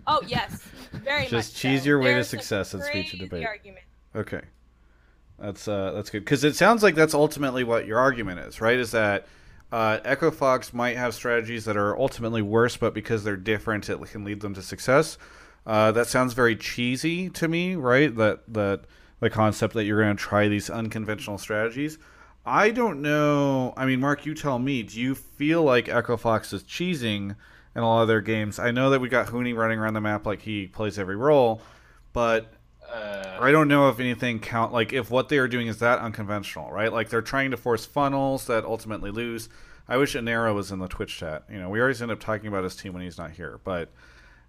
[0.07, 1.29] oh yes, very much.
[1.29, 1.87] Just cheese so.
[1.87, 3.45] your way to There's some success in speech and debate.
[3.45, 3.87] arguments.
[4.15, 4.41] Okay,
[5.39, 8.77] that's uh, that's good because it sounds like that's ultimately what your argument is, right?
[8.77, 9.27] Is that
[9.71, 13.99] uh, Echo Fox might have strategies that are ultimately worse, but because they're different, it
[14.09, 15.17] can lead them to success.
[15.65, 18.15] Uh, that sounds very cheesy to me, right?
[18.15, 18.81] That that
[19.19, 21.97] the concept that you're going to try these unconventional strategies.
[22.45, 23.73] I don't know.
[23.75, 24.83] I mean, Mark, you tell me.
[24.83, 27.35] Do you feel like Echo Fox is cheesing
[27.75, 28.59] in all of their games?
[28.59, 31.61] I know that we got Huni running around the map like he plays every role,
[32.13, 32.51] but
[32.87, 35.97] Uh, I don't know if anything count like if what they are doing is that
[35.99, 36.93] unconventional, right?
[36.93, 39.49] Like they're trying to force funnels that ultimately lose.
[39.87, 41.43] I wish Anera was in the Twitch chat.
[41.49, 43.89] You know, we always end up talking about his team when he's not here, but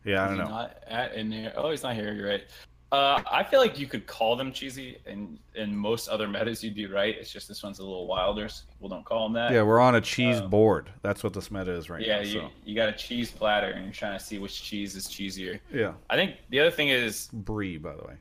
[0.05, 0.49] yeah, I don't know.
[0.49, 1.53] Not at, in here.
[1.57, 2.13] Oh, he's not here.
[2.13, 2.45] You're right.
[2.93, 6.77] Uh, I feel like you could call them cheesy, and in most other metas you'd
[6.77, 7.17] be right.
[7.19, 8.49] It's just this one's a little wilder.
[8.49, 9.51] So people don't call them that.
[9.53, 10.89] Yeah, we're on a cheese Um, board.
[11.03, 12.23] That's what this meta is right yeah, now.
[12.23, 12.51] you, So.
[12.65, 15.59] you got a cheese platter, and you're trying to see which cheese is cheesier.
[15.73, 18.15] Yeah, I think the other thing is brie, by the way.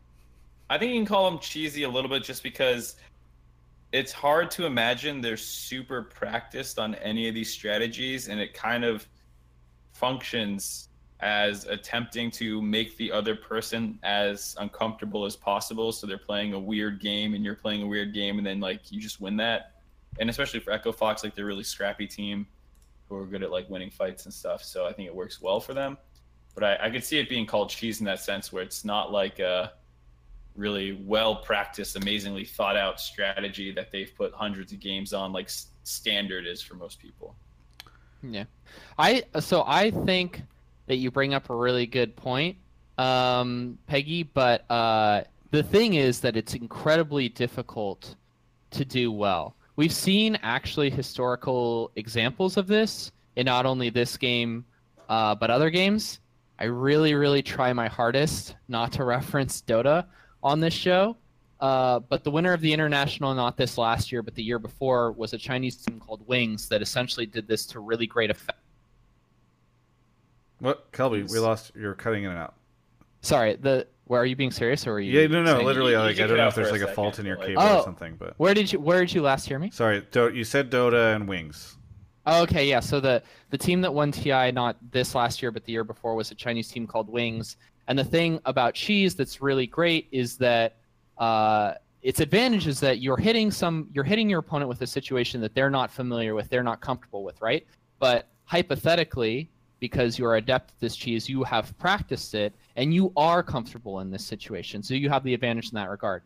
[0.67, 2.95] I think you can call them cheesy a little bit just because
[3.91, 8.83] it's hard to imagine they're super practiced on any of these strategies and it kind
[8.83, 9.07] of
[9.93, 10.84] functions
[11.21, 15.91] as attempting to make the other person as uncomfortable as possible.
[15.91, 18.91] So they're playing a weird game and you're playing a weird game and then like
[18.91, 19.73] you just win that.
[20.19, 22.47] And especially for echo fox like they're really scrappy team
[23.07, 24.63] who are good at like winning fights and stuff.
[24.63, 25.97] So i think it works well for them.
[26.53, 29.11] But i, I could see it being called cheese in that sense where it's not
[29.11, 29.71] like a
[30.55, 35.49] really well practiced, amazingly thought out strategy that they've put hundreds of games on, like
[35.83, 37.35] standard is for most people.
[38.23, 38.45] Yeah,
[38.97, 40.41] I so I think
[40.87, 42.57] that you bring up a really good point,
[42.97, 44.23] um, Peggy.
[44.23, 48.15] But uh, the thing is that it's incredibly difficult
[48.71, 49.55] to do well.
[49.75, 54.65] We've seen actually historical examples of this in not only this game,
[55.09, 56.19] uh, but other games.
[56.57, 60.05] I really, really try my hardest not to reference Dota
[60.41, 61.17] on this show.
[61.59, 65.11] Uh, but the winner of the international, not this last year, but the year before,
[65.13, 68.59] was a Chinese team called Wings that essentially did this to really great effect.
[70.65, 71.31] What, Kelby?
[71.31, 71.71] We lost.
[71.75, 72.55] You're cutting in and out.
[73.21, 75.19] Sorry, the where are you being serious or are you?
[75.19, 75.61] Yeah, no, no.
[75.61, 77.25] Literally, you- you like I don't know if there's a like a second, fault in
[77.25, 77.79] your but, like- cable Oh.
[77.79, 79.69] or something, but Where did you Where did you last hear me?
[79.71, 80.05] sorry.
[80.11, 81.77] Do, you said Dota and Wings.
[82.27, 82.79] Oh, okay, yeah.
[82.79, 83.21] So the
[83.51, 86.35] the team that won TI not this last year but the year before was a
[86.35, 87.57] Chinese team called Wings.
[87.87, 90.77] And the thing about cheese that's really great is that
[91.19, 95.39] uh, its advantage is that you're hitting some you're hitting your opponent with a situation
[95.41, 97.65] that they're not familiar with, they're not comfortable with, right?
[97.99, 99.49] But hypothetically,
[99.79, 104.09] because you're adept at this cheese, you have practiced it and you are comfortable in
[104.09, 104.81] this situation.
[104.81, 106.23] So you have the advantage in that regard.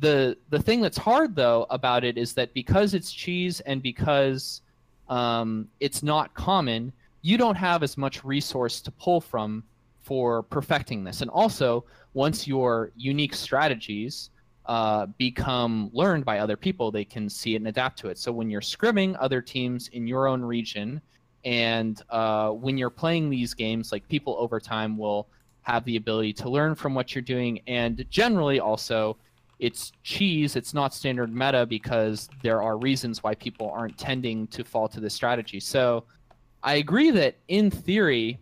[0.00, 4.62] The the thing that's hard though about it is that because it's cheese and because
[5.08, 6.92] um, it's not common,
[7.22, 9.64] you don't have as much resource to pull from
[10.00, 11.20] for perfecting this.
[11.20, 14.30] And also, once your unique strategies
[14.66, 18.18] uh, become learned by other people, they can see it and adapt to it.
[18.18, 21.00] So when you're scrimming other teams in your own region,
[21.44, 25.28] and uh, when you're playing these games, like people over time will
[25.62, 29.16] have the ability to learn from what you're doing, and generally also
[29.58, 34.64] it's cheese it's not standard meta because there are reasons why people aren't tending to
[34.64, 35.60] fall to this strategy.
[35.60, 36.04] So
[36.62, 38.38] i agree that in theory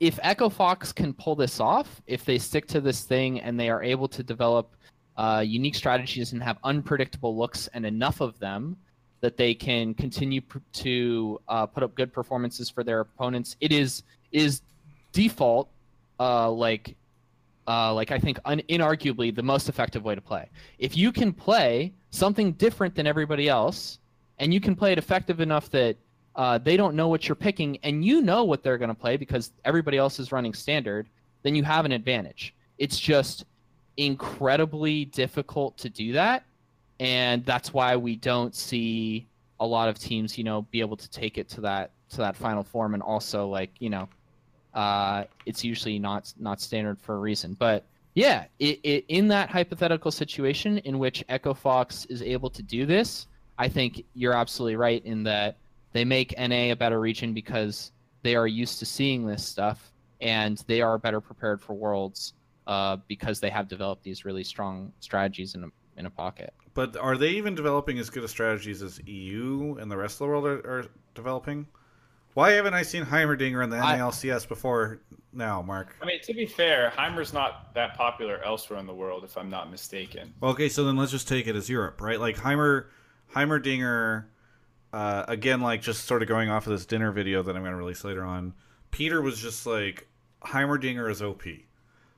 [0.00, 3.68] if echo fox can pull this off if they stick to this thing and they
[3.68, 4.74] are able to develop
[5.16, 8.76] uh, unique strategies and have unpredictable looks and enough of them
[9.20, 13.72] that they can continue pr- to uh, put up good performances for their opponents it
[13.72, 14.02] is
[14.32, 14.62] is
[15.12, 15.68] default
[16.18, 16.94] uh, like
[17.66, 20.48] uh, like I think un- inarguably the most effective way to play.
[20.78, 23.98] If you can play something different than everybody else,
[24.38, 25.96] and you can play it effective enough that
[26.34, 29.16] uh, they don't know what you're picking, and you know what they're going to play
[29.16, 31.08] because everybody else is running standard,
[31.42, 32.54] then you have an advantage.
[32.78, 33.44] It's just
[33.96, 36.44] incredibly difficult to do that,
[37.00, 39.26] and that's why we don't see
[39.58, 42.36] a lot of teams, you know, be able to take it to that to that
[42.36, 44.08] final form, and also like you know
[44.74, 47.56] uh, it's usually not not standard for a reason.
[47.58, 52.62] But yeah, it, it, in that hypothetical situation in which Echo Fox is able to
[52.62, 53.26] do this,
[53.58, 55.56] I think you're absolutely right in that
[55.92, 60.62] they make NA a better region because they are used to seeing this stuff and
[60.66, 62.34] they are better prepared for Worlds
[62.66, 65.68] uh, because they have developed these really strong strategies in a,
[66.00, 66.52] in a pocket.
[66.74, 70.18] But are they even developing as good of strategies as EU and the rest of
[70.18, 71.68] the world are, are developing?
[72.34, 75.00] Why haven't I seen Heimerdinger in the I- NALCS before
[75.32, 75.96] now, Mark?
[76.00, 79.50] I mean, to be fair, Heimer's not that popular elsewhere in the world, if I'm
[79.50, 80.32] not mistaken.
[80.40, 82.20] Well, okay, so then let's just take it as Europe, right?
[82.20, 82.86] Like Heimer,
[83.34, 84.26] Heimerdinger
[84.92, 87.72] uh, again, like just sort of going off of this dinner video that I'm going
[87.72, 88.54] to release later on,
[88.90, 90.08] Peter was just like
[90.42, 91.42] Heimerdinger is OP.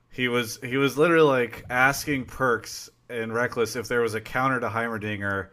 [0.09, 4.59] He was he was literally like asking Perkz and Rekkles if there was a counter
[4.59, 5.47] to Heimerdinger,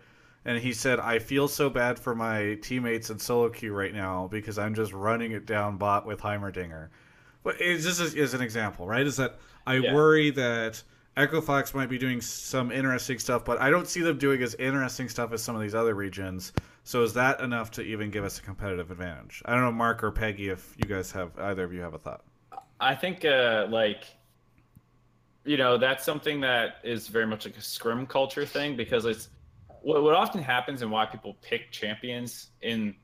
[0.45, 4.29] and he said, "I feel so bad for my teammates in solo queue right now
[4.29, 6.89] because I'm just running it down bot with Heimerdinger."
[7.43, 9.07] But it's just as, as an example, right?
[9.07, 9.95] Is that I Yeah.
[9.95, 10.83] worry that
[11.17, 14.55] Echo Fox might be doing some interesting stuff, but I don't see them doing as
[14.55, 16.53] interesting stuff as some of these other regions.
[16.85, 19.43] So is that enough to even give us a competitive advantage?
[19.45, 21.99] I don't know, Mark or Peggy, if you guys have either of you have a
[21.99, 22.23] thought.
[22.81, 24.05] I think uh, like
[25.45, 29.29] you know that's something that is very much like a scrim culture thing because it's
[29.83, 32.95] what, what often happens and why people pick champions in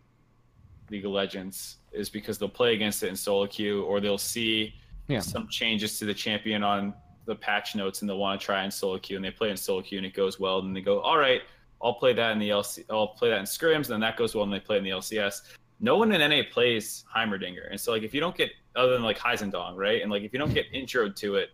[0.90, 4.74] League of Legends is because they'll play against it in solo queue or they'll see
[5.08, 5.20] Yeah.
[5.20, 6.92] some changes to the champion on
[7.24, 9.56] the patch notes and they'll want to try in solo queue and they play in
[9.56, 11.42] solo queue and it goes well and they go all right
[11.82, 14.34] I'll play that in the LC I'll play that in scrims and then that goes
[14.34, 15.42] well and they play in the LCS
[15.80, 17.70] no one in NA plays Heimerdinger.
[17.70, 20.00] And so like if you don't get other than like Heisendong, right?
[20.00, 21.50] And like if you don't get introed to it,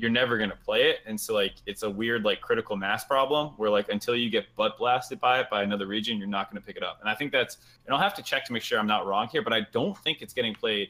[0.00, 0.98] you're never gonna play it.
[1.06, 4.46] And so like it's a weird like critical mass problem where like until you get
[4.56, 6.98] butt blasted by it by another region, you're not gonna pick it up.
[7.00, 9.28] And I think that's and I'll have to check to make sure I'm not wrong
[9.28, 10.88] here, but I don't think it's getting played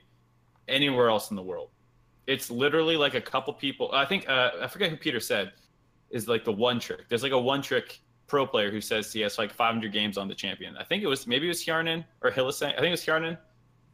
[0.68, 1.70] anywhere else in the world.
[2.26, 3.90] It's literally like a couple people.
[3.92, 5.52] I think uh, I forget who Peter said
[6.10, 7.08] is like the one trick.
[7.08, 10.28] There's like a one trick pro player who says he has like 500 games on
[10.28, 10.76] the champion.
[10.76, 12.72] I think it was maybe it was Hjarnan or Hylissang.
[12.74, 13.36] I think it was Hjarnan.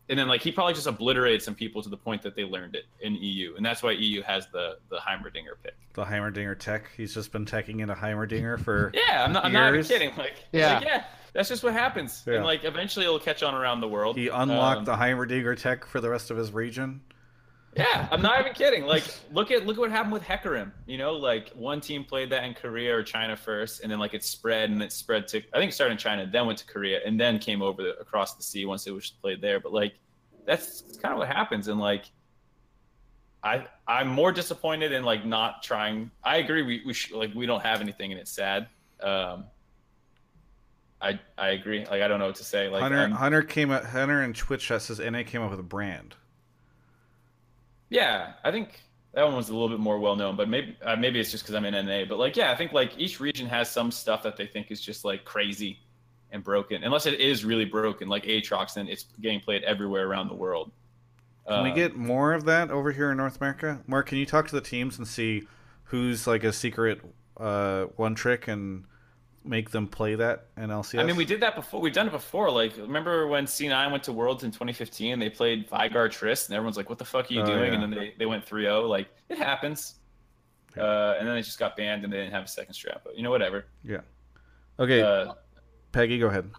[0.08, 2.76] And then like he probably just obliterated some people to the point that they learned
[2.76, 5.74] it in EU, and that's why EU has the the Heimerdinger pick.
[5.94, 6.90] The Heimerdinger tech.
[6.96, 8.92] He's just been teching into Heimerdinger for.
[8.94, 10.12] Yeah, I'm not, I'm not even kidding.
[10.16, 10.74] Like Yeah.
[10.74, 12.22] like, yeah, that's just what happens.
[12.26, 12.34] Yeah.
[12.34, 14.16] And like eventually it'll catch on around the world.
[14.16, 17.00] He unlocked Um, the Heimerdinger tech for the rest of his region.
[17.76, 18.86] Yeah, I'm not even kidding.
[18.86, 20.72] Like, look at look at what happened with Hecarim.
[20.86, 24.14] You know, like one team played that in Korea or China first, and then like
[24.14, 26.66] it spread and it spread to I think it started in China, then went to
[26.66, 29.60] Korea, and then came over the, across the sea once it was played there.
[29.60, 29.94] But like,
[30.46, 32.06] that's kind of what happens, and like,
[33.42, 36.10] I I'm more disappointed in like not trying.
[36.24, 36.62] I agree.
[36.62, 38.68] We we sh- like we don't have anything, and it's sad.
[39.02, 39.44] Um,
[41.02, 41.84] I I agree.
[41.84, 42.68] Like I don't know what to say.
[42.70, 43.84] Like Hunter I'm- Hunter came up.
[43.84, 46.14] Hunter and Twitch says NA came up with a brand.
[47.90, 48.80] Yeah, I think
[49.12, 51.44] that one was a little bit more well known, but maybe uh, maybe it's just
[51.44, 52.04] because I'm in NA.
[52.08, 54.80] But like, yeah, I think like each region has some stuff that they think is
[54.80, 55.78] just like crazy
[56.32, 56.82] and broken.
[56.84, 60.72] Unless it is really broken, like Aatrox, then it's getting played everywhere around the world.
[61.46, 63.80] Can we Uh, get more of that over here in North America?
[63.86, 65.46] Mark, can you talk to the teams and see
[65.84, 67.00] who's like a secret
[67.36, 68.84] uh, one trick and
[69.46, 71.00] make them play that in LCS?
[71.00, 71.80] I mean, we did that before.
[71.80, 72.50] We've done it before.
[72.50, 75.18] Like, remember when C9 went to Worlds in 2015?
[75.18, 77.72] They played Vigar Trist, and everyone's like, "What the fuck are you Oh, doing?" yeah.
[77.74, 78.88] And then they, they went 3-0.
[78.88, 79.94] Like, it happens.
[80.76, 83.00] Uh, and then they just got banned, and they didn't have a second strap.
[83.04, 83.66] But you know, whatever.
[83.82, 84.00] Yeah.
[84.78, 85.32] Okay, Uh,
[85.92, 86.50] Peggy, go ahead.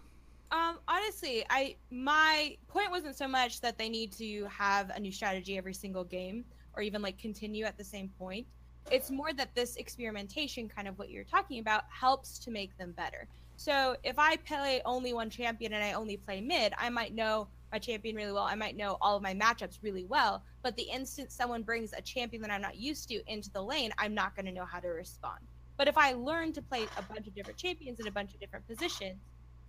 [0.50, 5.12] Um, honestly, I my point wasn't so much that they need to have a new
[5.12, 6.44] strategy every single game
[6.74, 8.46] or even like continue at the same point.
[8.90, 12.92] It's more that this experimentation, kind of what you're talking about, helps to make them
[12.92, 13.26] better.
[13.56, 17.48] So if I play only one champion and I only play mid, I might know
[17.70, 18.44] my champion really well.
[18.44, 20.42] I might know all of my matchups really well.
[20.62, 23.92] But the instant someone brings a champion that I'm not used to into the lane,
[23.98, 25.40] I'm not going to know how to respond.
[25.76, 28.40] But if I learn to play a bunch of different champions in a bunch of
[28.40, 29.20] different positions,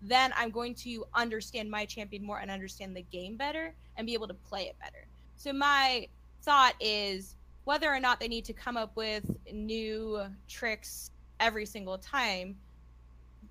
[0.01, 4.13] then I'm going to understand my champion more and understand the game better and be
[4.13, 5.05] able to play it better.
[5.35, 6.07] So my
[6.41, 7.35] thought is
[7.69, 9.23] whether or not they need to come up with
[9.53, 12.57] new tricks every single time,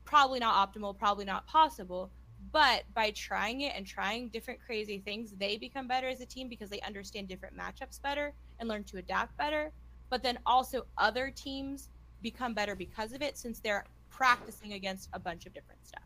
[0.04, 2.10] probably not optimal, probably not possible.
[2.50, 6.48] But by trying it and trying different crazy things, they become better as a team
[6.48, 9.70] because they understand different matchups better and learn to adapt better.
[10.10, 11.88] But then also other teams
[12.20, 16.02] become better because of it since they're practicing against a bunch of different stuff.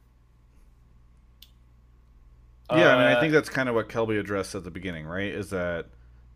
[2.70, 5.06] Yeah, I mean, I uh, think that's kind of what Kelby addressed at the beginning,
[5.06, 5.32] right?
[5.32, 5.86] Is that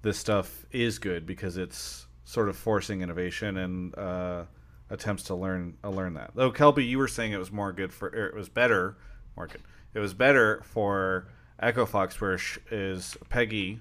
[0.07, 4.45] this stuff is good because it's sort of forcing innovation and uh,
[4.89, 6.31] attempts to learn uh, learn that.
[6.37, 8.97] Though Kelby, you were saying it was more good for, it was better,
[9.37, 9.61] good.
[9.95, 11.27] It was better for
[11.59, 12.39] Echo Fox, where
[12.71, 13.81] is Peggy,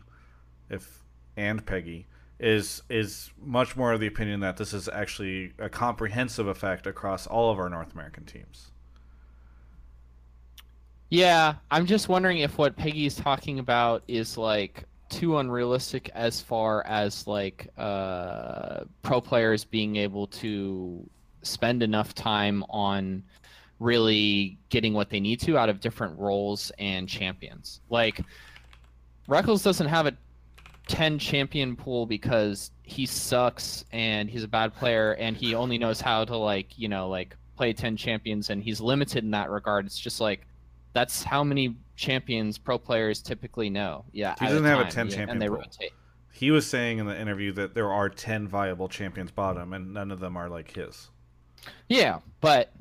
[0.68, 1.04] if
[1.38, 2.08] and Peggy
[2.40, 7.28] is is much more of the opinion that this is actually a comprehensive effect across
[7.28, 8.72] all of our North American teams.
[11.12, 14.86] Yeah, I'm just wondering if what Peggy's talking about is like
[15.16, 21.10] too unrealistic as far as like uh, pro players being able to
[21.42, 23.24] spend enough time on
[23.80, 27.80] really getting what they need to out of different roles and champions.
[27.90, 28.22] Like
[29.30, 30.18] Rekkles doesn't have a
[30.88, 36.02] 10 champion pool because he sucks and he's a bad player and he only knows
[36.02, 39.86] how to like, you know, like play 10 champions and he's limited in that regard.
[39.86, 40.46] It's just like
[40.96, 44.06] That's how many champions pro players typically know.
[44.14, 45.58] Yeah, He doesn't have a 10 yeah, champion and they pool.
[45.58, 45.92] rotate.
[46.32, 50.10] He was saying in the interview that there are 10 viable champions bottom, and none
[50.10, 51.10] of them are like his.
[51.90, 52.74] Yeah, but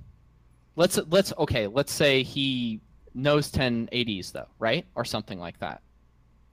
[0.77, 2.81] let's let's okay, let's say he
[3.15, 4.87] knows 10 ADs though, right?
[4.95, 5.83] Or something like that.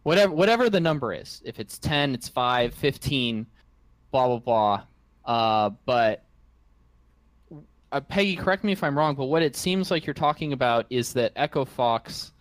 [0.04, 1.42] Whatever whatever the number is.
[1.46, 3.46] If it's 10, it's 5, 15,
[4.12, 4.84] blah blah blah.
[5.26, 6.24] Uh but
[7.92, 10.86] uh, Peggy, correct me if I'm wrong, but what it seems like you're talking about
[10.90, 12.32] is that Echo Fox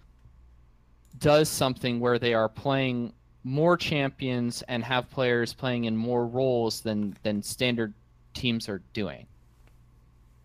[1.18, 3.12] does something where they are playing
[3.42, 7.92] more champions and have players playing in more roles than than standard
[8.34, 9.26] teams are doing.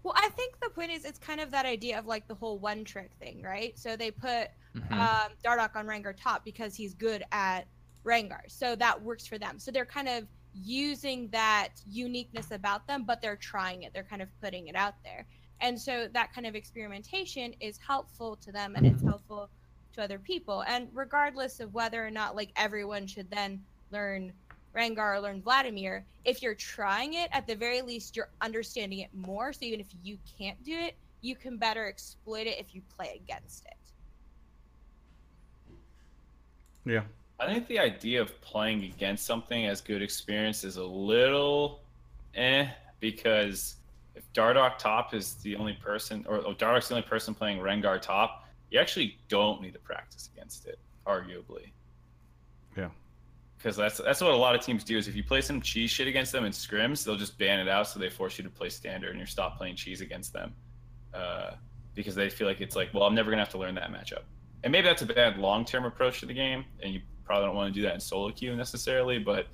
[0.03, 2.57] Well, I think the point is it's kind of that idea of like the whole
[2.57, 3.77] one trick thing, right?
[3.77, 4.91] So they put Mhm.
[4.91, 7.68] um, Dardoch on Rengar top because he's good at
[8.03, 8.41] Rengar.
[8.48, 9.60] So that works for them.
[9.60, 10.27] So they're kind of
[10.64, 13.94] using that uniqueness about them, but they're trying it.
[13.94, 15.26] They're kind of putting it out there.
[15.61, 19.49] And so that kind of experimentation is helpful to them and it's helpful
[19.94, 20.64] to other people.
[20.68, 24.34] And regardless of whether or not like everyone should then learn
[24.76, 29.10] Rengar or learn Vladimir, if you're trying it, at the very least you're understanding it
[29.14, 29.53] more.
[29.53, 33.19] So even if you can't do it, you can better exploit it if you play
[33.23, 33.73] against it.
[36.86, 37.03] Yeah.
[37.40, 41.82] I think the idea of playing against something as good experience is a little
[42.34, 42.68] eh
[42.99, 43.76] because
[44.16, 48.02] if Dardoch top is the only person, or, or Dardoch's the only person playing Rengar
[48.02, 51.72] top, you actually don't need to practice against it, arguably.
[52.78, 52.90] Yeah.
[53.57, 55.91] Because that's that's what a lot of teams do is if you play some cheese
[55.91, 58.49] shit against them in scrims, they'll just ban it out, so they force you to
[58.49, 60.53] play standard and you stop playing cheese against them,
[61.14, 61.52] uh,
[61.94, 64.24] because they feel like it's like, well, I'm never gonna have to learn that matchup.
[64.64, 67.73] And maybe that's a bad long-term approach to the game, and you probably don't want
[67.73, 69.47] to do that in solo queue necessarily, but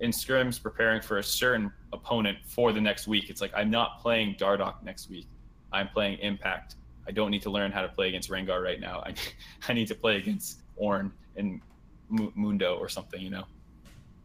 [0.00, 4.00] in scrims preparing for a certain opponent for the next week, it's like I'm not
[4.00, 5.26] playing Dardoch next week.
[5.72, 6.76] I'm playing Impact.
[7.08, 9.00] I don't need to learn how to play against Rengar right now.
[9.04, 9.14] I,
[9.68, 11.60] I need to play against Ornn and
[12.08, 13.44] Mu- Mundo or something, you know.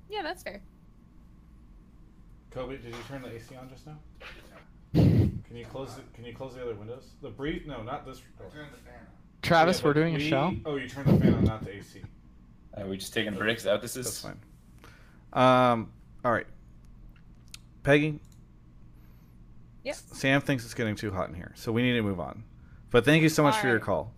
[0.10, 0.62] Yeah, that's fair.
[2.52, 3.98] Kobe, did you turn the AC on just now?
[4.94, 7.12] Can you close the, Can you close the other windows?
[7.22, 7.64] The breeze?
[7.66, 8.22] No, not this.
[8.40, 9.08] I turned the fan on.
[9.42, 10.54] Travis, we're doing a show.
[10.66, 12.02] Oh, you turned the fan on, not the AC.
[12.78, 13.62] Are we just taking breaks?
[13.62, 14.06] Is that what this is?
[14.06, 14.40] That's fine.
[15.34, 15.92] Um.
[16.24, 16.48] All right.
[17.84, 18.20] Peggy.
[19.84, 20.04] Yes.
[20.14, 22.44] Sam thinks it's getting too hot in here, so we need to move on.
[22.92, 24.14] But thank you so much for your call.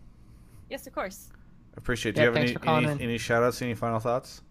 [0.70, 1.30] Yes, of course.
[1.78, 2.12] Appreciate.
[2.12, 2.16] it.
[2.16, 3.02] Do you have thanks any for calling any, in.
[3.10, 3.62] any shout outs?
[3.62, 4.42] Any final thoughts?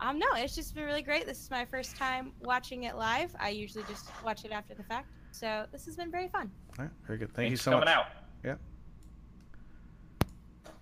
[0.00, 1.26] Um, no, it's just been really great.
[1.26, 3.34] This is my first time watching it live.
[3.38, 5.08] I usually just watch it after the fact.
[5.30, 6.50] So this has been very fun.
[6.78, 6.94] All right.
[7.06, 7.28] Very good.
[7.28, 7.96] Thank Thanks you so for coming much.
[7.96, 8.06] out.
[8.44, 8.54] Yeah.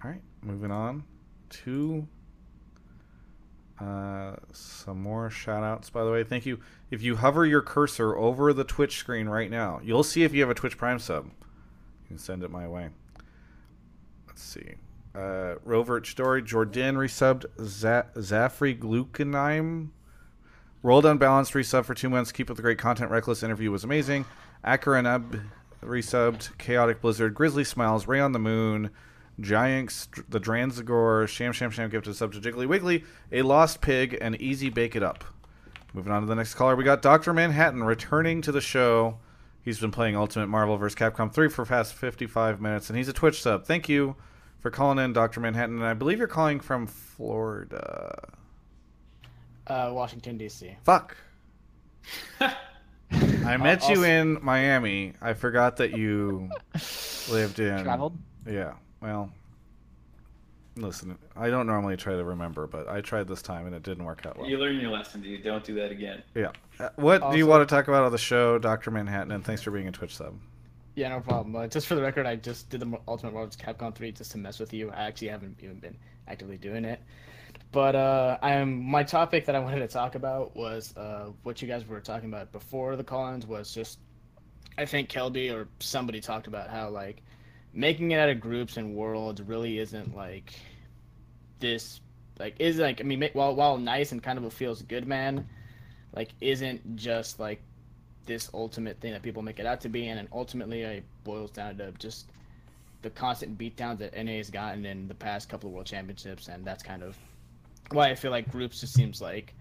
[0.05, 0.23] All right.
[0.43, 1.05] Moving on
[1.51, 2.07] to
[3.81, 6.25] uh, some more shout outs, by the way.
[6.25, 6.61] Thank you.
[6.91, 10.41] If you hover your cursor over the Twitch screen right now, you'll see if you
[10.43, 11.27] have a Twitch Prime sub.
[11.27, 12.91] You can send it my way.
[14.29, 14.75] Let's see.
[15.15, 19.91] Uh, Rovert Story, Jordan resubbed, За- Zafri Glukenheim.
[20.83, 22.31] Rolled Unbalanced resub for two months.
[22.31, 23.11] Keep up the great content.
[23.11, 24.27] Rekkles interview was amazing.
[24.65, 25.43] Akaranub
[25.83, 26.57] resubbed.
[26.59, 27.35] Chaotic Blizzard.
[27.35, 28.07] Grizzly Smiles.
[28.07, 28.91] Ray on the Moon.
[29.41, 30.09] Giants.
[30.29, 31.27] The Dranzagor.
[31.29, 33.05] Sham Sham Sham gifted sub to Jiggly Wiggly.
[33.33, 34.17] A Lost Pig.
[34.21, 35.25] And Easy Bake It Up.
[35.93, 36.75] Moving on to the next caller.
[36.77, 37.33] We got Dr.
[37.33, 39.19] Manhattan returning to the show.
[39.63, 40.95] He's been playing Ultimate Marvel vs.
[40.99, 42.91] Capcom 3 for past 55 minutes.
[42.91, 43.65] And he's a Twitch sub.
[43.65, 44.17] Thank you
[44.61, 45.41] for calling in, Dr.
[45.41, 45.77] Manhattan.
[45.77, 48.29] And I believe you're calling from Florida.
[49.67, 50.77] Uh, Washington D.C.
[50.85, 51.17] Fuck.
[52.41, 55.15] I met I'll- you in Miami.
[55.23, 56.51] I forgot that you
[57.31, 57.83] lived in.
[57.83, 58.19] Traveled?
[58.47, 58.73] Yeah.
[59.05, 59.31] Well,
[60.77, 64.05] listen, I don't normally try to remember, but I tried this time and it didn't
[64.05, 64.49] work out well.
[64.49, 65.45] You learn your lesson, dude.
[65.45, 66.23] Don't do that again.
[66.35, 66.53] Yeah.
[66.81, 68.91] Uh, what do you want to talk about on the show, Dr.
[68.91, 69.31] Manhattan?
[69.33, 70.39] And thanks for being a Twitch sub.
[70.95, 71.55] Yeah, no problem.
[71.55, 74.31] Uh, just for the record, I just did the Mo- Ultimate Marvel's Capcom 3 just
[74.33, 74.91] to mess with you.
[74.91, 77.01] I actually haven't even been actively doing it.
[77.73, 81.61] But uh, I am my topic that I wanted to talk about was uh, what
[81.61, 83.99] you guys were talking about before the call-ins was just
[84.79, 87.23] I think Kelby or somebody talked about how like
[87.75, 90.55] making it out of groups and worlds really isn't like
[91.61, 92.01] this
[92.39, 95.49] like is like I mean while while nice and kind of a feels good man
[96.15, 97.61] like isn't just like
[98.27, 101.51] this ultimate thing that people make it out to be and then ultimately it boils
[101.51, 102.31] down to just
[103.03, 106.65] the constant beatdowns that NA has gotten in the past couple of world championships and
[106.65, 107.17] that's kind of
[107.91, 109.55] why I feel like groups just seems like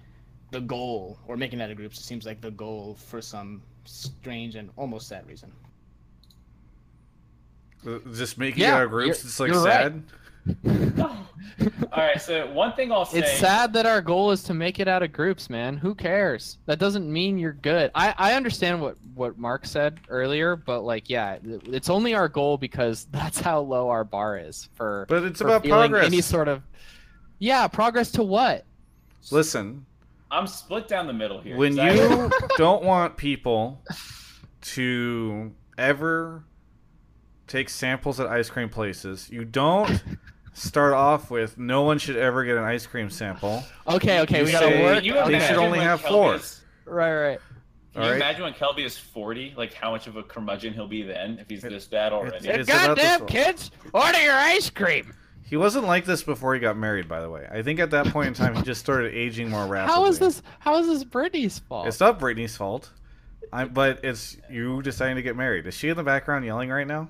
[0.51, 4.55] the goal or making that a groups just seems like the goal for some strange
[4.55, 5.51] and almost sad reason.
[8.13, 9.93] Just making Yeah, it out of groups, it's like you're right.
[9.93, 10.03] sad.
[11.93, 13.19] All right, so one thing I'll say.
[13.19, 15.77] It's sad that our goal is to make it out of groups, man.
[15.77, 16.57] Who cares?
[16.65, 17.91] That doesn't mean you're good.
[17.93, 22.57] I, I understand what, what Mark said earlier, but like, yeah, it's only our goal
[22.57, 25.05] because that's how low our bar is for.
[25.07, 26.07] But it's for about feeling progress.
[26.07, 26.63] Any sort of.
[27.39, 28.65] Yeah, progress to what?
[29.31, 29.85] Listen,
[30.31, 31.55] I'm split down the middle here.
[31.55, 33.81] When I- you don't want people
[34.61, 36.43] to ever
[37.47, 40.03] take samples at ice cream places, you don't
[40.53, 43.63] start off with no one should ever get an ice cream sample.
[43.87, 45.03] Okay, okay, You we gotta say work.
[45.03, 45.47] you they okay.
[45.47, 46.35] should only have Kelby four.
[46.35, 47.39] is- Right, right.
[47.93, 48.21] Can All you right.
[48.21, 51.47] imagine when Kelby is 40, like how much of a curmudgeon he'll be then if
[51.49, 52.47] he's this bad already?
[52.47, 53.29] It's about Goddamn one.
[53.29, 55.13] kids, order your ice cream.
[55.45, 57.47] He wasn't like this before he got married, by the way.
[57.51, 59.93] I think at that point in time he just started aging more rapidly.
[60.01, 60.41] How is this?
[60.59, 61.85] How is this Britney's fault?
[61.87, 62.89] It's not Britney's fault.
[63.51, 65.67] I, but it's you deciding to get married.
[65.67, 67.09] Is she in the background yelling right now?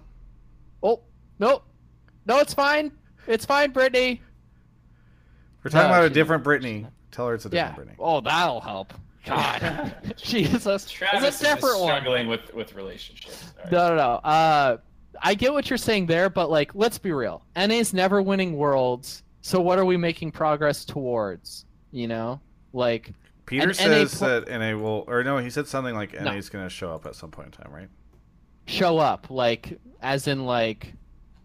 [0.84, 1.02] Oh,
[1.40, 1.64] no,
[2.26, 2.92] no, it's fine.
[3.28, 4.22] It's fine, Brittany.
[5.64, 6.86] We're talking No, about a different Brittany.
[7.12, 7.70] Tell her it's a Yeah.
[7.70, 7.98] different Brittany.
[8.00, 8.94] Oh, that'll help.
[9.26, 11.88] God, Jesus, Travis it's a different one.
[11.96, 13.54] struggling with with relationships.
[13.58, 13.72] All right.
[13.72, 14.02] No, no, no.
[14.16, 14.78] Uh,
[15.22, 17.46] I get what you're saying there, but like, let's be real.
[17.56, 21.66] NA's never winning worlds, so what are we making progress towards?
[21.92, 22.42] You know,
[22.74, 23.14] like
[23.46, 26.34] Peter And NA says pl- that NA will, or no, he said something like No.
[26.34, 27.88] NA's going to show up at some point in time, right?
[28.66, 30.94] Show up, like as in like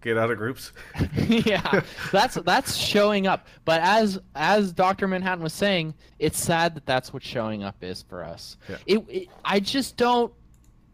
[0.01, 0.73] Get out of groups.
[1.29, 1.83] yeah,
[2.13, 3.47] that's that's showing up.
[3.65, 8.03] But as as Doctor Manhattan was saying, it's sad that that's what showing up is
[8.03, 8.57] for us.
[8.69, 8.77] Yeah.
[8.87, 10.33] It, it I just don't.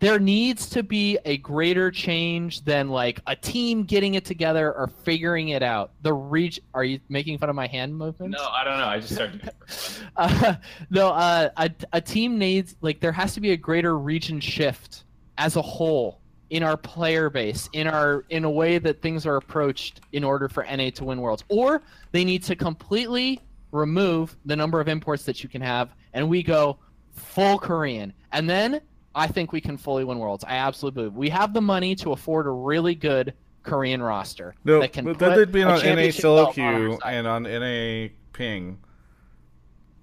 [0.01, 4.89] There needs to be a greater change than like a team getting it together or
[4.89, 5.93] figuring it out.
[6.03, 6.59] The reach.
[6.73, 8.37] Are you making fun of my hand movements?
[8.39, 8.87] No, I don't know.
[8.87, 10.11] I just started doing it for fun.
[10.17, 10.55] Uh,
[10.91, 15.04] no, uh, a, a team needs like there has to be a greater region shift
[15.39, 16.21] as a whole
[16.51, 20.49] in our player base, in our in a way that things are approached in order
[20.49, 21.83] for NA to win worlds, or
[22.13, 23.41] they need to completely
[23.73, 26.79] remove the number of imports that you can have, and we go
[27.13, 28.81] full Korean, and then
[29.15, 30.45] I think we can fully win worlds.
[30.45, 34.81] I absolutely believe we have the money to afford a really good Korean roster No,
[34.81, 38.09] that can but put that did be a on NA solo queue and on NA
[38.33, 38.79] ping.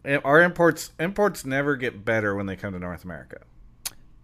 [0.03, 3.41] Our imports imports never get better when they come to North America.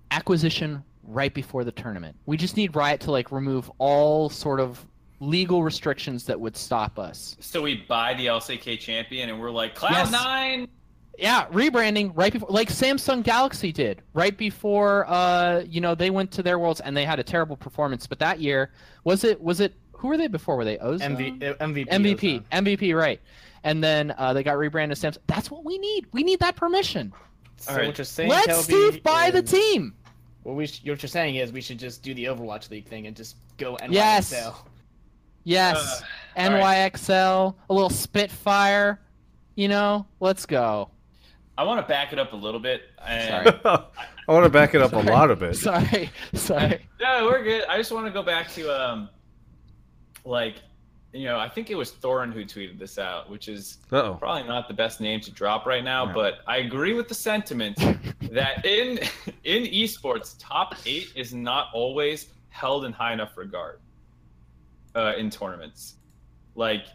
[0.09, 2.15] acquisition right before the tournament.
[2.25, 4.85] We just need Riot to like remove all sort of
[5.19, 7.35] legal restrictions that would stop us.
[7.39, 10.11] So we buy the LCK champion, and we're like Cloud Yes.
[10.11, 10.67] Nine.
[11.17, 16.31] Yeah, rebranding right before like Samsung Galaxy did, right before uh you know they went
[16.33, 18.71] to their worlds and they had a terrible performance, but that year
[19.03, 20.57] was it was it who were they before?
[20.57, 21.17] Were they Ozone?
[21.17, 21.87] MV, uh, MVP.
[21.87, 22.65] MVP, Ozone.
[22.65, 23.19] MVP, right.
[23.63, 25.17] And then uh, they got rebranded to Samsung.
[25.25, 26.05] That's what we need.
[26.11, 27.11] We need that permission.
[27.55, 27.87] So Alright.
[27.87, 29.95] what you're saying, Let Kelby, Steve buy the team.
[30.47, 33.05] What we sh- what you're saying is we should just do the Overwatch League thing
[33.05, 33.91] and just go NYXL.
[33.91, 34.53] Yes.
[35.43, 36.01] Yes.
[36.37, 36.93] Uh, all right.
[36.93, 39.01] NYXL, a little Spitfire.
[39.55, 40.89] You know, let's go.
[41.57, 42.83] I want to back it up a little bit.
[43.05, 43.61] And Sorry.
[44.29, 45.57] I want to back it up a lot of it.
[45.57, 46.79] Sorry, sorry.
[47.01, 47.65] No, we're good.
[47.65, 49.09] I just want to go back to um,
[50.23, 50.61] like,
[51.17, 54.15] you know, I think it was Thorin who tweeted this out, which is Uh-oh.
[54.15, 56.13] probably not the best name to drop right now, No.
[56.13, 57.77] but I agree with the sentiment
[58.31, 58.99] that in
[59.43, 63.79] in esports, top eight is not always held in high enough regard
[64.95, 65.95] uh, in tournaments.
[66.55, 66.85] Like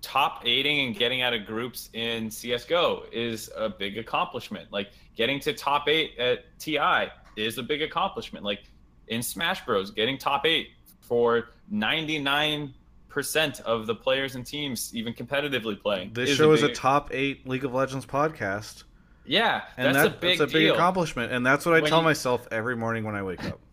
[0.00, 4.72] top eighting and getting out of groups in CS:GO is a big accomplishment.
[4.72, 8.44] Like getting to top eight at TI is a big accomplishment.
[8.44, 8.64] Like
[9.08, 10.70] in Smash Bros, getting top eight
[11.00, 12.72] for 99
[13.12, 16.12] percent of the players and teams even competitively playing.
[16.12, 18.84] This is show is a top eight League of Legends podcast,
[19.26, 20.74] yeah, and that's that- a big that's a big deal.
[20.74, 21.30] accomplishment.
[21.32, 23.60] And that's what I When tell you- myself every morning when I wake up.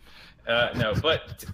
[0.47, 1.45] Uh, no, but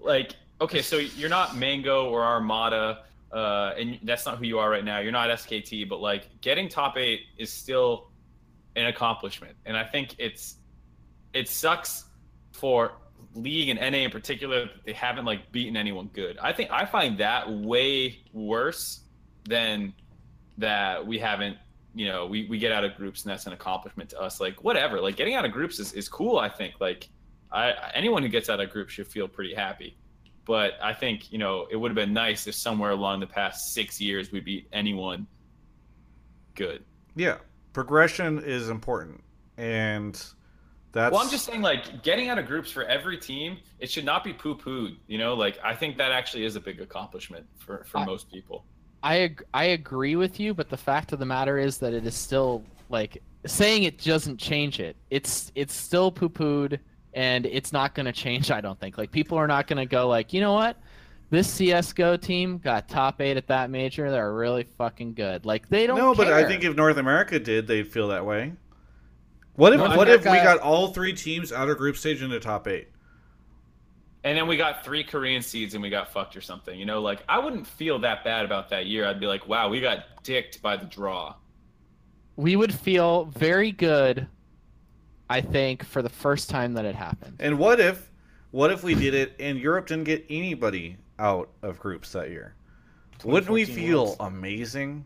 [0.00, 4.70] like, okay, so you're not Mango or Armada, uh, and that's not who you are
[4.70, 4.98] right now.
[5.00, 8.10] You're not SKT, but like getting top eight is still
[8.76, 10.56] an accomplishment, and I think it's
[11.34, 12.04] it sucks
[12.52, 12.92] for
[13.34, 16.38] league and NA in particular they haven't like beaten anyone good.
[16.38, 19.00] I think I find that way worse
[19.44, 19.92] than
[20.58, 21.58] that we haven't
[21.94, 24.40] you know we, we get out of groups and that's an accomplishment to us.
[24.40, 25.00] Like whatever.
[25.00, 26.74] Like getting out of groups is, is cool i think.
[26.80, 27.08] Like
[27.52, 29.96] I anyone who gets out of groups should feel pretty happy.
[30.44, 33.72] But i think you know it would have been nice if somewhere along the past
[33.72, 35.26] six years we beat anyone
[36.54, 36.84] good.
[37.16, 37.38] Yeah,
[37.72, 39.22] progression is important,
[39.56, 40.20] and
[40.94, 41.12] that's.
[41.12, 44.24] well i'm just saying like getting out of groups for every team it should not
[44.24, 47.98] be poo-pooed you know like i think that actually is a big accomplishment for for
[47.98, 48.64] I- most people
[49.04, 52.06] I ag- I agree with you, but the fact of the matter is that it
[52.06, 54.96] is still like saying it doesn't change it.
[55.10, 56.78] It's it's still poo pooed,
[57.12, 58.50] and it's not going to change.
[58.50, 58.96] I don't think.
[58.96, 60.78] Like people are not going to go like, you know what?
[61.28, 64.10] This CS:GO team got top eight at that major.
[64.10, 65.44] They're really fucking good.
[65.44, 65.98] Like they don't.
[65.98, 68.54] No, but I think if North America did, they'd feel that way.
[69.56, 72.38] What if North what if we got all three teams out of group stage into
[72.40, 72.88] top eight?
[74.24, 76.78] And then we got three Korean seeds and we got fucked or something.
[76.78, 79.06] You know, like I wouldn't feel that bad about that year.
[79.06, 81.34] I'd be like, wow, we got dicked by the draw.
[82.36, 84.26] we would feel very good.
[85.30, 87.36] I think for the first time that it happened.
[87.40, 88.10] And what if
[88.50, 92.54] what if we did it and Europe didn't get anybody out of groups that year?
[93.24, 94.16] Wouldn't we feel Worlds.
[94.20, 95.04] amazing?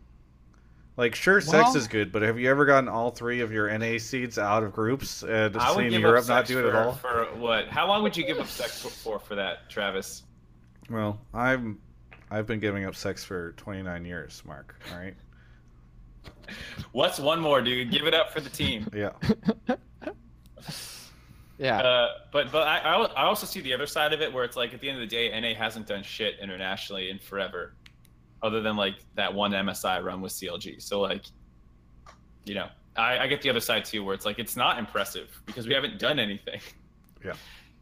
[0.99, 3.69] Like sure, sex Well- is good, but have you ever gotten all three of your
[3.69, 6.63] NA seeds out of groups and I would seen give Europe up not do it
[6.63, 6.91] for, at all?
[6.91, 7.69] For what?
[7.69, 10.23] How long would you give up sex for, for for that, Travis?
[10.89, 11.79] Well, I'm
[12.29, 14.75] I've been giving up sex for 29 years, Mark.
[14.91, 15.15] All right.
[16.91, 17.91] What's one more, dude?
[17.91, 18.85] Give it up for the team.
[18.93, 19.11] Yeah.
[21.59, 21.81] Yeah.
[21.81, 24.55] Uh, but but I I I also see the other side of it where it's
[24.55, 27.73] like at the end of the day, NA hasn't done shit internationally in forever,
[28.41, 30.81] other than like that one MSI run with CLG.
[30.81, 31.23] So like,
[32.45, 35.29] you know, I, I get the other side too, where it's like it's not impressive
[35.45, 36.61] because we haven't done anything.
[37.21, 37.33] Yeah.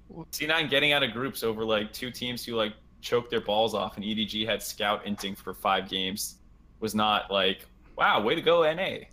[0.32, 3.98] C9 getting out of groups over like two teams who like choked their balls off,
[3.98, 6.38] and EDG had scout inting for five games
[6.80, 7.68] was not like
[7.98, 9.06] wow, way to go NA.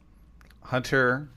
[0.62, 1.28] Hunter,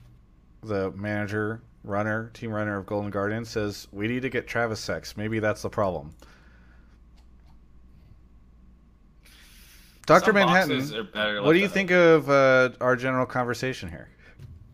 [0.62, 5.16] the manager, runner, team runner of Golden Guardian, says we need to get Travis sex.
[5.16, 6.14] Maybe that's the problem.
[10.08, 13.90] Doctor Some Manhattan, boxes are better what do you think of uh, our general conversation
[13.90, 14.08] here?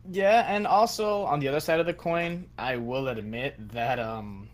[0.09, 4.48] Yeah, and also on the other side of the coin, I will admit that um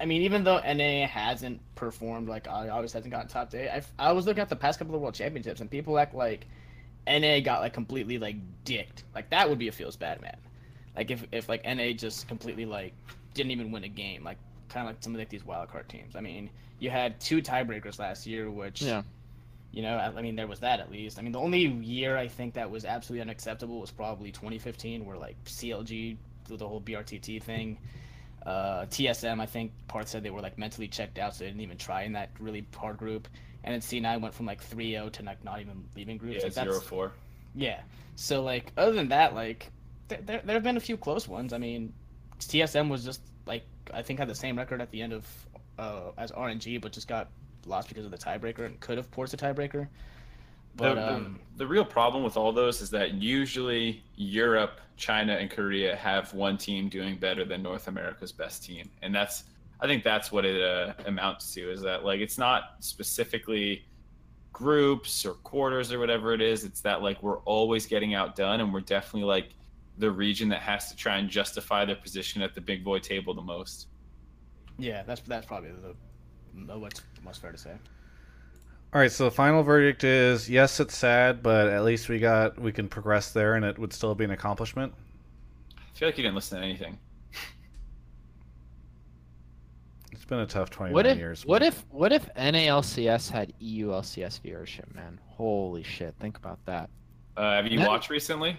[0.00, 3.82] I mean, even though NA hasn't performed like I always hasn't gotten top eight, I
[4.00, 6.46] I was looking at the past couple of world championships and people act like
[7.06, 9.04] NA got like completely like dicked.
[9.14, 10.38] Like that would be a feels bad man.
[10.96, 12.94] Like if if like NA just completely like
[13.32, 16.16] didn't even win a game, like kind of like some of like these wildcard teams.
[16.16, 19.02] I mean, you had two tiebreakers last year, which Yeah.
[19.72, 21.18] You know, I I mean, there was that at least.
[21.18, 25.16] I mean, the only year I think that was absolutely unacceptable was probably 2015, where
[25.16, 26.16] like CLG,
[26.46, 27.78] through the whole BRTT thing,
[28.44, 31.62] uh, TSM, I think part said they were like mentally checked out, so they didn't
[31.62, 33.28] even try in that really hard group.
[33.64, 36.38] And then C9 went from like 3-0 to like not even leaving groups.
[36.38, 37.12] Yeah, like, that's- zero four.
[37.54, 37.80] yeah.
[38.16, 39.70] So like, other than that, like,
[40.08, 41.52] there there there have been a few close ones.
[41.52, 41.92] I mean,
[42.40, 45.26] TSM was just like I think had the same record at the end of
[45.78, 47.28] uh, as RNG, but just got
[47.66, 49.88] lost because of the tiebreaker and could have forced a tiebreaker.
[50.76, 55.50] But the, um, the real problem with all those is that usually Europe, China, and
[55.50, 59.44] Korea have one team doing better than North America's best team, and that's
[59.80, 61.70] I think that's what it uh, amounts to.
[61.70, 63.84] Is that like it's not specifically
[64.52, 66.64] groups or quarters or whatever it is.
[66.64, 69.50] It's that like we're always getting outdone, and we're definitely like
[69.98, 73.34] the region that has to try and justify their position at the big boy table
[73.34, 73.88] the most.
[74.78, 75.94] yeah, that's that's probably the
[76.66, 77.72] what's most fair to say.
[78.94, 82.58] All right, so the final verdict is yes, it's sad, but at least we got
[82.60, 84.92] we can progress there, and it would still be an accomplishment.
[85.78, 86.98] I feel like you didn't listen to anything.
[90.12, 91.46] It's been a tough 29 What if years.
[91.46, 95.18] what but- if what if NALCS had EULCS viewership, man?
[95.26, 96.14] Holy shit!
[96.20, 96.90] Think about that.
[97.36, 97.88] Uh, have you Yeah.
[97.88, 98.56] watched recently?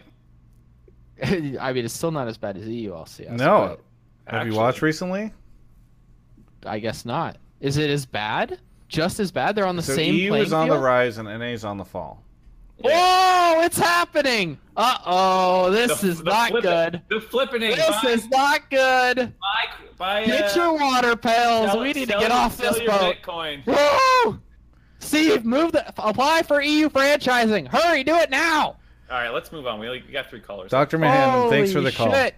[1.23, 3.29] I mean, it's still not as bad as EULCS.
[3.37, 3.77] No.
[4.25, 5.31] but Have you watched recently?
[6.65, 7.37] I guess not.
[7.63, 8.59] Is it as bad?
[8.89, 9.55] Just as bad?
[9.55, 11.85] They're on the so same EU is on the rise and NA is on the
[11.85, 12.21] fall.
[12.83, 13.61] Whoa!
[13.61, 14.59] It's happening.
[14.75, 15.71] Uh oh!
[15.71, 17.01] This The- is the not flip- good.
[17.07, 17.75] The flippening.
[17.77, 19.15] This by, is not good.
[19.39, 21.71] by, by, Get uh, your water pails.
[21.71, 23.15] sell- we need to get off sell this your boat.
[23.23, 23.65] Bitcoin.
[23.65, 24.39] Woo!
[24.99, 27.67] Steve, move the apply for EU franchising.
[27.69, 28.75] Hurry, do it now.
[29.09, 29.79] All right, let's move on.
[29.79, 30.69] We, we got three callers.
[30.69, 30.97] Dr.
[30.97, 32.11] Manhattan, thanks for the call.
[32.11, 32.35] shit.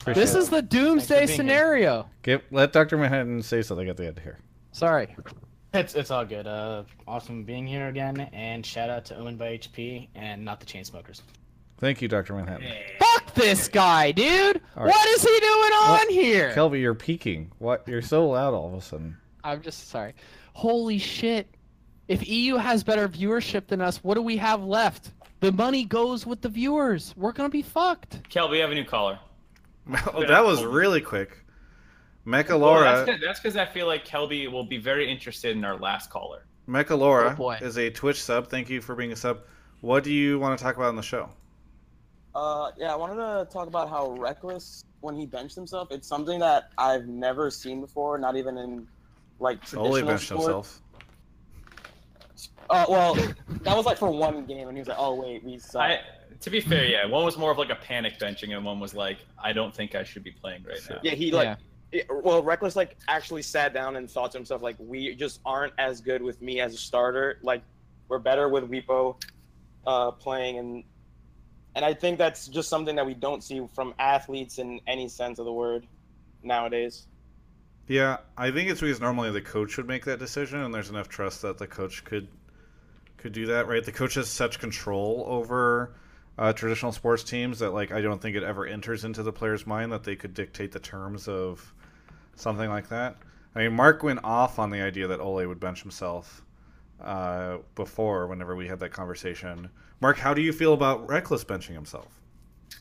[0.00, 0.38] Appreciate This it.
[0.38, 2.08] is the doomsday scenario.
[2.22, 2.96] Give, let Dr.
[2.98, 4.38] Manhattan say something at the end here.
[4.72, 5.14] Sorry.
[5.74, 6.46] It's it's all good.
[6.46, 10.66] Uh, awesome being here again, and shout out to Omen by HP and not the
[10.66, 11.20] Chainsmokers.
[11.76, 12.34] Thank you, Dr.
[12.34, 12.72] Manhattan.
[12.98, 14.60] Fuck this guy, dude.
[14.76, 14.88] All right.
[14.90, 16.10] What is he doing on What?
[16.10, 16.52] here?
[16.54, 17.52] Kelby, you're peaking.
[17.58, 17.86] What?
[17.86, 19.16] You're so loud all of a sudden.
[19.44, 20.14] I'm just sorry.
[20.54, 21.48] Holy shit.
[22.08, 25.10] If EU has better viewership than us, what do we have left?
[25.40, 27.14] The money goes with the viewers.
[27.16, 28.28] We're gonna be fucked.
[28.30, 29.18] Kelby, we have a new caller.
[30.14, 31.38] Oh, that was really quick.
[32.26, 35.76] Mecha Well, Laura, that's because I feel like Kelby will be very interested in our
[35.78, 36.44] last caller.
[36.68, 38.48] Mecha Laura Oh, is a Twitch sub.
[38.48, 39.40] Thank you for being a sub.
[39.80, 41.30] What do you want to talk about on the show?
[42.34, 45.88] Uh, yeah, I wanted to talk about how Rekkles when he benched himself.
[45.90, 48.86] It's something that I've never seen before, not even in
[49.40, 50.42] like Solely traditional benched sport.
[50.42, 50.82] himself.
[52.70, 53.14] Uh, well,
[53.62, 56.00] that was like for one game, and he was like, "Oh wait, we suck." I,
[56.40, 58.94] to be fair, yeah, one was more of like a panic benching, and one was
[58.94, 60.98] like, I don't think I should be playing right now.
[61.02, 61.58] yeah, he like
[61.92, 62.00] Yeah.
[62.00, 65.72] it- well, Rekkles like actually sat down and thought to himself like, we just aren't
[65.78, 67.38] as good with me as a starter.
[67.42, 67.62] Like,
[68.08, 69.20] we're better with Bwipo
[69.86, 70.84] uh, playing, and
[71.74, 75.38] and I think that's just something that we don't see from athletes in any sense
[75.38, 75.86] of the word
[76.42, 77.06] nowadays.
[77.86, 81.08] Yeah, I think it's because normally the coach would make that decision, and there's enough
[81.08, 82.28] trust that the coach could
[83.16, 83.84] could do that, right?
[83.84, 85.94] The coach has such control over
[86.38, 89.66] uh, traditional sports teams that, like, I don't think it ever enters into the player's
[89.66, 91.74] mind that they could dictate the terms of
[92.36, 93.16] something like that.
[93.54, 96.42] I mean, Mark went off on the idea that Ole would bench himself
[97.00, 99.68] uh, before, whenever we had that conversation.
[100.00, 102.20] Mark, how do you feel about Rekkles benching himself?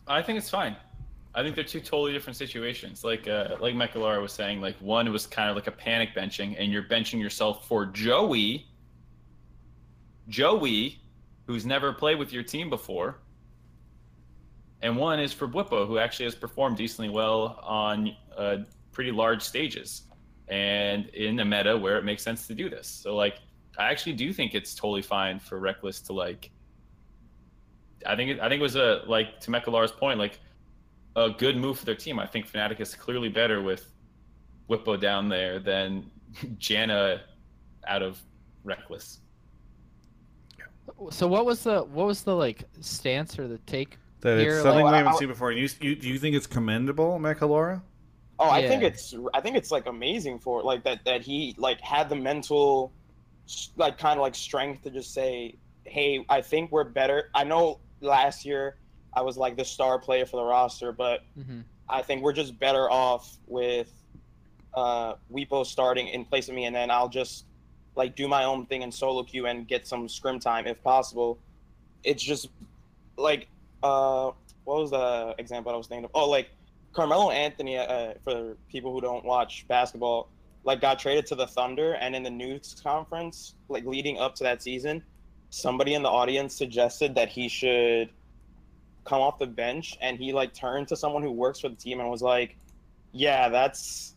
[0.07, 0.75] I think it's fine.
[1.33, 3.03] I think they're two totally different situations.
[3.03, 6.55] Like uh, like Mekalara was saying, like one was kind of like a panic benching,
[6.57, 8.67] and you're benching yourself for Joey,
[10.27, 10.99] Joey,
[11.45, 13.19] who's never played with your team before,
[14.81, 18.57] and one is for Bwipo, who actually has performed decently well on uh,
[18.91, 20.03] pretty large stages
[20.47, 22.87] and in a meta where it makes sense to do this.
[22.87, 23.39] So like,
[23.77, 26.51] I actually do think it's totally fine for Rekkles to like.
[28.05, 30.39] I think it, I think it was a like to Mekalara's point, like
[31.15, 32.19] a good move for their team.
[32.19, 33.91] I think Fnatic is clearly better with
[34.69, 36.09] Bwipo down there than
[36.59, 37.21] Janna
[37.87, 38.19] out of
[38.65, 39.17] Rekkles.
[41.11, 44.53] So what was the what was the like stance or the take That here?
[44.53, 45.51] it's something Like- we haven't seen before.
[45.51, 47.81] And you, you, do you think it's commendable, Mechalora?
[48.39, 51.81] Oh, I think it's I think it's like amazing for like that that he like
[51.81, 52.91] had the mental
[53.77, 57.79] like kind of like strength to just say, "Hey, I think we're better." I know
[58.01, 58.77] last year
[59.15, 61.63] I was like the star player for the roster, but Mhm.
[61.89, 63.91] I think we're just better off with
[64.75, 67.45] uh Bwipo starting in place of me and then I'll just
[67.95, 71.39] like do my own thing in solo queue and get some scrim time if possible.
[72.03, 72.49] It's just
[73.17, 73.47] like
[73.83, 74.31] uh
[74.67, 76.11] what was the example I was thinking of?
[76.13, 76.49] Oh, like
[76.91, 80.29] Carmelo Anthony, uh, for people who don't watch basketball,
[80.63, 84.43] like got traded to the Thunder, and in the news conference, like leading up to
[84.43, 85.03] that season,
[85.51, 88.09] somebody in the audience suggested that he should
[89.05, 92.01] come off the bench, and he like turned to someone who works for the team
[92.01, 92.57] and was like,
[93.13, 94.15] "Yeah, that's,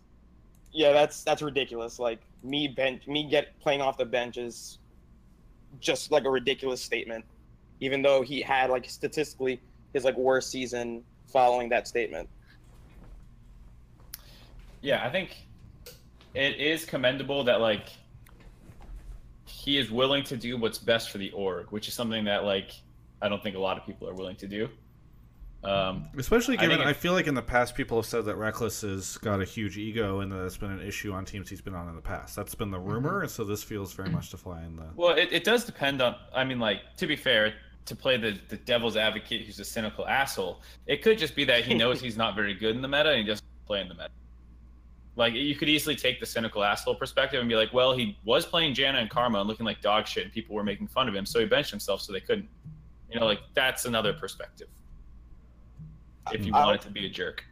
[0.72, 2.00] yeah, that's that's ridiculous.
[2.00, 4.78] Like me bench, me get playing off the bench is
[5.78, 7.24] just like a ridiculous statement."
[7.80, 9.60] Even though he had like statistically
[9.92, 12.28] his like worst season following that statement.
[14.82, 15.36] Yeah, I think
[16.34, 17.86] it is commendable that like
[19.46, 22.72] he is willing to do what's best for the org, which is something that like
[23.20, 24.68] I don't think a lot of people are willing to do.
[25.62, 28.80] Um, Especially given, think I, feel like in the past people have said that Rekkles
[28.80, 31.74] has got a huge ego and that it's been an issue on teams he's been
[31.74, 32.34] on in the past.
[32.34, 34.86] That's been the rumor, and so this feels very much to fly in the.
[34.96, 36.16] Well, it, it does depend on.
[36.34, 37.52] I mean, like to be fair,
[37.90, 41.64] to play the the devil's advocate, who's a cynical asshole, it could just be that
[41.64, 43.94] he knows he's not very good in the meta and he just play in the
[43.94, 44.08] meta.
[45.16, 48.46] Like you could easily take the cynical asshole perspective and be like, well, he was
[48.46, 51.14] playing Janna and Karma and looking like dog shit, and people were making fun of
[51.14, 52.48] him, so he benched himself so they couldn't.
[53.10, 54.68] You know, like that's another perspective.
[56.32, 57.44] If you I- wanted to be a jerk.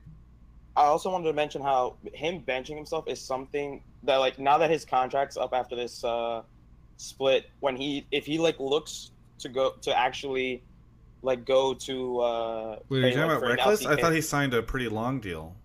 [0.77, 4.71] I also wanted to mention how him benching himself is something that like now that
[4.71, 6.43] his contract's up after this uh
[6.97, 10.63] split, when he if he like looks to go to actually
[11.23, 13.87] like go to uh Wait, are you talking about Rekkles?
[13.87, 15.57] I thought he signed a pretty long deal.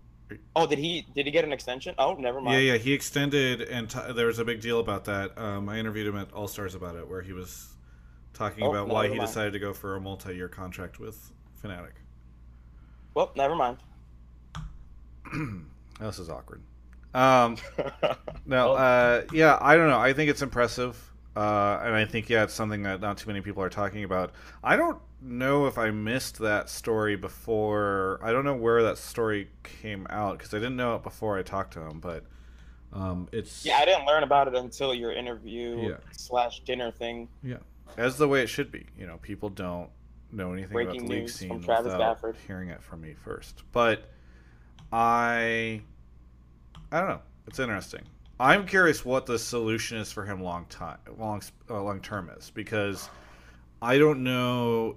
[0.55, 1.93] Oh, did he did he get an extension?
[1.97, 2.55] Oh, never mind.
[2.55, 5.37] Yeah, yeah, he extended, and t- there was a big deal about that.
[5.37, 7.67] Um, I interviewed him at All Stars about it, where he was
[8.33, 9.27] talking Oh, about why he mind.
[9.27, 11.31] decided to go for a multi-year contract with
[11.63, 11.91] Fnatic.
[13.13, 13.77] Well, never mind.
[15.99, 16.63] this is awkward.
[17.13, 17.57] Um,
[18.45, 19.99] no, uh, yeah, I don't know.
[19.99, 23.41] I think it's impressive, uh, and I think yeah, it's something that not too many
[23.41, 24.31] people are talking about.
[24.63, 28.19] I don't know if I missed that story before.
[28.21, 31.41] I don't know where that story came out because I didn't know it before I
[31.43, 31.99] talked to him.
[31.99, 32.25] But
[32.91, 35.97] um, it's Yeah, I didn't learn about it until your interview Yeah.
[36.11, 37.29] slash dinner thing.
[37.41, 37.57] Yeah,
[37.97, 38.85] as the way it should be.
[38.97, 39.89] You know, people don't
[40.31, 42.35] know anything Breaking about the league scene from Travis without Gafford.
[42.47, 43.63] hearing it from me first.
[43.71, 44.09] But
[44.91, 45.81] I,
[46.91, 47.21] I don't know.
[47.47, 48.01] It's interesting.
[48.39, 52.49] I'm curious what the solution is for him long time, long uh, long term is
[52.49, 53.09] because
[53.81, 54.95] I don't know.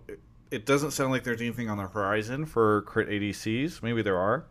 [0.51, 3.83] It doesn't sound like there's anything on the horizon for crit ADCs.
[3.83, 4.47] Maybe there are,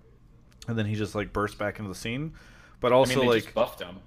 [0.67, 2.33] and then he just like burst back into the scene.
[2.79, 3.97] But also I mean, they like just buffed him,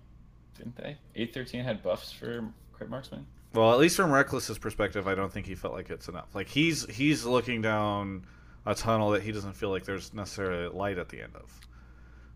[0.56, 0.96] didn't they?
[1.16, 3.26] Eight thirteen had buffs for crit marksman.
[3.54, 6.34] Well, at least from Rekkles's perspective, I don't think he felt like it's enough.
[6.34, 8.26] Like he's he's looking down
[8.66, 11.50] a tunnel that he doesn't feel like there's necessarily light at the end of.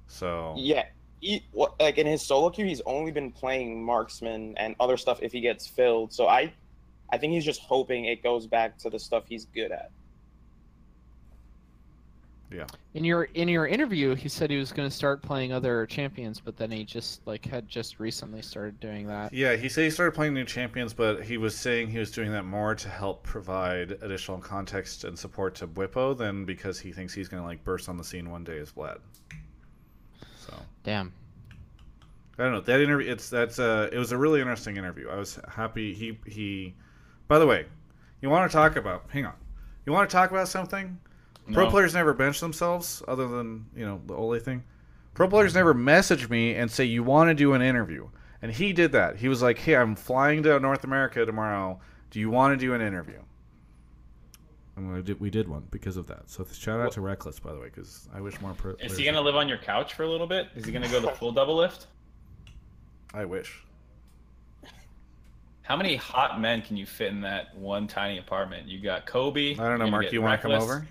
[0.07, 0.87] So Yeah,
[1.23, 1.45] he,
[1.79, 5.41] like in his solo queue, he's only been playing marksman and other stuff if he
[5.41, 6.13] gets filled.
[6.13, 6.53] So I,
[7.11, 9.93] I think he's just hoping it goes back to the stuff he's good at.
[12.51, 12.67] Yeah.
[12.95, 16.39] In your in your interview, he said he was going to start playing other champions,
[16.39, 19.33] but then he just like had just recently started doing that.
[19.33, 22.31] Yeah, he said he started playing new champions, but he was saying he was doing
[22.33, 27.15] that more to help provide additional context and support to Bwipo than because he thinks
[27.15, 28.99] he's going to like burst on the scene one day as Vlad.
[30.53, 31.13] So Damn.
[32.39, 33.11] I don't know that interview.
[33.11, 35.09] It's that's a it was a really interesting interview.
[35.09, 36.75] I was happy he he.
[37.29, 37.67] By the way,
[38.21, 39.05] you want to talk about?
[39.09, 39.35] Hang on.
[39.87, 40.99] You want to talk about something?
[41.53, 44.63] Pro players never bench themselves, other than you know the Ole thing.
[45.15, 48.09] Pro players never message me and say you want to do an interview,
[48.41, 49.17] and he did that.
[49.17, 51.81] He was like, "Hey, I'm flying to North America tomorrow.
[52.11, 53.21] Do you want to do an interview?"
[54.77, 56.31] And we did, we did one because of that.
[56.31, 58.75] So shout out to Rekkles, by the way, because I wish more pro.
[58.81, 60.49] Is he gonna live on your couch for a little bit?
[60.55, 61.87] Is he gonna go the full Doublelift?
[63.15, 63.63] I wish.
[65.63, 68.67] How many hot men can you fit in that one tiny apartment?
[68.67, 69.53] You got Kobe.
[69.53, 70.05] I don't know, Mark.
[70.05, 70.87] get You want to come over?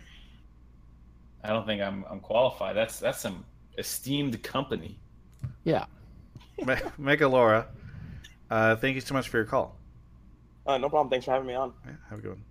[1.43, 2.75] I don't think I'm I'm qualified.
[2.75, 3.43] That's that's some
[3.77, 4.99] esteemed company.
[5.63, 5.85] Yeah.
[6.65, 7.67] Me- Mega Laura,
[8.51, 9.75] uh, thank you so much for your call.
[10.67, 11.09] Uh, no problem.
[11.09, 11.73] Thanks for having me on.
[11.85, 12.43] Yeah, have a good one.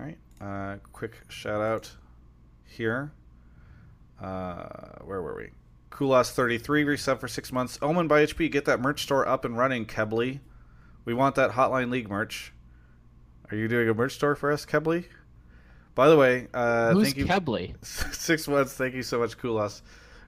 [0.00, 0.18] All right.
[0.40, 1.90] Uh, quick shout out
[2.64, 3.12] here.
[4.20, 4.66] Uh,
[5.04, 5.50] where were we?
[5.90, 7.78] Kulas33 resub for six months.
[7.82, 8.50] Omen by HP.
[8.50, 10.40] Get that merch store up and running, Kebley.
[11.04, 12.52] We want that Hotline League merch.
[13.50, 15.04] Are you doing a merch store for us, Kebley?
[15.94, 17.26] By the way, uh, Who's thank you.
[17.26, 17.74] Kebley?
[18.14, 18.74] Six months.
[18.74, 19.82] Thank you so much, Kulas.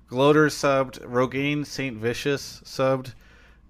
[0.08, 0.98] Gloater subbed.
[1.00, 3.14] Rogaine Saint Vicious subbed.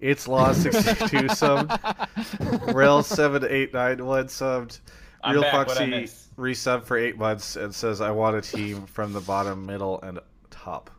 [0.01, 2.73] It's Law 62 subbed.
[2.73, 4.81] Rail 7891 subbed.
[5.23, 6.27] I'm Real back, Foxy miss?
[6.37, 10.19] resub for eight months and says, I want a team from the bottom, middle, and
[10.49, 10.89] top.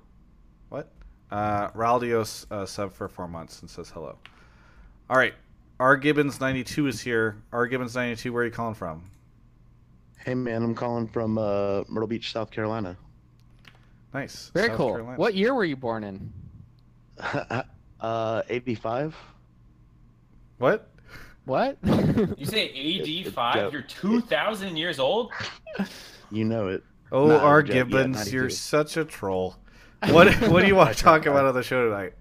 [0.70, 0.90] What?
[1.30, 4.18] Uh, Raldios uh, sub for four months and says hello.
[5.10, 5.34] All right.
[5.78, 7.36] R Gibbons 92 is here.
[7.52, 9.10] R Gibbons 92, where are you calling from?
[10.24, 12.96] Hey man, I'm calling from uh, Myrtle Beach, South Carolina.
[14.14, 14.50] Nice.
[14.54, 14.90] Very South cool.
[14.92, 15.18] Carolina.
[15.18, 16.32] What year were you born in?
[18.00, 19.14] uh, 85.
[20.58, 20.88] What?
[21.44, 21.78] What?
[22.38, 23.30] You say AD Yeah.
[23.30, 23.72] five?
[23.72, 25.32] You're two thousand years old.
[26.30, 26.82] You know it.
[27.12, 27.76] Oh, Nah, R I'm joking.
[27.76, 29.56] Yeah, Gibbons, you're such a troll.
[30.08, 32.12] What What do you want to talk about on the show tonight?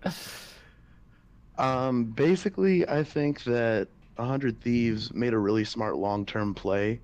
[1.57, 6.99] Um, basically, I think that 100 Thieves made a really smart long-term play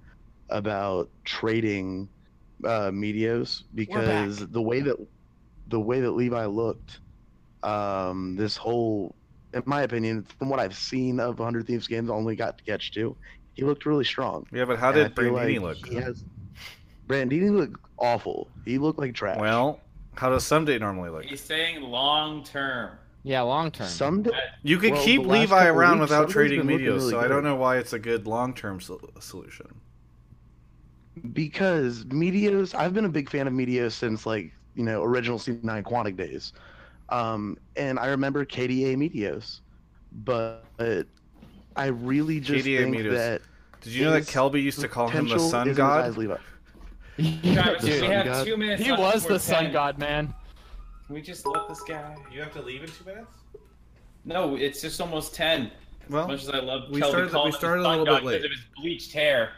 [0.49, 2.09] about trading
[2.63, 4.95] uh, Meteos because the way that
[5.67, 6.99] the way that Levi looked,
[7.61, 9.15] um, this whole,
[9.53, 12.63] in my opinion, from what I've seen of 100 Thieves games, I only got to
[12.63, 13.15] catch two.
[13.53, 14.45] He looked really strong.
[14.51, 15.87] Yeah, but how And did feel Brandini like look?
[15.87, 16.23] He has,
[17.07, 18.47] Brandini looked awful.
[18.65, 19.39] He looked like trash.
[19.39, 19.81] Well,
[20.15, 21.25] how does Ssumday normally look?
[21.25, 22.91] He's saying long term.
[23.23, 23.87] Yeah, long term.
[23.87, 24.25] Some
[24.63, 27.27] You could Well, keep Levi around weeks, without trading been looking Meteos, really so I
[27.27, 29.67] don't know why it's a good long term sol- solution.
[31.33, 35.83] because Meteos, I've been a big fan of Meteos since like you know original C9
[35.83, 36.53] Quantic days,
[37.11, 39.59] um, and I remember KDA Meteos,
[40.11, 40.63] but
[41.75, 43.11] I really just KDA think Meteos.
[43.11, 43.41] that.
[43.81, 46.05] Did you know that Kelby used to call him the sun isn't as high god?
[46.09, 46.35] as Levi.
[47.53, 48.45] Travis, The we have god.
[48.45, 48.83] two minutes.
[48.83, 49.73] He was before the sun 10.
[49.73, 50.33] god, man.
[51.05, 52.15] Can we just let this guy?
[52.31, 53.31] You have to leave in two minutes.
[54.25, 55.71] No, it's just almost ten.
[56.09, 58.41] Well, as much as I love we Kelby started- we started a little bit late.
[58.41, 59.51] because of his bleached hair.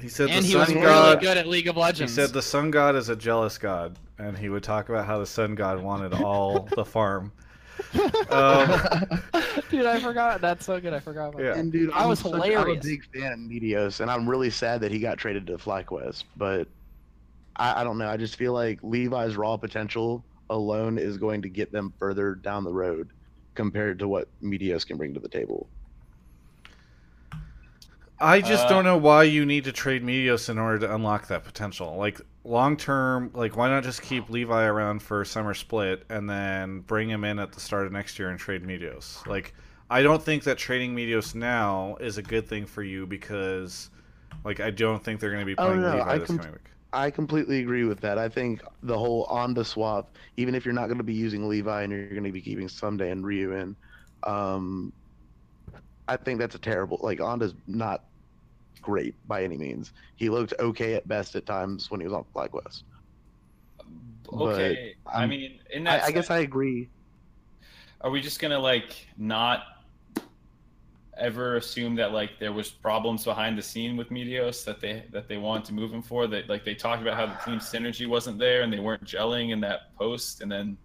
[0.00, 2.12] He said And the he was sun really good at League of Legends.
[2.14, 5.18] He said the sun god is a jealous god, and he would talk about how
[5.18, 7.32] the sun god wanted all the farm.
[8.30, 8.68] Um,
[9.70, 10.40] Dude, I forgot.
[10.40, 10.92] That's so good.
[10.92, 11.50] I forgot about Yeah.
[11.52, 11.56] that.
[11.58, 14.82] And dude, I'm was such- I'm a big fan of Meteos, and I'm really sad
[14.82, 16.24] that he got traded to FlyQuest.
[16.36, 16.68] But
[17.56, 18.08] I, I don't know.
[18.08, 22.62] I just feel like Levi's raw potential alone is going to get them further down
[22.64, 23.08] the road
[23.54, 25.66] compared to what Meteos can bring to the table.
[28.20, 31.28] I just Uh, don't know why you need to trade Meteos in order to unlock
[31.28, 31.96] that potential.
[31.96, 36.80] Like long term, like why not just keep Levi around for summer split and then
[36.80, 39.26] bring him in at the start of next year and trade Meteos?
[39.26, 39.54] Like
[39.90, 43.90] I don't think that trading Meteos now is a good thing for you because
[44.44, 46.32] like I don't think they're going to be playing Oh, playing no, Levi I this
[46.32, 46.70] com- coming week.
[46.92, 48.18] I completely agree with that.
[48.18, 51.82] I think the whole AnDa swap, even if you're not going to be using Levi
[51.82, 53.76] and you're going to be keeping Ssumday and Ryu in,
[54.24, 54.92] um,
[56.08, 56.98] I think that's a terrible.
[57.02, 58.04] Like AnDa's not
[58.82, 59.92] great by any means.
[60.16, 62.82] He looked okay at best at times when he was on FlyQuest.
[64.32, 66.88] Okay, But, I mean, in I, that, I guess I agree.
[68.00, 69.62] are we just gonna like not
[71.18, 75.28] ever assume that like there was problems behind the scene with Meteos that they that
[75.28, 76.26] they wanted to move him for?
[76.28, 79.50] That like they talked about how the team synergy wasn't there and they weren't gelling
[79.52, 80.76] in that post, and then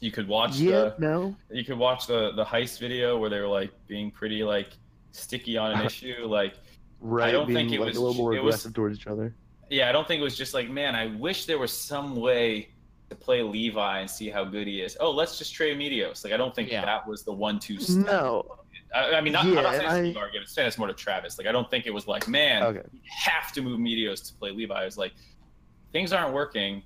[0.00, 1.34] you could watch Yeah, the no.
[1.50, 4.70] you could watch the the heist video where they were like being pretty like
[5.10, 6.24] sticky on an issue.
[6.26, 6.54] Like
[7.00, 8.98] Right, I don't being think it like was- a little more it was- aggressive towards
[8.98, 9.34] each other.
[9.70, 12.70] yeah, I don't think it was just like, man, I wish there was some way
[13.10, 14.96] to play Levi and see how good he is.
[15.00, 16.24] Oh, let's just trade Meteos.
[16.24, 16.84] Like, I don't think Yeah.
[16.84, 18.04] that was the one-two step.
[18.06, 18.58] No.
[18.94, 20.42] I, I mean, not, I'm Yeah, not saying and it's I- Levi argument.
[20.48, 21.38] I'm saying it's more to Travis.
[21.38, 22.82] Like, I don't think it was like, man, Okay.
[22.92, 24.82] you have to move Meteos to play Levi.
[24.82, 25.12] It was like,
[25.92, 26.82] things aren't working,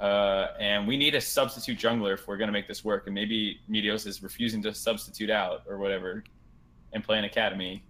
[0.00, 3.06] uh, and we need a substitute jungler if we're going to make this work.
[3.06, 6.22] And maybe Meteos is refusing to substitute out or whatever
[6.92, 7.82] and play an academy,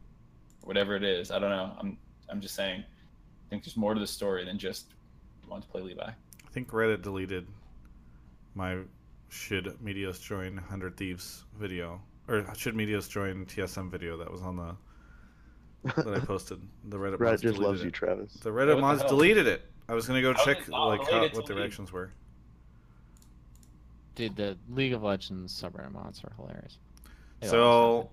[0.69, 1.31] whatever it is.
[1.31, 1.73] I don't know.
[1.81, 1.97] I'm,
[2.29, 2.81] I'm just saying.
[2.85, 4.93] I think there's more to the story than just
[5.49, 6.03] want to play Levi.
[6.03, 7.47] I think Reddit deleted
[8.55, 8.77] my
[9.31, 12.03] should Meteos join 100 Thieves video.
[12.29, 14.77] Or should Meteos join TSM video that was on the.
[16.03, 16.61] that I posted.
[16.85, 17.85] The Reddit, Reddit mods just deleted loves it.
[17.87, 18.35] you, Travis.
[18.35, 19.09] The Reddit the mods hell?
[19.11, 19.63] deleted it.
[19.89, 22.13] I was gonna go How check did it not like how, what the reactions were.
[24.17, 26.77] Dude, the League of Legends subreddit mods are hilarious.
[27.41, 28.11] They So,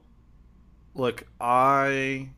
[0.94, 2.30] look, I.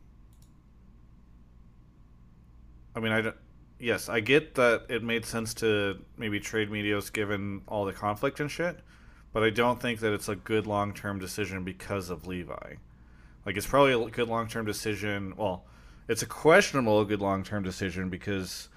[2.98, 3.36] I mean, I don't.
[3.78, 8.40] Yes, I get that it made sense to maybe trade Meteos given all the conflict
[8.40, 8.80] and shit,
[9.32, 12.74] but I don't think that it's a good long term decision because of Levi.
[13.46, 15.34] Like, it's probably a good long term decision.
[15.36, 15.64] Well,
[16.08, 18.68] it's a questionable good long term decision because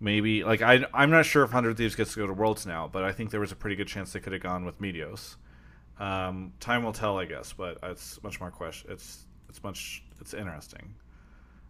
[0.00, 2.90] maybe like I I'm not sure if Hundred Thieves gets to go to Worlds now,
[2.92, 5.36] but I think there was a pretty good chance they could have gone with Meteos.
[5.98, 8.90] Um, time will tell, I guess, but it's much more question.
[8.92, 10.94] It's it's much it's interesting.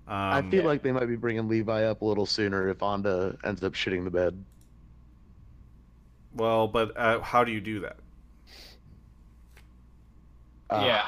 [0.08, 3.36] Um, I feel like they might be bringing Levi up a little sooner if AnDa
[3.44, 4.44] ends up shitting the bed.
[6.34, 7.96] well, but uh, how do you do that?
[10.70, 11.04] Uh, yeah,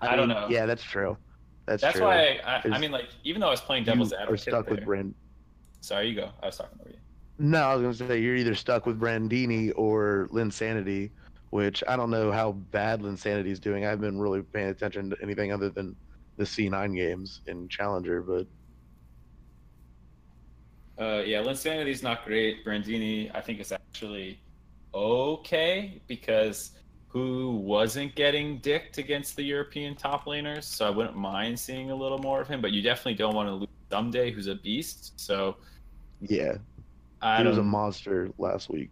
[0.00, 0.46] I, don't know.
[0.48, 1.16] Yeah, that's true.
[1.66, 2.06] That's, That's true.
[2.06, 4.40] why I, I, I mean, like, even though I was playing you devil's are advocate,
[4.40, 5.14] stuck with Brand.
[5.82, 6.30] Sorry, you go.
[6.42, 6.96] I was talking over you.
[7.38, 11.10] No, I was gonna say you're either stuck with Brandini or Linsanity,
[11.50, 13.84] which I don't know how bad Linsanity's doing.
[13.84, 15.94] I haven't been really paying attention to anything other than
[16.38, 18.46] the C9 games in Challenger, but
[20.98, 22.64] Uh, yeah, Linsanity's not great.
[22.64, 24.40] Brandini, I think, is actually
[24.92, 26.72] okay because
[27.06, 30.64] who wasn't getting dicked against the European top laners?
[30.64, 33.48] So I wouldn't mind seeing a little more of him, but you definitely don't want
[33.48, 35.18] to lose Ssumday who's a beast.
[35.20, 35.56] So
[36.20, 36.56] yeah,
[37.22, 38.90] I he was a monster last week.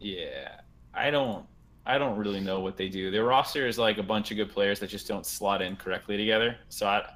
[0.00, 0.60] Yeah,
[0.92, 1.46] I don't.
[1.88, 3.10] I don't really know what they do.
[3.10, 6.18] Their roster is like a bunch of good players that just don't slot in correctly
[6.18, 6.58] together.
[6.68, 7.10] So I,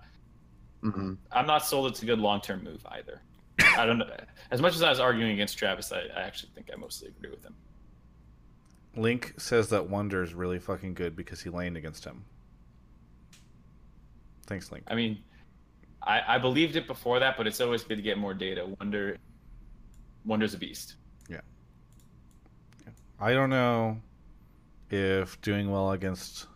[0.82, 3.20] hmm I'm not sold it's a good long term move either.
[3.76, 4.08] I don't know.
[4.50, 7.30] As much as I was arguing against Travis, I, I actually think I mostly agree
[7.30, 7.54] with him.
[8.96, 12.24] Link says that Wonder is really fucking good because he laned against him.
[14.46, 14.84] Thanks, Link.
[14.88, 15.18] I mean,
[16.02, 18.66] I, I believed it before that, but it's always good to get more data.
[18.80, 19.18] Wonder,
[20.24, 20.96] Wonder's a beast.
[21.28, 21.40] Yeah.
[23.20, 24.00] I don't know
[24.92, 26.46] if doing well against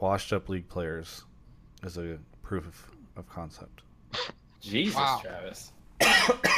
[0.00, 1.22] washed up league players
[1.84, 3.82] is a proof of, of concept.
[4.60, 5.20] Jesus, Wow.
[5.22, 5.72] Travis.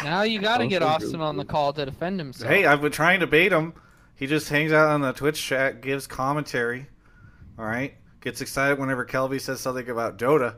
[0.03, 2.51] Now you got to get Austin on the call to defend himself.
[2.51, 3.75] Hey, I've been trying to bait him.
[4.17, 6.87] He just hangs out on the Twitch chat, gives commentary.
[7.59, 10.57] All right, gets excited whenever Kelby says something about Dota.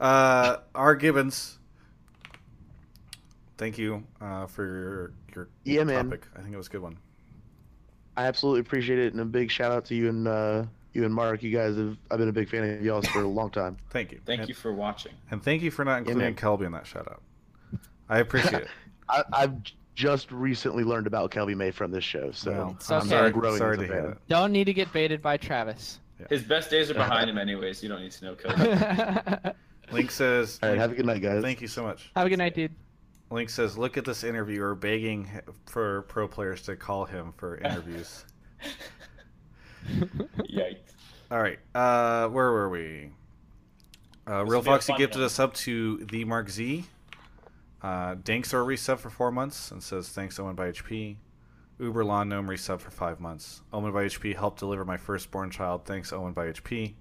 [0.00, 0.94] Uh, R.
[0.94, 1.58] Gibbons,
[3.56, 6.04] thank you uh, for your your Yeah, man.
[6.04, 6.26] topic.
[6.36, 6.98] I think it was a good one.
[8.16, 11.14] I absolutely appreciate it, and a big shout out to you and uh, you and
[11.14, 11.42] Mark.
[11.42, 13.76] You guys have I've been a big fan of y'all's for a long time.
[13.90, 14.20] Thank you.
[14.24, 15.12] Thank and, you for watching.
[15.30, 16.34] and thank you for not including man.
[16.34, 17.22] Kelby in that shout out.
[18.08, 18.68] I appreciate it.
[19.08, 19.54] I, I've
[19.94, 23.58] just recently learned about Kelby May from this show, so Well, It's I'm sorry, Growing
[23.58, 24.10] sorry to a hear fan.
[24.10, 24.28] that.
[24.28, 26.00] Don't need to get baited by Travis.
[26.30, 27.82] His best days are behind him, anyways.
[27.82, 29.52] You don't need to know Kobe.
[29.92, 31.42] Link says, all right, have a good night, guys.
[31.42, 32.10] thank you so much.
[32.16, 32.72] Have a good night, dude.
[33.30, 35.28] Link says, look at this interviewer begging
[35.66, 38.24] for pro players to call him for interviews.
[39.88, 40.78] Yikes.
[41.30, 43.10] All right, uh, where were we?
[44.28, 45.26] Uh, Real will be Foxy gifted one.
[45.26, 46.84] a sub to the Mark Z.
[47.82, 51.16] Uh, Danksor resub for four months and says thanks Omen by HP.
[51.78, 53.62] Uber Lawn Gnome resub for five months.
[53.72, 55.84] Omen by HP helped deliver my firstborn child.
[55.84, 56.94] Thanks Omen by HP.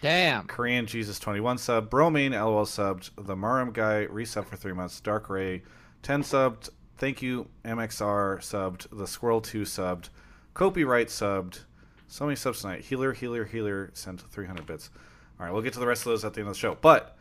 [0.00, 0.46] Damn.
[0.46, 1.90] Korean Jesus 21 sub.
[1.90, 3.10] Bromine LOL subbed.
[3.16, 5.00] The Murum guy resub for three months.
[5.00, 5.62] Dark Ray
[6.02, 6.70] 10 subbed.
[6.98, 8.86] Thank you MXR subbed.
[8.90, 10.08] The Squirrel 2 subbed.
[10.54, 11.60] Copyright subbed.
[12.08, 12.84] So many subs tonight.
[12.84, 14.90] Healer, healer, healer sent 300 bits.
[15.38, 16.78] All right, we'll get to the rest of those at the end of the show.
[16.80, 17.16] But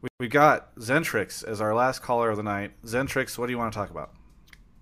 [0.00, 2.72] we, we got Zentrix as our last caller of the night.
[2.84, 4.12] Zentrix, what do you want to talk about?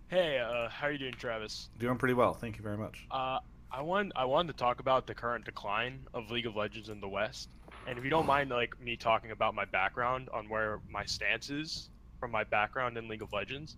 [0.09, 1.69] Hey, uh, how are you doing, Travis?
[1.79, 2.33] Doing pretty well.
[2.33, 3.05] Thank you very much.
[3.11, 3.41] Uh,
[3.71, 7.01] I want I wanted to talk about the current decline of League of Legends in
[7.01, 7.49] the West,
[7.87, 11.51] and if you don't mind, like me talking about my background on where my stance
[11.51, 13.77] is from my background in League of Legends.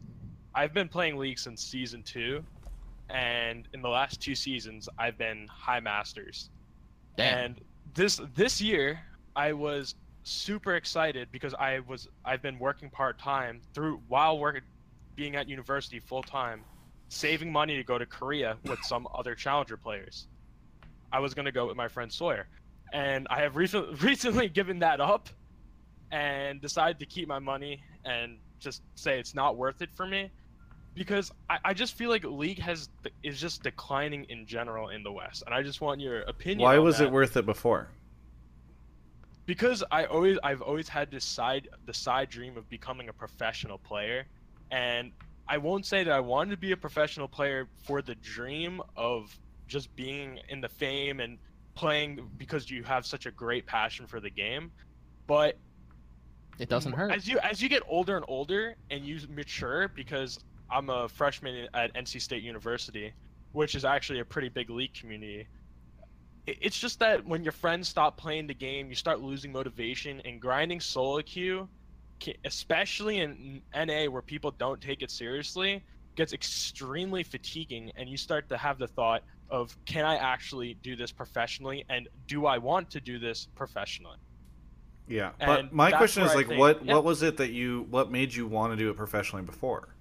[0.54, 2.44] I've been playing League since season two,
[3.08, 6.50] and in the last two seasons, I've been high masters.
[7.16, 7.38] Damn.
[7.38, 7.60] And
[7.94, 9.00] this this year,
[9.34, 14.62] I was super excited because I was I've been working part time through while working
[15.16, 16.62] being at university full time,
[17.10, 20.26] saving money to go to Korea with some other challenger players.
[21.12, 22.46] I was gonna go with my friend Sawyer,
[22.92, 25.28] and I have recently recently given that up,
[26.10, 30.30] and decided to keep my money and just say it's not worth it for me,
[30.94, 32.88] because I, I just feel like League has
[33.22, 36.62] is just declining in general in the West, and I just want your opinion.
[36.62, 37.88] Why was that it worth it before?
[39.50, 43.78] because I always I've always had this side the side dream of becoming a professional
[43.78, 44.26] player
[44.70, 45.10] and
[45.50, 49.36] I won't say that I wanted to be a professional player for the dream of
[49.66, 51.38] just being in the fame and
[51.74, 54.70] playing because you have such a great passion for the game
[55.26, 55.58] but
[56.58, 57.12] It doesn't hurt.
[57.12, 60.38] as you as you get older and older and you mature because
[60.70, 63.12] I'm a freshman at NC State University
[63.52, 65.48] which is actually a pretty big league community
[66.46, 70.40] it's just that when your friends stop playing the game, you start losing motivation and
[70.40, 71.68] grinding solo queue,
[72.44, 75.82] especially in NA where people don't take it seriously,
[76.16, 80.96] gets extremely fatiguing and you start to have the thought of can I actually do
[80.96, 84.18] this professionally and do I want to do this professionally?
[85.08, 86.94] Yeah, And but my question is I like, think- what yeah.
[86.94, 89.94] what was it that you what made you want to do it professionally before?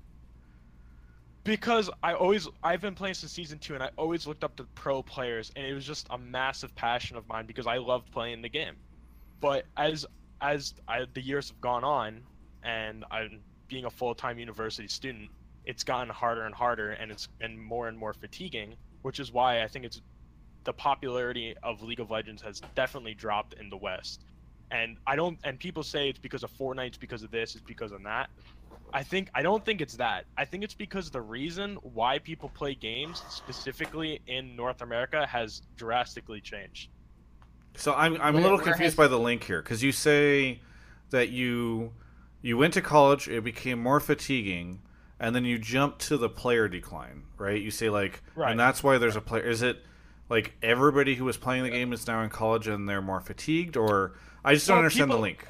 [1.43, 4.65] because I always I've been playing since season two, and I always looked up to
[4.75, 8.41] pro players, and it was just a massive passion of mine because I loved playing
[8.41, 8.75] the game.
[9.41, 10.05] But as
[10.41, 12.21] as I, the years have gone on,
[12.63, 15.29] and I'm being a full time university student,
[15.65, 18.75] it's gotten harder and harder, and it's and more and more fatiguing.
[19.01, 20.01] Which is why I think it's
[20.65, 24.25] the popularity of League of Legends has definitely dropped in the West.
[24.71, 27.63] And I don't and people say it's because of Fortnite, it's because of this, it's
[27.65, 28.29] because of that.
[28.93, 30.25] I think I don't think it's that.
[30.37, 35.61] I think it's because the reason why people play games specifically in North America has
[35.77, 36.89] drastically changed.
[37.79, 40.59] So I'm I'm a little confused has- by the link here because you say
[41.11, 41.93] that you
[42.41, 44.81] you went to college, it became more fatiguing,
[45.19, 47.61] and then you jump to the player decline, right?
[47.61, 48.51] You say like, Right.
[48.51, 49.43] and that's why there's a player.
[49.43, 49.83] Is it
[50.29, 53.75] like everybody who was playing the game is now in college and they're more fatigued,
[53.77, 55.47] or I just don't Well, understand the link.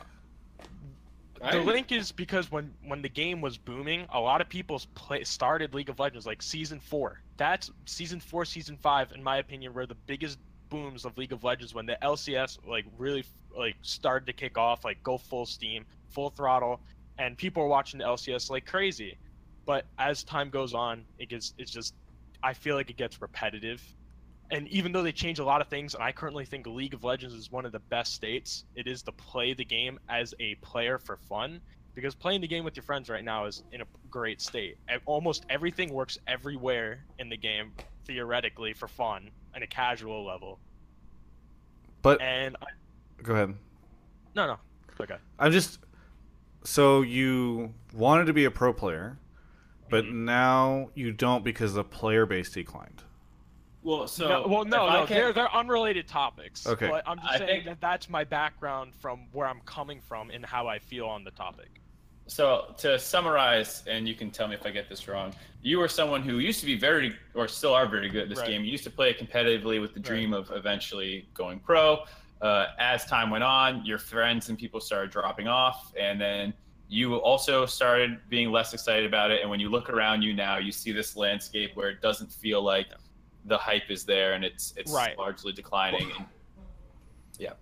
[1.52, 5.24] The link is because when when the game was booming, a lot of people play,
[5.24, 7.22] started League of Legends like season four.
[7.38, 10.38] That's season four, season five, in my opinion, were the biggest
[10.70, 13.24] booms of League of Legends when the LCS like really
[13.56, 16.82] like started to kick off, like go full steam, full throttle,
[17.18, 19.18] and people were watching the LCS like crazy.
[19.66, 21.94] But as time goes on, it gets it's just
[22.42, 23.84] I feel like it gets repetitive.
[24.52, 27.04] And even though they change a lot of things, and I currently think League of
[27.04, 30.56] Legends is one of the best states, it is to play the game as a
[30.56, 31.62] player for fun.
[31.94, 34.78] Because playing the game with your friends right now is in a great state.
[35.06, 37.74] Almost everything works everywhere in the game,
[38.06, 40.60] theoretically, for fun, on a casual level.
[42.02, 42.68] But And I,
[43.24, 43.56] go ahead.
[44.36, 44.58] no, no,
[45.02, 45.18] okay.
[45.38, 45.80] I'm just
[46.64, 49.18] so you wanted to be a pro player,
[49.90, 50.26] but Mm-hmm.
[50.26, 53.04] now you don't because the player base declined.
[53.82, 56.68] Well, so no, well, no, if no, they're they're unrelated topics.
[56.68, 56.90] Okay.
[56.90, 60.30] But I'm just I saying think- that that's my background from where I'm coming from
[60.32, 61.79] and how I feel on the topic.
[62.30, 65.34] So to summarize, and you can tell me if I get this wrong,
[65.64, 68.38] you were someone who used to be very, or still are very good at this
[68.38, 68.50] Right.
[68.50, 68.64] game.
[68.64, 72.04] You used to play it competitively with the dream of eventually going pro.
[72.42, 76.54] Uh, as time went on, your friends and people started dropping off, and then
[76.88, 79.42] you also started being less excited about it.
[79.42, 82.62] And when you look around you now, you see this landscape where it doesn't feel
[82.62, 82.88] like
[83.46, 85.18] the hype is there, and it's it's Right.
[85.18, 86.12] largely declining.
[86.16, 86.26] and,
[87.40, 87.54] yeah.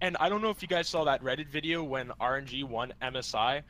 [0.00, 3.62] And I don't know if you guys saw that Reddit video when RNG won MSI,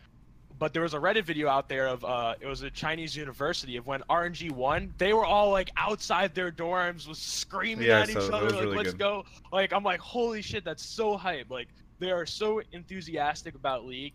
[0.62, 3.76] but there was a Reddit video out there of uh, it was a Chinese university
[3.76, 4.94] of when RNG won.
[4.96, 8.30] They were all like outside their dorms, was screaming Yeah, at each saw that.
[8.30, 8.98] That other like, really "Let's good.
[9.00, 11.66] go!" Like I'm like, "Holy shit, that's so hype!" Like
[11.98, 14.14] they are so enthusiastic about League,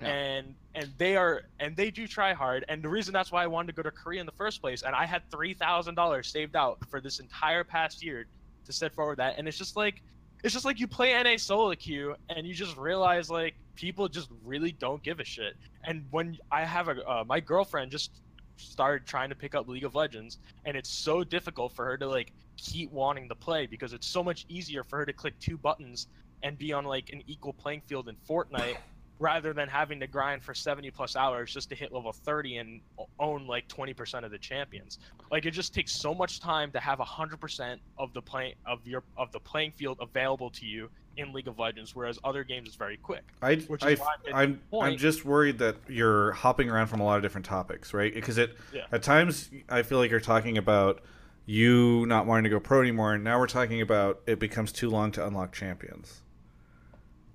[0.00, 0.08] Yeah.
[0.08, 2.64] and and they are and they do try hard.
[2.68, 4.82] And the reason that's why I wanted to go to Korea in the first place,
[4.82, 8.26] and I had three thousand dollars saved out for this entire past year
[8.64, 10.02] to set forward that, and it's just like
[10.42, 14.28] it's just like you play NA solo queue and you just realize like people just
[14.44, 15.56] really don't give a shit.
[15.84, 18.10] And when I have a uh, my girlfriend just
[18.56, 22.06] started trying to pick up League of Legends, and it's so difficult for her to
[22.06, 25.56] like keep wanting to play because it's so much easier for her to click two
[25.56, 26.06] buttons
[26.42, 28.76] and be on like an equal playing field in Fortnite
[29.18, 32.80] rather than having to grind for 70 plus hours just to hit level 30 and
[33.18, 34.98] own like 20% of the champions.
[35.30, 39.04] Like it just takes so much time to have 100% of the play of your
[39.16, 42.74] of the playing field available to you in League of Legends whereas other games is
[42.74, 43.22] very quick.
[43.42, 47.04] I, which is I, I'm, the I'm just worried that you're hopping around from a
[47.04, 48.12] lot of different topics, right?
[48.14, 48.82] Because it, Yeah.
[48.92, 51.00] at times, I feel like you're talking about
[51.46, 54.88] you not wanting to go pro anymore, and now we're talking about it becomes too
[54.90, 56.22] long to unlock champions.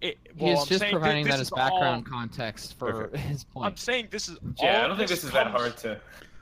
[0.02, 3.44] It, well, He's I'm just providing this that as is all- background context for his
[3.44, 3.66] point.
[3.68, 4.38] I'm saying this is.
[4.62, 6.00] Yeah, I don't think this this is that hard to.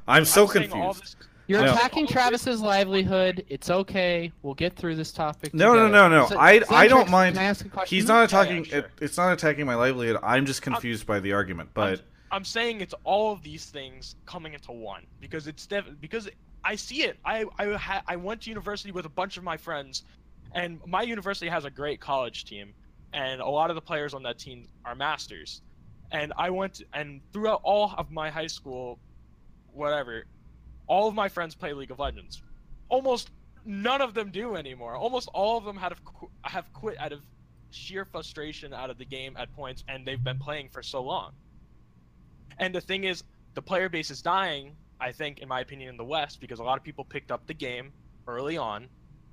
[0.07, 1.15] I'm so I'm saying all confused.
[1.47, 1.73] You're No.
[1.73, 3.45] attacking Travis's livelihood.
[3.47, 4.31] It's okay.
[4.41, 5.53] We'll get through this topic.
[5.53, 6.09] No, no, together.
[6.09, 6.27] no, no.
[6.27, 7.35] So- I I don't mind.
[7.35, 7.95] Can I ask a question?
[7.95, 8.63] He's not Yeah, yeah, attacking.
[8.65, 8.79] sure.
[8.79, 10.19] it, it's not attacking my livelihood.
[10.21, 11.69] I'm just confused by the argument.
[11.73, 12.01] But
[12.31, 16.27] I'm saying it's all of these things coming into one because it's def- because
[16.65, 17.17] I see it.
[17.23, 20.03] I I ha- I went to university with a bunch of my friends,
[20.53, 22.73] and my university has a great college team,
[23.13, 25.61] and a lot of the players on that team are masters,
[26.11, 28.99] and I went and throughout all of my high school,
[29.71, 30.25] whatever,
[30.87, 32.41] all of my friends play League of Legends.
[32.89, 33.29] Almost
[33.65, 34.95] none of them do anymore.
[34.95, 37.21] Almost all of them have qu- have quit out of
[37.69, 41.33] sheer frustration out of the game at points, and they've been playing for so long.
[42.59, 43.23] And the thing is,
[43.53, 46.63] the player base is dying, I think, in my opinion, in the West, because a
[46.63, 47.91] lot of people picked up the game
[48.27, 48.87] early on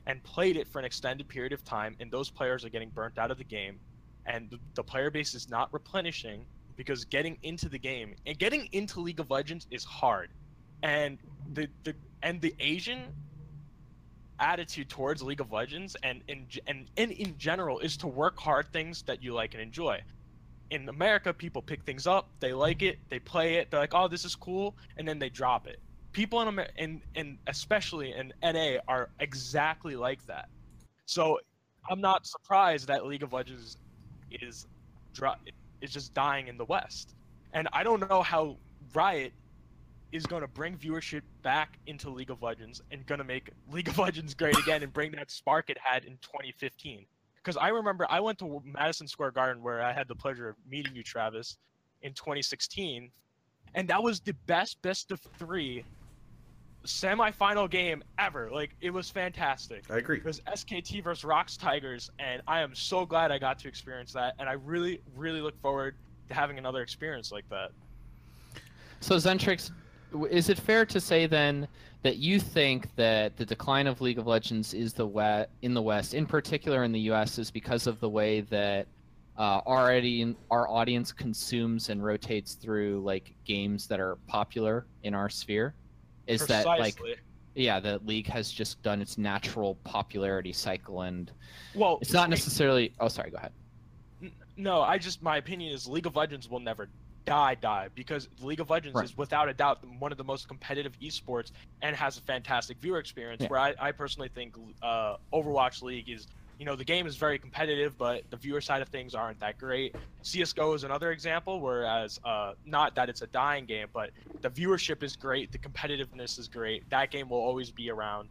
[0.07, 3.19] and played it for an extended period of time, and those players are getting burnt
[3.19, 3.81] out of the game.
[4.27, 6.45] And the- the player base is not replenishing
[6.77, 10.33] because getting into the game and getting into League of Legends is hard.
[10.85, 11.19] And
[11.53, 13.17] the, the and the Asian
[14.39, 18.73] attitude towards League of Legends and in and, and in general is to work hard
[18.73, 20.01] things that you like and enjoy
[20.71, 24.09] in America, people pick things up, they like it, they play it, they're like, "Oh,
[24.09, 25.81] this is cool," and then they drop it.
[26.13, 30.49] People in America, and and especially in NA, are exactly like that.
[31.07, 31.39] So,
[31.91, 33.77] I'm not surprised that League of Legends
[34.31, 34.67] is
[35.13, 35.35] dro-
[35.81, 37.15] is just dying in the West,
[37.53, 38.59] and I don't know how
[38.95, 39.35] Riot
[40.15, 43.89] is going to bring viewership back into League of Legends and going to make League
[43.89, 47.05] of Legends great again and bring that spark it had in 2015
[47.45, 50.57] because I remember I went to Madison Square Garden where I had the pleasure of
[50.71, 51.59] meeting you, Travis,
[52.03, 53.11] in 2016,
[53.75, 55.85] and that was the best best of three
[56.87, 58.51] semifinal game ever.
[58.53, 59.85] Like it was fantastic.
[59.91, 60.19] I agree.
[60.19, 64.13] It was SKT versus ROX Tigers, and I am so glad I got to experience
[64.13, 65.97] that, and I really, really look forward
[66.29, 67.73] to having another experience like that.
[69.01, 69.84] So Zentrix, w-
[70.31, 71.69] is it fair to say then
[72.03, 75.83] that you think that the decline of League of Legends is the we- in the
[75.83, 78.87] West, in particular in the U.S., is because of the way that
[79.39, 85.29] uh, already our audience consumes and rotates through like games that are popular in our
[85.29, 85.75] sphere?
[86.27, 87.01] Is that like
[87.55, 91.31] yeah, the League has just done its natural popularity cycle and
[91.75, 92.93] Well, it's not necessarily.
[93.01, 93.31] Oh, sorry.
[93.31, 93.53] Go ahead.
[94.57, 96.89] No, I just my opinion is League of Legends will never
[97.25, 99.05] die die because League of Legends Right.
[99.05, 101.53] is without a doubt one of the most competitive esports
[101.83, 103.43] and has a fantastic viewer experience.
[103.43, 103.49] Yeah.
[103.49, 106.27] Where I, I personally think uh, Overwatch League is
[106.59, 109.59] you know the game is very competitive, but the viewer side of things aren't that
[109.59, 109.95] great.
[110.23, 114.11] CS:GO is another example, whereas uh, not that it's a dying game, but
[114.41, 116.89] the viewership is great, the competitiveness is great.
[116.91, 118.29] That game will always be around.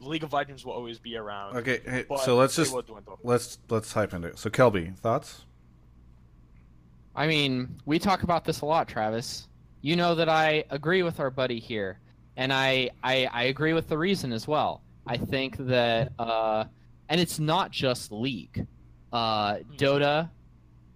[0.00, 1.56] League of Legends will always be around.
[1.58, 2.74] okay, hey, so let's just
[3.22, 4.38] let's let's type into it.
[4.38, 5.44] So Kelby, thoughts?
[7.16, 9.48] I mean, we talk about this a lot, Travis.
[9.82, 12.00] You know that I agree with our buddy here,
[12.36, 14.82] and I I, I agree with the reason as well.
[15.06, 16.64] I think that, uh,
[17.08, 18.66] and it's not just League,
[19.12, 20.30] uh, Dota,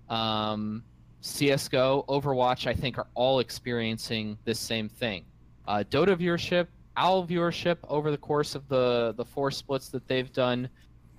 [0.08, 0.82] um,
[1.20, 2.66] CS:GO, Overwatch.
[2.66, 5.24] I think are all experiencing this same thing.
[5.66, 6.66] Uh, Dota viewership,
[6.96, 10.68] OWL viewership over the course of the the four splits that they've done,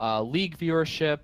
[0.02, 1.20] uh, League viewership.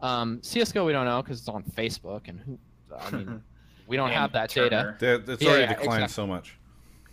[0.00, 2.58] Um, CS:GO we don't know because it's on Facebook, and who
[2.96, 3.42] I mean,
[3.86, 4.96] we don't have that data.
[5.00, 6.08] It's already yeah, declined exactly.
[6.08, 6.58] so much.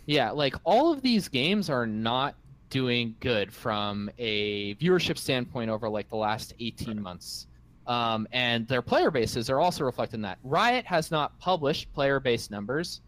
[0.06, 2.36] Yeah, like all of these games are not
[2.70, 7.46] doing good from a viewership standpoint over like the last 18 months.
[7.86, 10.38] Um, and their player bases are also reflecting that.
[10.42, 13.00] Riot has not published player base numbers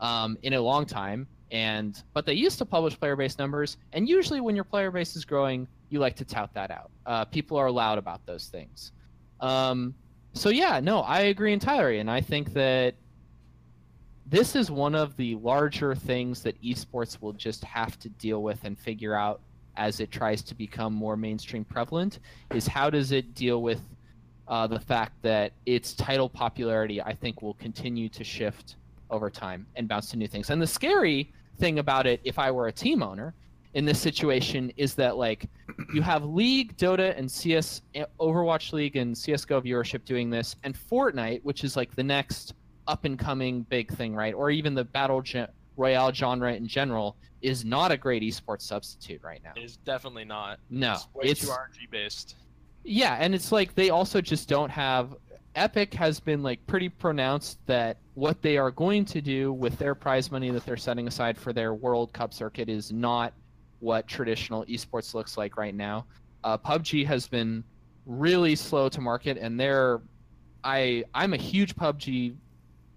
[0.00, 3.76] um, in a long time, and but they used to publish player base numbers.
[3.92, 6.90] And usually, when your player base is growing, you like to tout that out.
[7.06, 8.92] Uh, people are loud about those things.
[9.40, 9.94] Um,
[10.34, 12.94] so yeah, no, I agree entirely, and I think that
[14.26, 18.64] this is one of the larger things that esports will just have to deal with
[18.64, 19.40] and figure out
[19.76, 22.20] as it tries to become more mainstream prevalent
[22.54, 23.80] is how does it deal with
[24.46, 28.76] uh, the fact that its title popularity i think will continue to shift
[29.10, 30.50] over time and bounce to new things.
[30.50, 33.34] And the scary thing about it if i were a team owner
[33.74, 35.46] in this situation is that like
[35.92, 37.82] you have league dota and cs
[38.20, 42.54] overwatch league and csgo viewership doing this and fortnite which is like the next
[42.86, 44.34] up and coming big thing, right?
[44.34, 49.22] Or even the battle gen- royale genre in general is not a great esports substitute
[49.22, 49.52] right now.
[49.56, 50.58] It's definitely not.
[50.70, 52.36] No, it's way it's- too RNG based.
[52.84, 55.16] Yeah, and it's like they also just don't have.
[55.54, 59.94] Epic has been like pretty pronounced that what they are going to do with their
[59.94, 63.32] prize money that they're setting aside for their World Cup circuit is not
[63.84, 66.06] what traditional esports looks like right now.
[66.42, 67.62] Uh, PUBG has been
[68.06, 70.00] really slow to market, and they're
[70.64, 72.34] I I'm a huge PUBG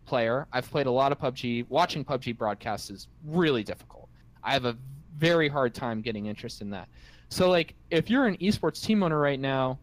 [0.05, 0.47] player.
[0.53, 1.67] I've played a lot of PUBG.
[1.69, 4.07] Watching PUBG broadcasts is really difficult.
[4.43, 4.77] I have a
[5.17, 6.87] very hard time getting interest in that.
[7.29, 9.77] So like if you're an esports team owner right now,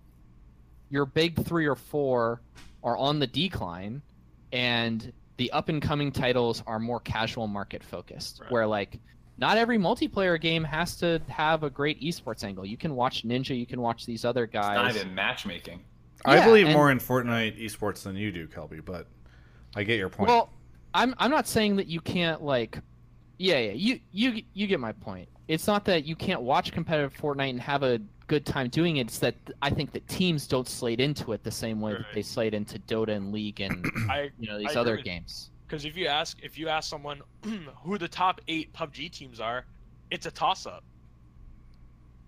[0.88, 2.40] your big 3 or 4
[2.82, 4.00] are on the decline
[4.52, 8.98] and the up and coming titles are more casual market focused where like
[9.38, 12.64] not every multiplayer game has to have a great esports angle.
[12.64, 14.96] You can watch Ninja, you can watch these other It's not guys.
[14.96, 15.80] even matchmaking.
[16.24, 19.06] I believe and- more in Fortnite esports than you do, Kelby, but
[19.76, 20.28] I get your point.
[20.30, 20.50] Well,
[20.94, 22.78] I'm I'm not saying that you can't like
[23.38, 25.28] yeah, yeah, you you you get my point.
[25.48, 29.08] It's not that you can't watch competitive Fortnite and have a good time doing it.
[29.08, 32.22] It's that I think that teams don't slate into it the same way that they
[32.22, 35.50] slate into Dota and League and I you know these agree other with- games.
[35.74, 37.20] Because if you ask if you ask someone
[37.82, 39.64] who the top eight PUBG teams are,
[40.08, 40.84] it's a toss up.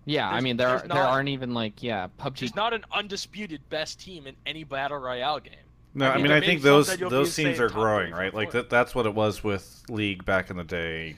[0.03, 2.39] Yeah, I mean there there's are, there not- aren't even like yeah PUBG.
[2.39, 5.53] There's not an undisputed best team in any battle royale game.
[5.93, 8.33] No, I mean, there I think those that those teams are growing, right?
[8.33, 11.15] Like that, that's what it was with League back in the day.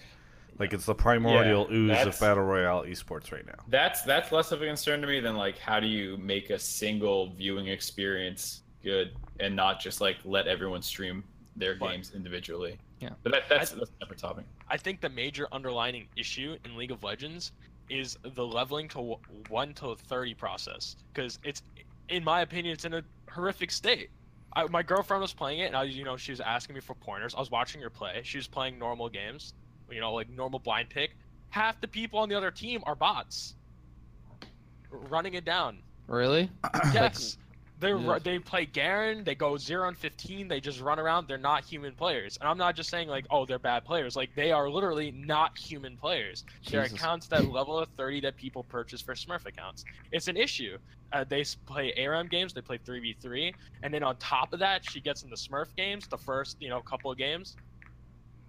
[0.59, 3.55] Like it's the primordial Yeah, ooze of battle royale esports right now.
[3.69, 6.59] That's that's less of a concern to me than like how do you make a
[6.59, 11.23] single viewing experience good and not just like let everyone stream
[11.55, 12.77] their games individually.
[12.99, 13.09] Yeah.
[13.23, 14.45] But that, that's that's a separate topic.
[14.67, 17.51] I think the major underlining issue in League of Legends
[17.89, 19.17] is the leveling to
[19.49, 21.63] 1 to 30 process because it's
[22.09, 24.09] in my opinion it's in a horrific state.
[24.53, 26.81] I, my girlfriend was playing it and I was, you know she was asking me
[26.81, 27.35] for pointers.
[27.35, 28.21] I was watching her play.
[28.23, 29.53] She was playing normal games,
[29.89, 31.15] you know, like normal blind pick.
[31.49, 33.55] Half the people on the other team are bots.
[34.91, 35.79] Running it down.
[36.07, 36.49] Really?
[36.93, 37.37] Yes.
[37.79, 38.19] They Yeah.
[38.19, 39.23] they play Garen.
[39.23, 40.47] They go zero and fifteen.
[40.49, 41.27] They just run around.
[41.27, 42.37] They're not human players.
[42.41, 44.15] And I'm not just saying like, oh, they're bad players.
[44.17, 46.43] Like they are literally not human players.
[46.69, 49.85] They're accounts that level of 30 that people purchase for Smurf accounts.
[50.11, 50.77] It's an issue.
[51.13, 52.53] Uh, they play ARAM games.
[52.53, 56.07] They play 3v3, and then on top of that, she gets in the Smurf games.
[56.07, 57.55] The first you know couple of games.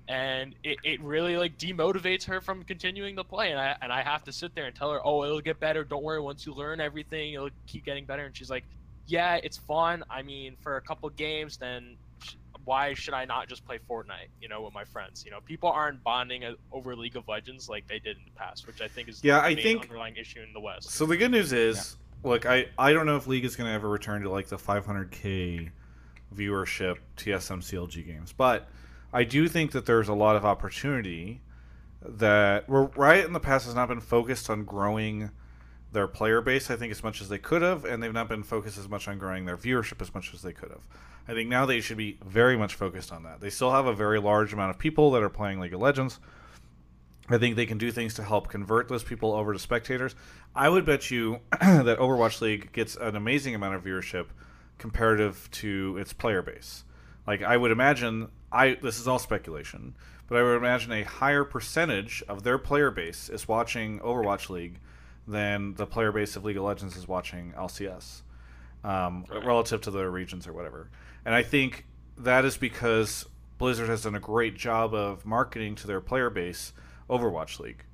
[0.09, 4.03] And it, it really like demotivates her from continuing to play, and I and I
[4.03, 5.85] have to sit there and tell her, oh, it'll get better.
[5.85, 6.21] Don't worry.
[6.21, 8.25] Once you learn everything, it'll keep getting better.
[8.25, 8.65] And she's like,
[9.11, 10.05] yeah, it's fun.
[10.11, 12.35] I mean, for a couple games, then sh-
[12.65, 15.25] why should I not just play Fortnite, you know, with my friends?
[15.25, 18.39] You know, people aren't bonding uh, over League of Legends like they did in the
[18.39, 20.91] past, which I think is Yeah, the I main think- underlying issue in the West.
[20.91, 23.75] So the good news is, look, I I don't know if League is going to
[23.75, 25.71] ever return to like the 500k
[26.35, 28.69] viewership TSM CLG games, but
[29.13, 31.41] I do think that there's a lot of opportunity
[32.03, 35.31] that Riot in the past has not been focused on growing
[35.93, 38.43] their player base, I think, as much as they could have, and they've not been
[38.43, 40.87] focused as much on growing their viewership as much as they could have.
[41.27, 43.41] I think now they should be very much focused on that.
[43.41, 46.19] They still have a very large amount of people that are playing League of Legends.
[47.29, 50.17] I think they can do things to help convert those people over to spectators.
[50.55, 54.27] I would bet you that Overwatch League gets an amazing amount of viewership
[54.79, 56.85] comparative to its player base.
[57.27, 59.95] Like I would imagine, I this is all speculation,
[60.27, 64.81] but I would imagine a higher percentage of their player base is watching Overwatch League
[65.31, 68.23] than the player base of League of Legends is watching LCS,
[68.85, 70.91] um, relative to their regions or whatever.
[71.25, 71.87] And I think
[72.19, 73.27] that is because
[73.59, 76.73] Blizzard has done a great job of marketing to their player base
[77.09, 77.85] Overwatch League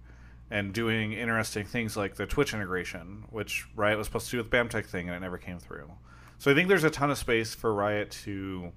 [0.51, 4.51] and doing interesting things like the Twitch integration, which Riot was supposed to do with
[4.51, 5.91] BAMTech thing and it never came through.
[6.39, 8.73] So I think there's a ton of space for Riot to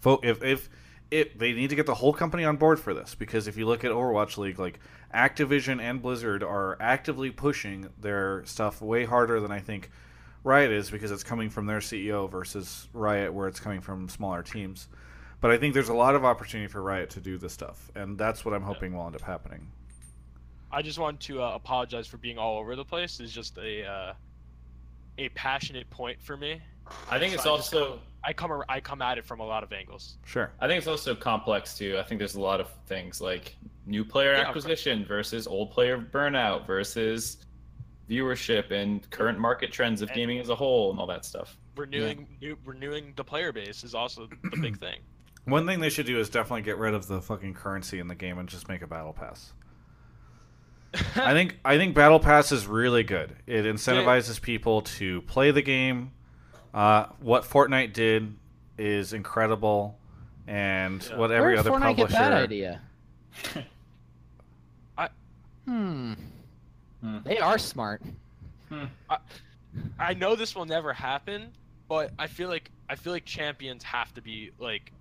[0.00, 0.68] fo- if if
[1.10, 3.66] it they need to get the whole company on board for this because if you
[3.66, 4.78] look at Overwatch League, like
[5.14, 9.90] Activision and Blizzard are actively pushing their stuff way harder than I think
[10.44, 14.42] Riot is because it's coming from their CEO versus Riot where it's coming from smaller
[14.42, 14.88] teams.
[15.40, 18.18] But I think there's a lot of opportunity for Riot to do this stuff, and
[18.18, 19.68] that's what I'm hoping will end up happening.
[20.70, 23.20] I just want to uh, apologize for being all over the place.
[23.20, 24.12] It's just a uh,
[25.16, 26.60] a passionate point for me.
[27.10, 29.40] I think it's So just also- come- I come ar- I come at it from
[29.40, 30.18] a lot of angles.
[30.24, 30.50] Sure.
[30.60, 31.96] I think it's also complex too.
[31.98, 35.98] I think there's a lot of things like new player Yeah, acquisition versus old player
[35.98, 37.38] burnout versus
[38.08, 41.56] viewership and current market trends of gaming as a whole and all that stuff.
[41.76, 44.98] Renewing new, renewing the player base is also the big thing.
[45.44, 48.14] One thing they should do is definitely get rid of the fucking currency in the
[48.14, 49.52] game and just make a battle pass.
[51.16, 53.36] I think I think battle pass is really good.
[53.46, 56.12] It incentivizes people to play the game.
[56.74, 58.34] Uh, what Fortnite did
[58.76, 59.98] is incredible,
[60.46, 62.12] and what every Where did other Fortnite publisher.
[62.12, 62.80] get that idea?
[64.98, 65.08] I
[65.64, 66.12] Hmm.
[67.24, 68.02] They are smart.
[69.08, 69.18] I,
[69.98, 71.52] I know this will never happen,
[71.88, 74.92] but I feel like I feel like champions have to be like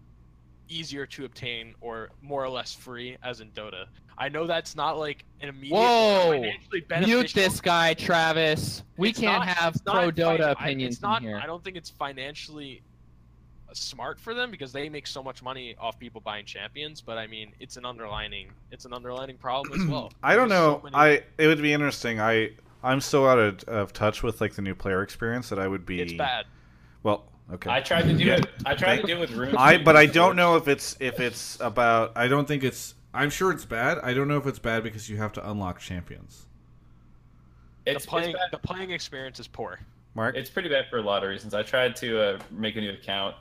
[0.69, 3.85] easier to obtain or more or less free, as in Dota.
[4.17, 6.31] I know that's not like an immediate Whoa!
[6.31, 7.41] financially Mute beneficial.
[7.43, 8.83] this guy, Travis.
[8.97, 11.39] We It's can't not- have pro Dota fin- I- opinions it's not, in here.
[11.41, 12.81] I don't think it's financially
[13.73, 17.01] smart for them because they make so much money off people buying champions.
[17.01, 20.11] But I mean, it's an underlining it's an underlining problem as well.
[20.23, 20.77] I don't There's know.
[20.77, 22.19] so many- I it would be interesting.
[22.19, 22.51] I
[22.83, 25.85] I'm so out of, of touch with like the new player experience that I would
[25.85, 26.01] be.
[26.01, 26.45] It's bad.
[27.03, 27.69] Well, okay.
[27.69, 28.35] I tried to do Yeah.
[28.37, 28.47] it.
[28.65, 29.55] I tried to do it with runes.
[29.57, 32.11] I but I don't know if it's if it's about.
[32.15, 32.95] I don't think it's.
[33.13, 33.99] I'm sure it's bad.
[34.03, 36.45] I don't know if it's bad because you have to unlock champions.
[37.85, 39.79] It's, the playing it's the playing experience is poor.
[40.13, 41.53] Mark, It's pretty bad for a lot of reasons.
[41.53, 43.35] I tried to uh, make a new account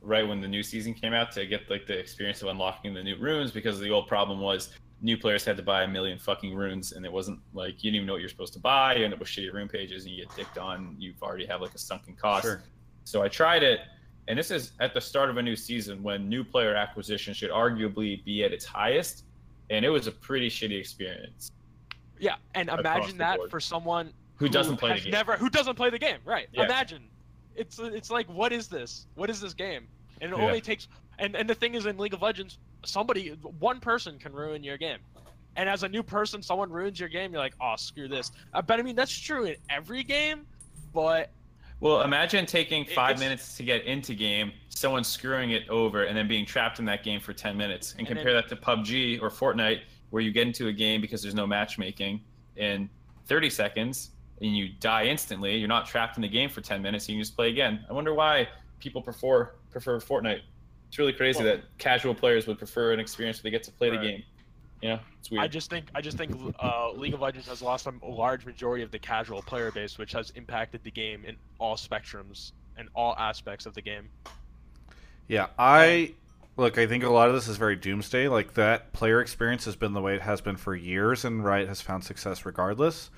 [0.00, 3.02] right when the new season came out to get like the experience of unlocking the
[3.02, 4.70] new runes because the old problem was
[5.02, 7.96] new players had to buy a million fucking runes and it wasn't like you didn't
[7.96, 8.94] even know what you're supposed to buy.
[8.96, 10.96] You end up with shitty rune pages and you get dicked on.
[10.98, 12.44] You've already have like a sunken cost.
[12.44, 12.62] Sure.
[13.04, 13.80] So I tried it,
[14.28, 17.50] and this is at the start of a new season when new player acquisition should
[17.50, 19.24] arguably be at its highest,
[19.70, 21.48] and it was a pretty shitty experience.
[22.18, 23.50] Yeah, and imagine that board.
[23.50, 25.10] for someone Who doesn't play the game.
[25.10, 26.48] Never who doesn't play the game, right?
[26.52, 26.64] Yeah.
[26.64, 27.10] Imagine.
[27.54, 29.06] It's it's like what is this?
[29.14, 29.88] What is this game?
[30.20, 30.44] And it Yeah.
[30.44, 30.88] only takes
[31.18, 34.78] and and the thing is in League of Legends, somebody one person can ruin your
[34.78, 34.98] game.
[35.56, 38.62] And as a new person, someone ruins your game, you're like, "Oh, screw this." Uh,
[38.62, 40.46] but I mean, that's true in every game,
[40.94, 41.30] but
[41.82, 46.16] Well, imagine taking five it's- minutes to get into game, someone screwing it over, and
[46.16, 47.90] then being trapped in that game for 10 minutes.
[47.92, 49.80] And And compare that to PUBG or Fortnite,
[50.10, 52.20] where you get into a game because there's no matchmaking
[52.56, 52.88] in
[53.26, 54.10] 30 seconds
[54.40, 55.56] and you die instantly.
[55.56, 57.08] You're not trapped in the game for 10 minutes.
[57.08, 57.84] You can just play again.
[57.90, 58.48] I wonder why
[58.78, 60.42] people prefer prefer Fortnite.
[60.88, 63.72] It's really crazy Well- that casual players would prefer an experience where they get to
[63.72, 64.22] play the game.
[64.82, 65.44] You know, it's weird.
[65.44, 68.82] I just think I just think uh, League of Legends has lost a large majority
[68.82, 73.14] of the casual player base, which has impacted the game in all spectrums and all
[73.16, 74.08] aspects of the game.
[75.28, 76.14] Yeah, I
[76.56, 76.78] look.
[76.78, 78.26] I think a lot of this is very doomsday.
[78.26, 81.68] Like that player experience has been the way it has been for years, and Riot
[81.68, 83.10] has found success regardless.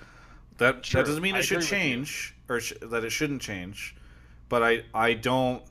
[0.59, 1.79] That Sure, that doesn't mean I it should agree with you.
[1.79, 3.97] change or sh- that it shouldn't change.
[4.51, 5.63] But I I don't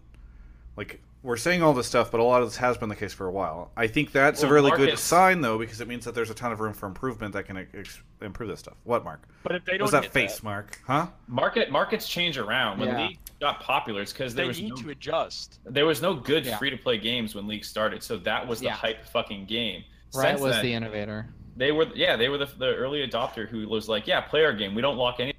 [0.76, 3.14] like we're saying all this stuff, but a lot of this has been the case
[3.14, 3.72] for a while.
[3.78, 6.30] I think that's a Well, really good markets- sign though, because it means that there's
[6.30, 8.76] a ton of room for improvement that can ex- improve this stuff.
[8.84, 9.24] What, Mark?
[9.44, 10.80] But if they What's don't that face, that- Mark?
[10.86, 11.08] Huh?
[11.28, 12.80] Market markets change around.
[12.80, 13.08] When Yeah.
[13.08, 15.60] League got popular, it's because there They was need no to adjust.
[15.66, 16.58] There was no good Yeah.
[16.58, 18.74] free to play games when League started, so that was the Yeah.
[18.74, 19.84] hype fucking game.
[20.14, 21.28] Riot Since was then, the innovator.
[21.56, 24.54] they were yeah they were the, the early adopter who was like yeah play our
[24.54, 25.33] game we don't lock any.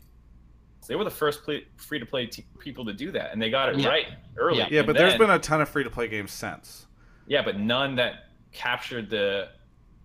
[0.87, 1.41] They were the first
[1.77, 3.89] free to play t- people to do that, and they got it Yeah.
[3.89, 4.07] right
[4.37, 4.59] early.
[4.59, 4.69] Yeah.
[4.71, 6.87] Yeah, And but there's been a ton of free to play games since.
[7.27, 9.49] yeah, but none that captured the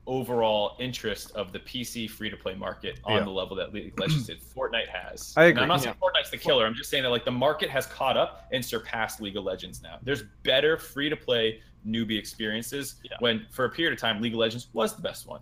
[0.07, 3.23] overall interest of the PC free to play market on Yeah.
[3.25, 4.41] the level that League of Legends did.
[4.55, 5.33] Fortnite has.
[5.37, 5.61] I And agree.
[5.63, 6.65] I'm not saying Fortnite's the killer.
[6.65, 9.83] I'm just saying that like the market has caught up and surpassed League of Legends
[9.83, 9.99] now.
[10.01, 13.17] There's better free to play newbie experiences Yeah.
[13.19, 15.41] when for a period of time League of Legends was the best one.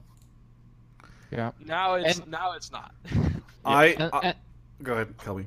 [1.32, 1.52] Yeah.
[1.64, 2.94] Now it's And- now it's not.
[3.64, 4.36] I, I and-
[4.84, 5.46] go ahead, Kelby.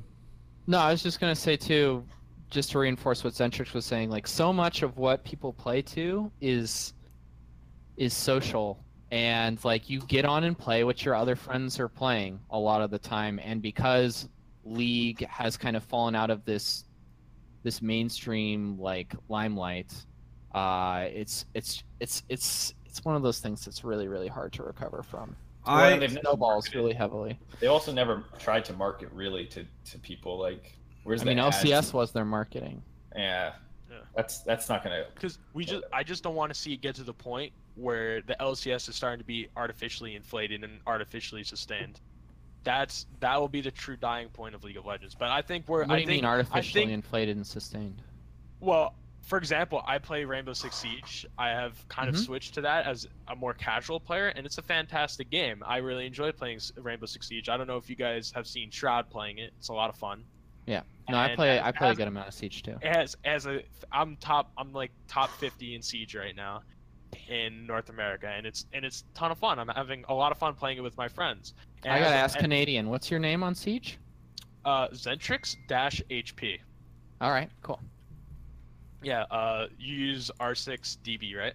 [0.66, 2.04] No, I was just gonna say too,
[2.50, 4.10] just to reinforce what Zentrix was saying.
[4.10, 6.94] Like so much of what people play to is
[7.96, 12.40] is social, and like you get on and play what your other friends are playing
[12.50, 13.40] a lot of the time.
[13.42, 14.28] And because
[14.64, 16.84] League has kind of fallen out of this
[17.62, 19.92] this mainstream like limelight,
[20.54, 24.62] uh, it's it's it's it's it's one of those things that's really really hard to
[24.62, 25.36] recover from.
[25.66, 27.38] Well, I they've never Snowballs marketed- really heavily.
[27.60, 31.38] They also never tried to market really to, to people like where's I the mean,
[31.38, 31.56] ads?
[31.62, 32.82] LCS was their marketing.
[33.14, 33.52] Yeah.
[33.90, 33.98] Yeah.
[34.14, 36.94] That's that's not gonna Because we just, I just don't want to see it get
[36.96, 42.00] to the point where the LCS is starting to be artificially inflated and artificially sustained.
[42.62, 45.14] That's that will be the true dying point of League of Legends.
[45.14, 45.80] But I think we're.
[45.80, 48.02] What do I you think, mean artificially think, inflated and sustained?
[48.60, 48.94] well,
[49.30, 51.24] for example, I play Rainbow Six Siege.
[51.38, 52.14] I have kind Mhm.
[52.14, 55.62] of switched to that as a more casual player, and it's a fantastic game.
[55.64, 57.48] I really enjoy playing Rainbow Six Siege.
[57.48, 59.52] I don't know if you guys have seen Shroud playing it.
[59.56, 60.24] It's a lot of fun.
[60.66, 60.82] Yeah.
[61.08, 61.58] No, I play.
[61.58, 62.76] as- I play a good amount of Siege too.
[62.82, 63.62] as as a
[63.92, 66.62] I'm top I'm like top 50 in Siege right now
[67.28, 69.58] in North America and it's and it's a ton of fun.
[69.58, 71.54] I'm having a lot of fun playing it with my friends.
[71.84, 72.88] And I gotta as- ask and, Canadian.
[72.90, 73.98] What's your name on Siege?
[74.64, 76.60] uh Zentrix dash HP.
[77.20, 77.80] All right, cool.
[79.02, 81.54] Yeah, uh you use R6 DB, right?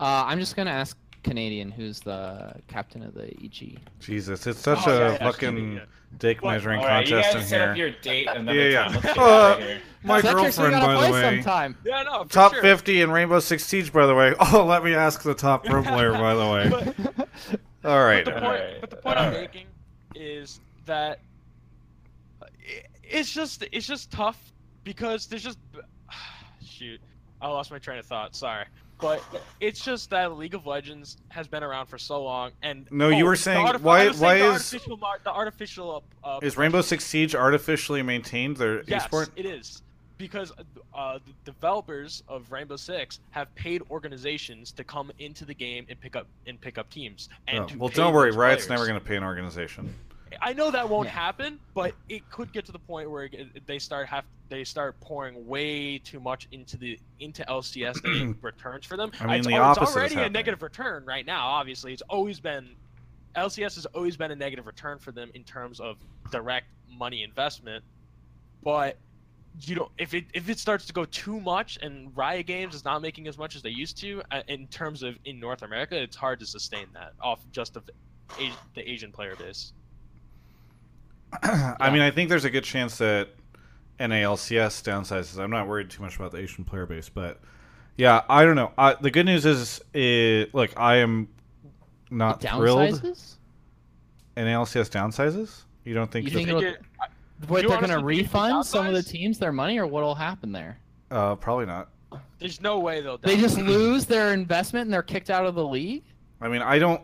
[0.00, 3.78] Uh, I'm just gonna ask Canadian, who's the captain of the EG.
[4.00, 5.80] Jesus, it's such Oh, a yeah, yeah, fucking yeah.
[6.18, 7.70] dick Well, measuring All right, you contest guys in set here.
[7.70, 9.00] up your date another Yeah, yeah.
[9.00, 9.14] time.
[9.18, 9.80] Uh, here.
[10.02, 11.76] My Zentrix, girlfriend, gotta by play the way, sometime.
[11.84, 12.62] Yeah, no, for top sure.
[12.62, 14.34] 50 in Rainbow Six Siege, by the way.
[14.40, 16.68] Oh, let me ask the top pro player, by the way.
[17.14, 17.28] But,
[17.84, 18.24] All right.
[18.24, 19.40] but the point, Alright, but the point I'm alright.
[19.42, 19.66] making
[20.16, 21.20] is that
[22.42, 22.46] uh,
[23.04, 24.40] it's just it's just tough
[24.82, 25.58] because there's just
[26.72, 27.00] shoot,
[27.40, 28.34] I lost my train of thought.
[28.34, 28.64] Sorry,
[29.00, 29.22] but
[29.60, 33.24] it's just that League of Legends has been around for so long, and No, you
[33.24, 37.04] oh, were saying- artif- why- why the is- artificial the artificial uh, Is Rainbow Six
[37.04, 39.28] Siege artificially maintained their yes, esport?
[39.36, 39.82] it is
[40.18, 40.52] because
[40.94, 46.00] uh, the developers of Rainbow Six have paid organizations to come into the game and
[46.00, 47.28] pick up and pick up teams.
[47.48, 48.30] And Oh, well, don't worry.
[48.30, 48.78] Riot's players.
[48.80, 49.92] never going to pay an organization.
[50.40, 53.78] I know that won't happen, but it could get to the point where it, they
[53.78, 59.10] start have they start pouring way too much into the into LCS returns for them.
[59.20, 61.46] I mean, it's, the it's already a negative return right now.
[61.46, 62.68] Obviously, it's always been
[63.36, 65.96] LCS has always been a negative return for them in terms of
[66.30, 67.84] direct money investment.
[68.62, 68.98] But
[69.60, 72.84] you know, if it if it starts to go too much and Riot Games is
[72.84, 76.00] not making as much as they used to uh, in terms of in North America,
[76.00, 77.84] it's hard to sustain that off just of
[78.74, 79.72] the Asian player base.
[81.42, 83.28] I mean, I think there's a good chance that
[83.98, 85.38] NALCS downsizes.
[85.38, 87.40] I'm not worried too much about the Asian player base, but
[87.96, 88.72] yeah, I don't know.
[88.76, 91.28] I, the good news is, it, look, I am
[92.10, 93.00] not It thrilled.
[93.00, 93.36] downsizes?
[94.36, 95.62] NALCS downsizes?
[95.84, 96.26] You don't think?
[96.26, 96.60] You think it'll,
[97.48, 99.86] Wait, you they're gonna honestly think they refund some of the teams their money, or
[99.86, 100.78] what'll happen there?
[101.10, 101.90] Uh, probably not.
[102.38, 103.18] There's no way they'll.
[103.18, 106.04] They just lose their investment and they're kicked out of the league.
[106.40, 107.02] I mean, I don't.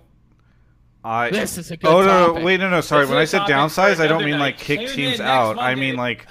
[1.09, 2.45] I This is a good Oh no, no, topic.
[2.45, 2.81] wait, no, no.
[2.83, 3.05] Sorry.
[3.07, 4.41] This when is I a said topic downsize, I don't mean night.
[4.41, 5.59] like kick Tune teams next out.
[5.59, 6.27] I mean like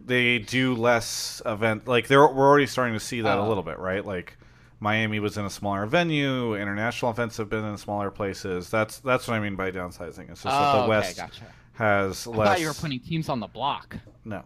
[0.00, 1.88] they do less event.
[1.88, 3.48] Like they're we're already starting to see that a Oh.
[3.48, 4.04] little bit, right?
[4.04, 4.36] Like
[4.78, 6.54] Miami was in a smaller venue.
[6.54, 8.70] International events have been in smaller places.
[8.70, 10.30] That's that's what I mean by downsizing.
[10.30, 11.44] It's just that Oh, the okay, West gotcha.
[11.74, 12.48] has I less.
[12.48, 13.96] thought you were putting teams on the block.
[14.24, 14.42] No.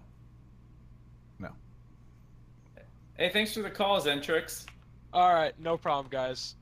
[1.39, 1.51] No.
[3.17, 4.65] Hey, thanks for the call, Zentrix.
[5.13, 6.57] All right, no problem, guys.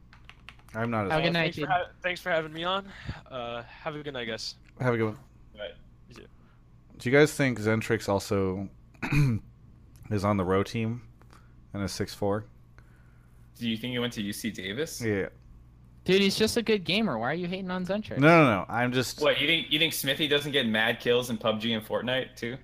[0.74, 1.07] I'm not.
[1.07, 2.86] As Have a good night, thanks, for thanks for having me on.
[3.31, 4.55] Uh, have a good night, guys.
[4.81, 5.19] Have a good one.
[5.59, 5.73] Right.
[6.99, 8.69] Do you guys think Zentrix also
[10.11, 11.03] is on the row team
[11.74, 12.47] and a six four?
[13.59, 15.01] Do you think he went to UC Davis?
[15.01, 15.27] Yeah.
[16.05, 17.16] Dude, he's just a good gamer.
[17.19, 18.19] Why are you hating on Zentrix?
[18.19, 18.66] No, no, no.
[18.69, 19.20] I'm just.
[19.20, 19.70] What you think?
[19.70, 22.57] You think Smithy doesn't get mad kills in PUBG and Fortnite too?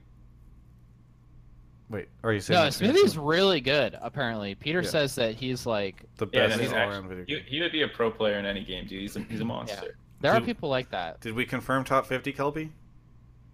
[1.90, 2.58] Wait, are you saying?
[2.58, 3.96] No, that- Smithy's really good.
[4.00, 4.88] Apparently, Peter Yeah.
[4.90, 6.04] says that he's like.
[6.18, 7.44] the best no, he's all-around actually, video he, game.
[7.48, 9.00] he would be a pro player in any game, dude.
[9.00, 9.96] He's a, he's a monster.
[10.20, 11.20] There are people like that.
[11.20, 12.70] Did we confirm top 50, Kelby?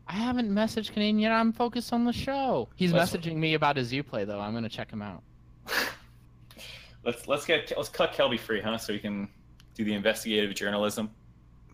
[0.09, 1.33] I haven't messaged Canadian yet.
[1.33, 2.69] I'm focused on the show.
[2.75, 4.41] He's Let's- messaging me about his Uplay though.
[4.41, 5.23] I'm gonna check him out.
[7.05, 8.79] Let's let's get let's cut Kelby free, huh?
[8.79, 9.29] So we can
[9.75, 11.11] do the investigative journalism.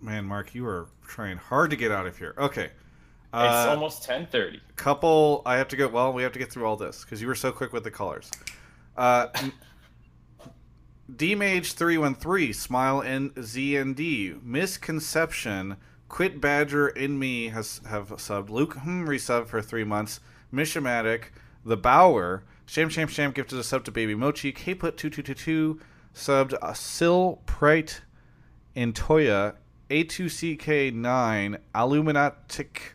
[0.00, 2.34] Man, Mark, you are trying hard to get out of here.
[2.38, 2.70] Okay.
[3.32, 4.60] It's Uh, almost ten thirty.
[4.76, 5.42] couple.
[5.46, 5.88] I have to go.
[5.88, 7.90] Well, we have to get through all this because you were so quick with the
[7.90, 8.30] colors.
[8.96, 9.28] Uh,
[11.10, 15.76] Dmage three one three smile and Z and D misconception.
[16.08, 18.48] Quit Badger in me has have subbed.
[18.50, 20.20] Luke hmm resub for three months.
[20.52, 21.26] Mishamatic,
[21.64, 24.50] the Bower, Sham Sham Sham gifted a sub to Baby Mochi.
[24.52, 25.80] K put two two two two
[26.14, 26.54] subbed.
[26.60, 28.02] Uh, Sil Prite
[28.74, 29.54] in Toya.
[29.90, 32.94] A2CK9 Illuminatic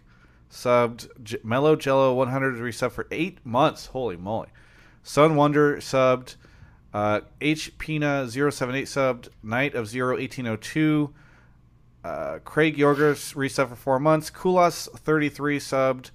[0.56, 3.88] subbed J- Mellow Jello 100 resub for eight months.
[3.88, 4.48] Holy moly!
[5.04, 6.36] Sun Wonder subbed.
[6.94, 9.28] Uh, H Pina 078 subbed.
[9.44, 11.14] Knight of 0 1802.
[12.04, 14.30] Uh, Craig Yorgers resub for four months.
[14.32, 16.12] Kulas 33 subbed.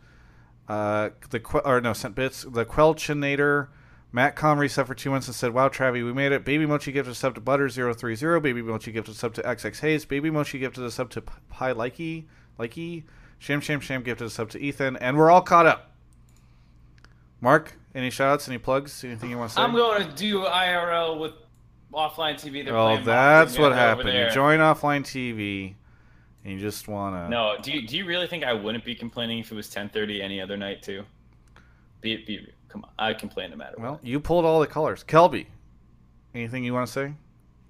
[0.68, 2.42] Uh, the que- or no sent bits.
[2.42, 3.68] The Quelchinator.
[4.12, 6.90] Matt Com resub for two months and said, "Wow, Travi, we made it." Baby Mochi
[6.90, 8.40] gifted a sub to Butter 030.
[8.40, 10.04] Baby Mochi gifted a sub to XX Hayes.
[10.04, 12.24] Baby Mochi gifted a sub to P- Pi Likey.
[12.58, 13.04] Likey.
[13.40, 15.90] Sham Sham Sham gifted a sub to Ethan, and we're all caught up.
[17.40, 19.62] Mark, any shoutouts, any plugs, anything you want to say?
[19.62, 21.32] I'm going to do IRL with
[21.92, 22.62] offline TV.
[22.62, 24.10] They're oh, that's what happened.
[24.10, 25.74] You join offline TV,
[26.44, 27.30] and you just want to.
[27.30, 30.20] No, do you, do you really think I wouldn't be complaining if it was 10:30
[30.20, 31.02] any other night too?
[32.02, 33.82] Be be come on, I complain no matter what.
[33.82, 35.02] Well, you pulled all the colors.
[35.02, 35.46] Kelby,
[36.34, 37.14] anything you want to say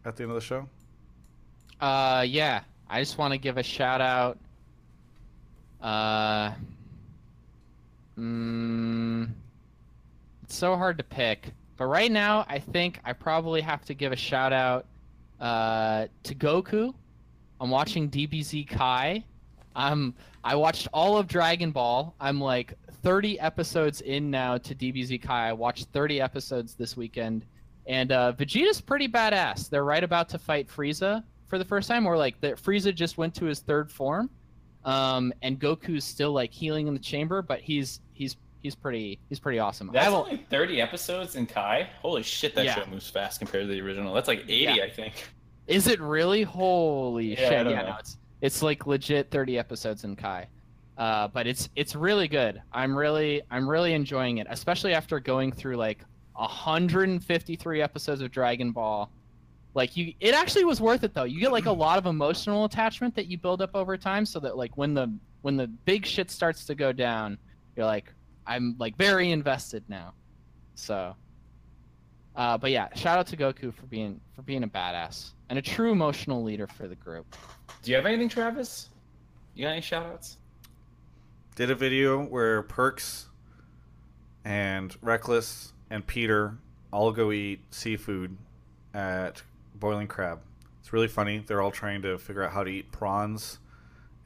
[0.05, 0.69] at the end of the show?
[1.81, 2.63] Uh, yeah.
[2.93, 4.37] I just want to give a shout out.
[5.81, 6.52] Uh,
[8.18, 9.28] mm,
[10.42, 14.12] it's so hard to pick, but right now I think I probably have to give
[14.12, 14.86] a shout out
[15.41, 16.94] uh, to Goku.
[17.60, 19.25] I'm watching DBZ Kai.
[19.76, 22.15] Um, I watched all of Dragon Ball.
[22.20, 25.49] I'm like 30 episodes in now to DBZ Kai.
[25.49, 27.44] I watched 30 episodes this weekend,
[27.86, 29.68] and uh, Vegeta's pretty badass.
[29.68, 33.18] They're right about to fight Frieza for the first time, or like the Frieza just
[33.18, 34.31] went to his third form,
[34.84, 39.39] um, and Goku's still like healing in the chamber, but he's he's he's pretty he's
[39.41, 39.91] pretty awesome.
[39.91, 41.89] I That's will, only 30 episodes in Kai.
[42.02, 42.75] Holy shit, that Yeah.
[42.76, 44.12] show moves fast compared to the original.
[44.15, 44.84] That's like 80, Yeah.
[44.84, 45.28] I think.
[45.67, 46.42] Is it really?
[46.42, 47.67] Holy Yeah, shit!
[47.68, 50.49] Yeah, no, it's it's like legit 30 episodes in Kai.
[50.99, 52.60] Uh, but it's it's really good.
[52.73, 58.73] I'm really I'm really enjoying it, especially after going through like 153 episodes of Dragon
[58.73, 59.10] Ball.
[59.75, 61.25] Like you, it actually was worth it though.
[61.25, 64.41] You get like a lot of emotional attachment that you build up over time, so
[64.41, 67.39] that like when the when the big shit starts to go down,
[67.77, 68.13] you're like
[68.47, 70.15] I'm like very invested now.
[70.75, 71.15] So,
[72.35, 75.63] uh, but yeah, shout out to Goku for being for being a badass and a
[75.63, 77.37] true emotional leader for the group.
[77.83, 78.89] Do you have anything, Travis?
[79.55, 80.37] You got any shoutouts?
[81.55, 83.27] Did a video where Perkz
[84.45, 86.57] and Rekkles and Peter
[86.93, 88.37] all go eat seafood
[88.95, 89.43] at
[89.81, 90.41] Boiling Crab.
[90.78, 91.42] It's really funny.
[91.44, 93.59] They're all trying to figure out how to eat prawns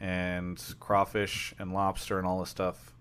[0.01, 2.93] and crawfish and lobster and all this stuff.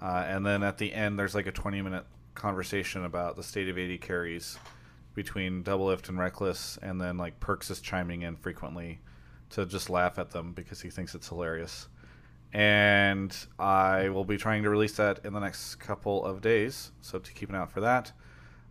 [0.00, 2.04] Uh, and then at the end, there's like a 20 minute
[2.34, 4.58] conversation about the state of AD carries
[5.14, 9.00] between Doublelift and Rekkles, and then like Perkz is chiming in frequently
[9.50, 11.88] to just laugh at them because he thinks it's hilarious.
[12.52, 17.18] And I will be trying to release that in the next couple of days, so
[17.18, 18.12] to keep an eye out for that.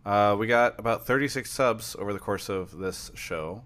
[0.04, 3.62] Uh, we got about 36 subs over the course of this show.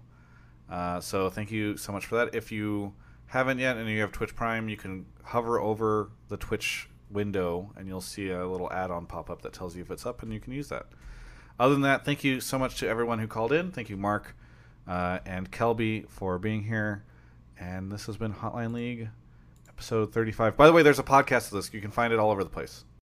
[0.69, 2.33] Uh, so thank you so much for that.
[2.33, 2.93] If you
[3.27, 7.87] haven't yet and you have Twitch Prime, you can hover over the Twitch window and
[7.87, 10.39] you'll see a little add-on pop up that tells you if it's up and you
[10.39, 10.87] can use that.
[11.59, 13.71] Other than that, thank you so much to everyone who called in.
[13.71, 14.35] Thank you, Mark
[14.87, 17.03] uh, and Kelby, for being here.
[17.59, 19.09] And this has been Hotline League,
[19.67, 20.55] episode 35.
[20.55, 21.73] By the way, there's a podcast of this.
[21.73, 22.85] You can find it all over the place.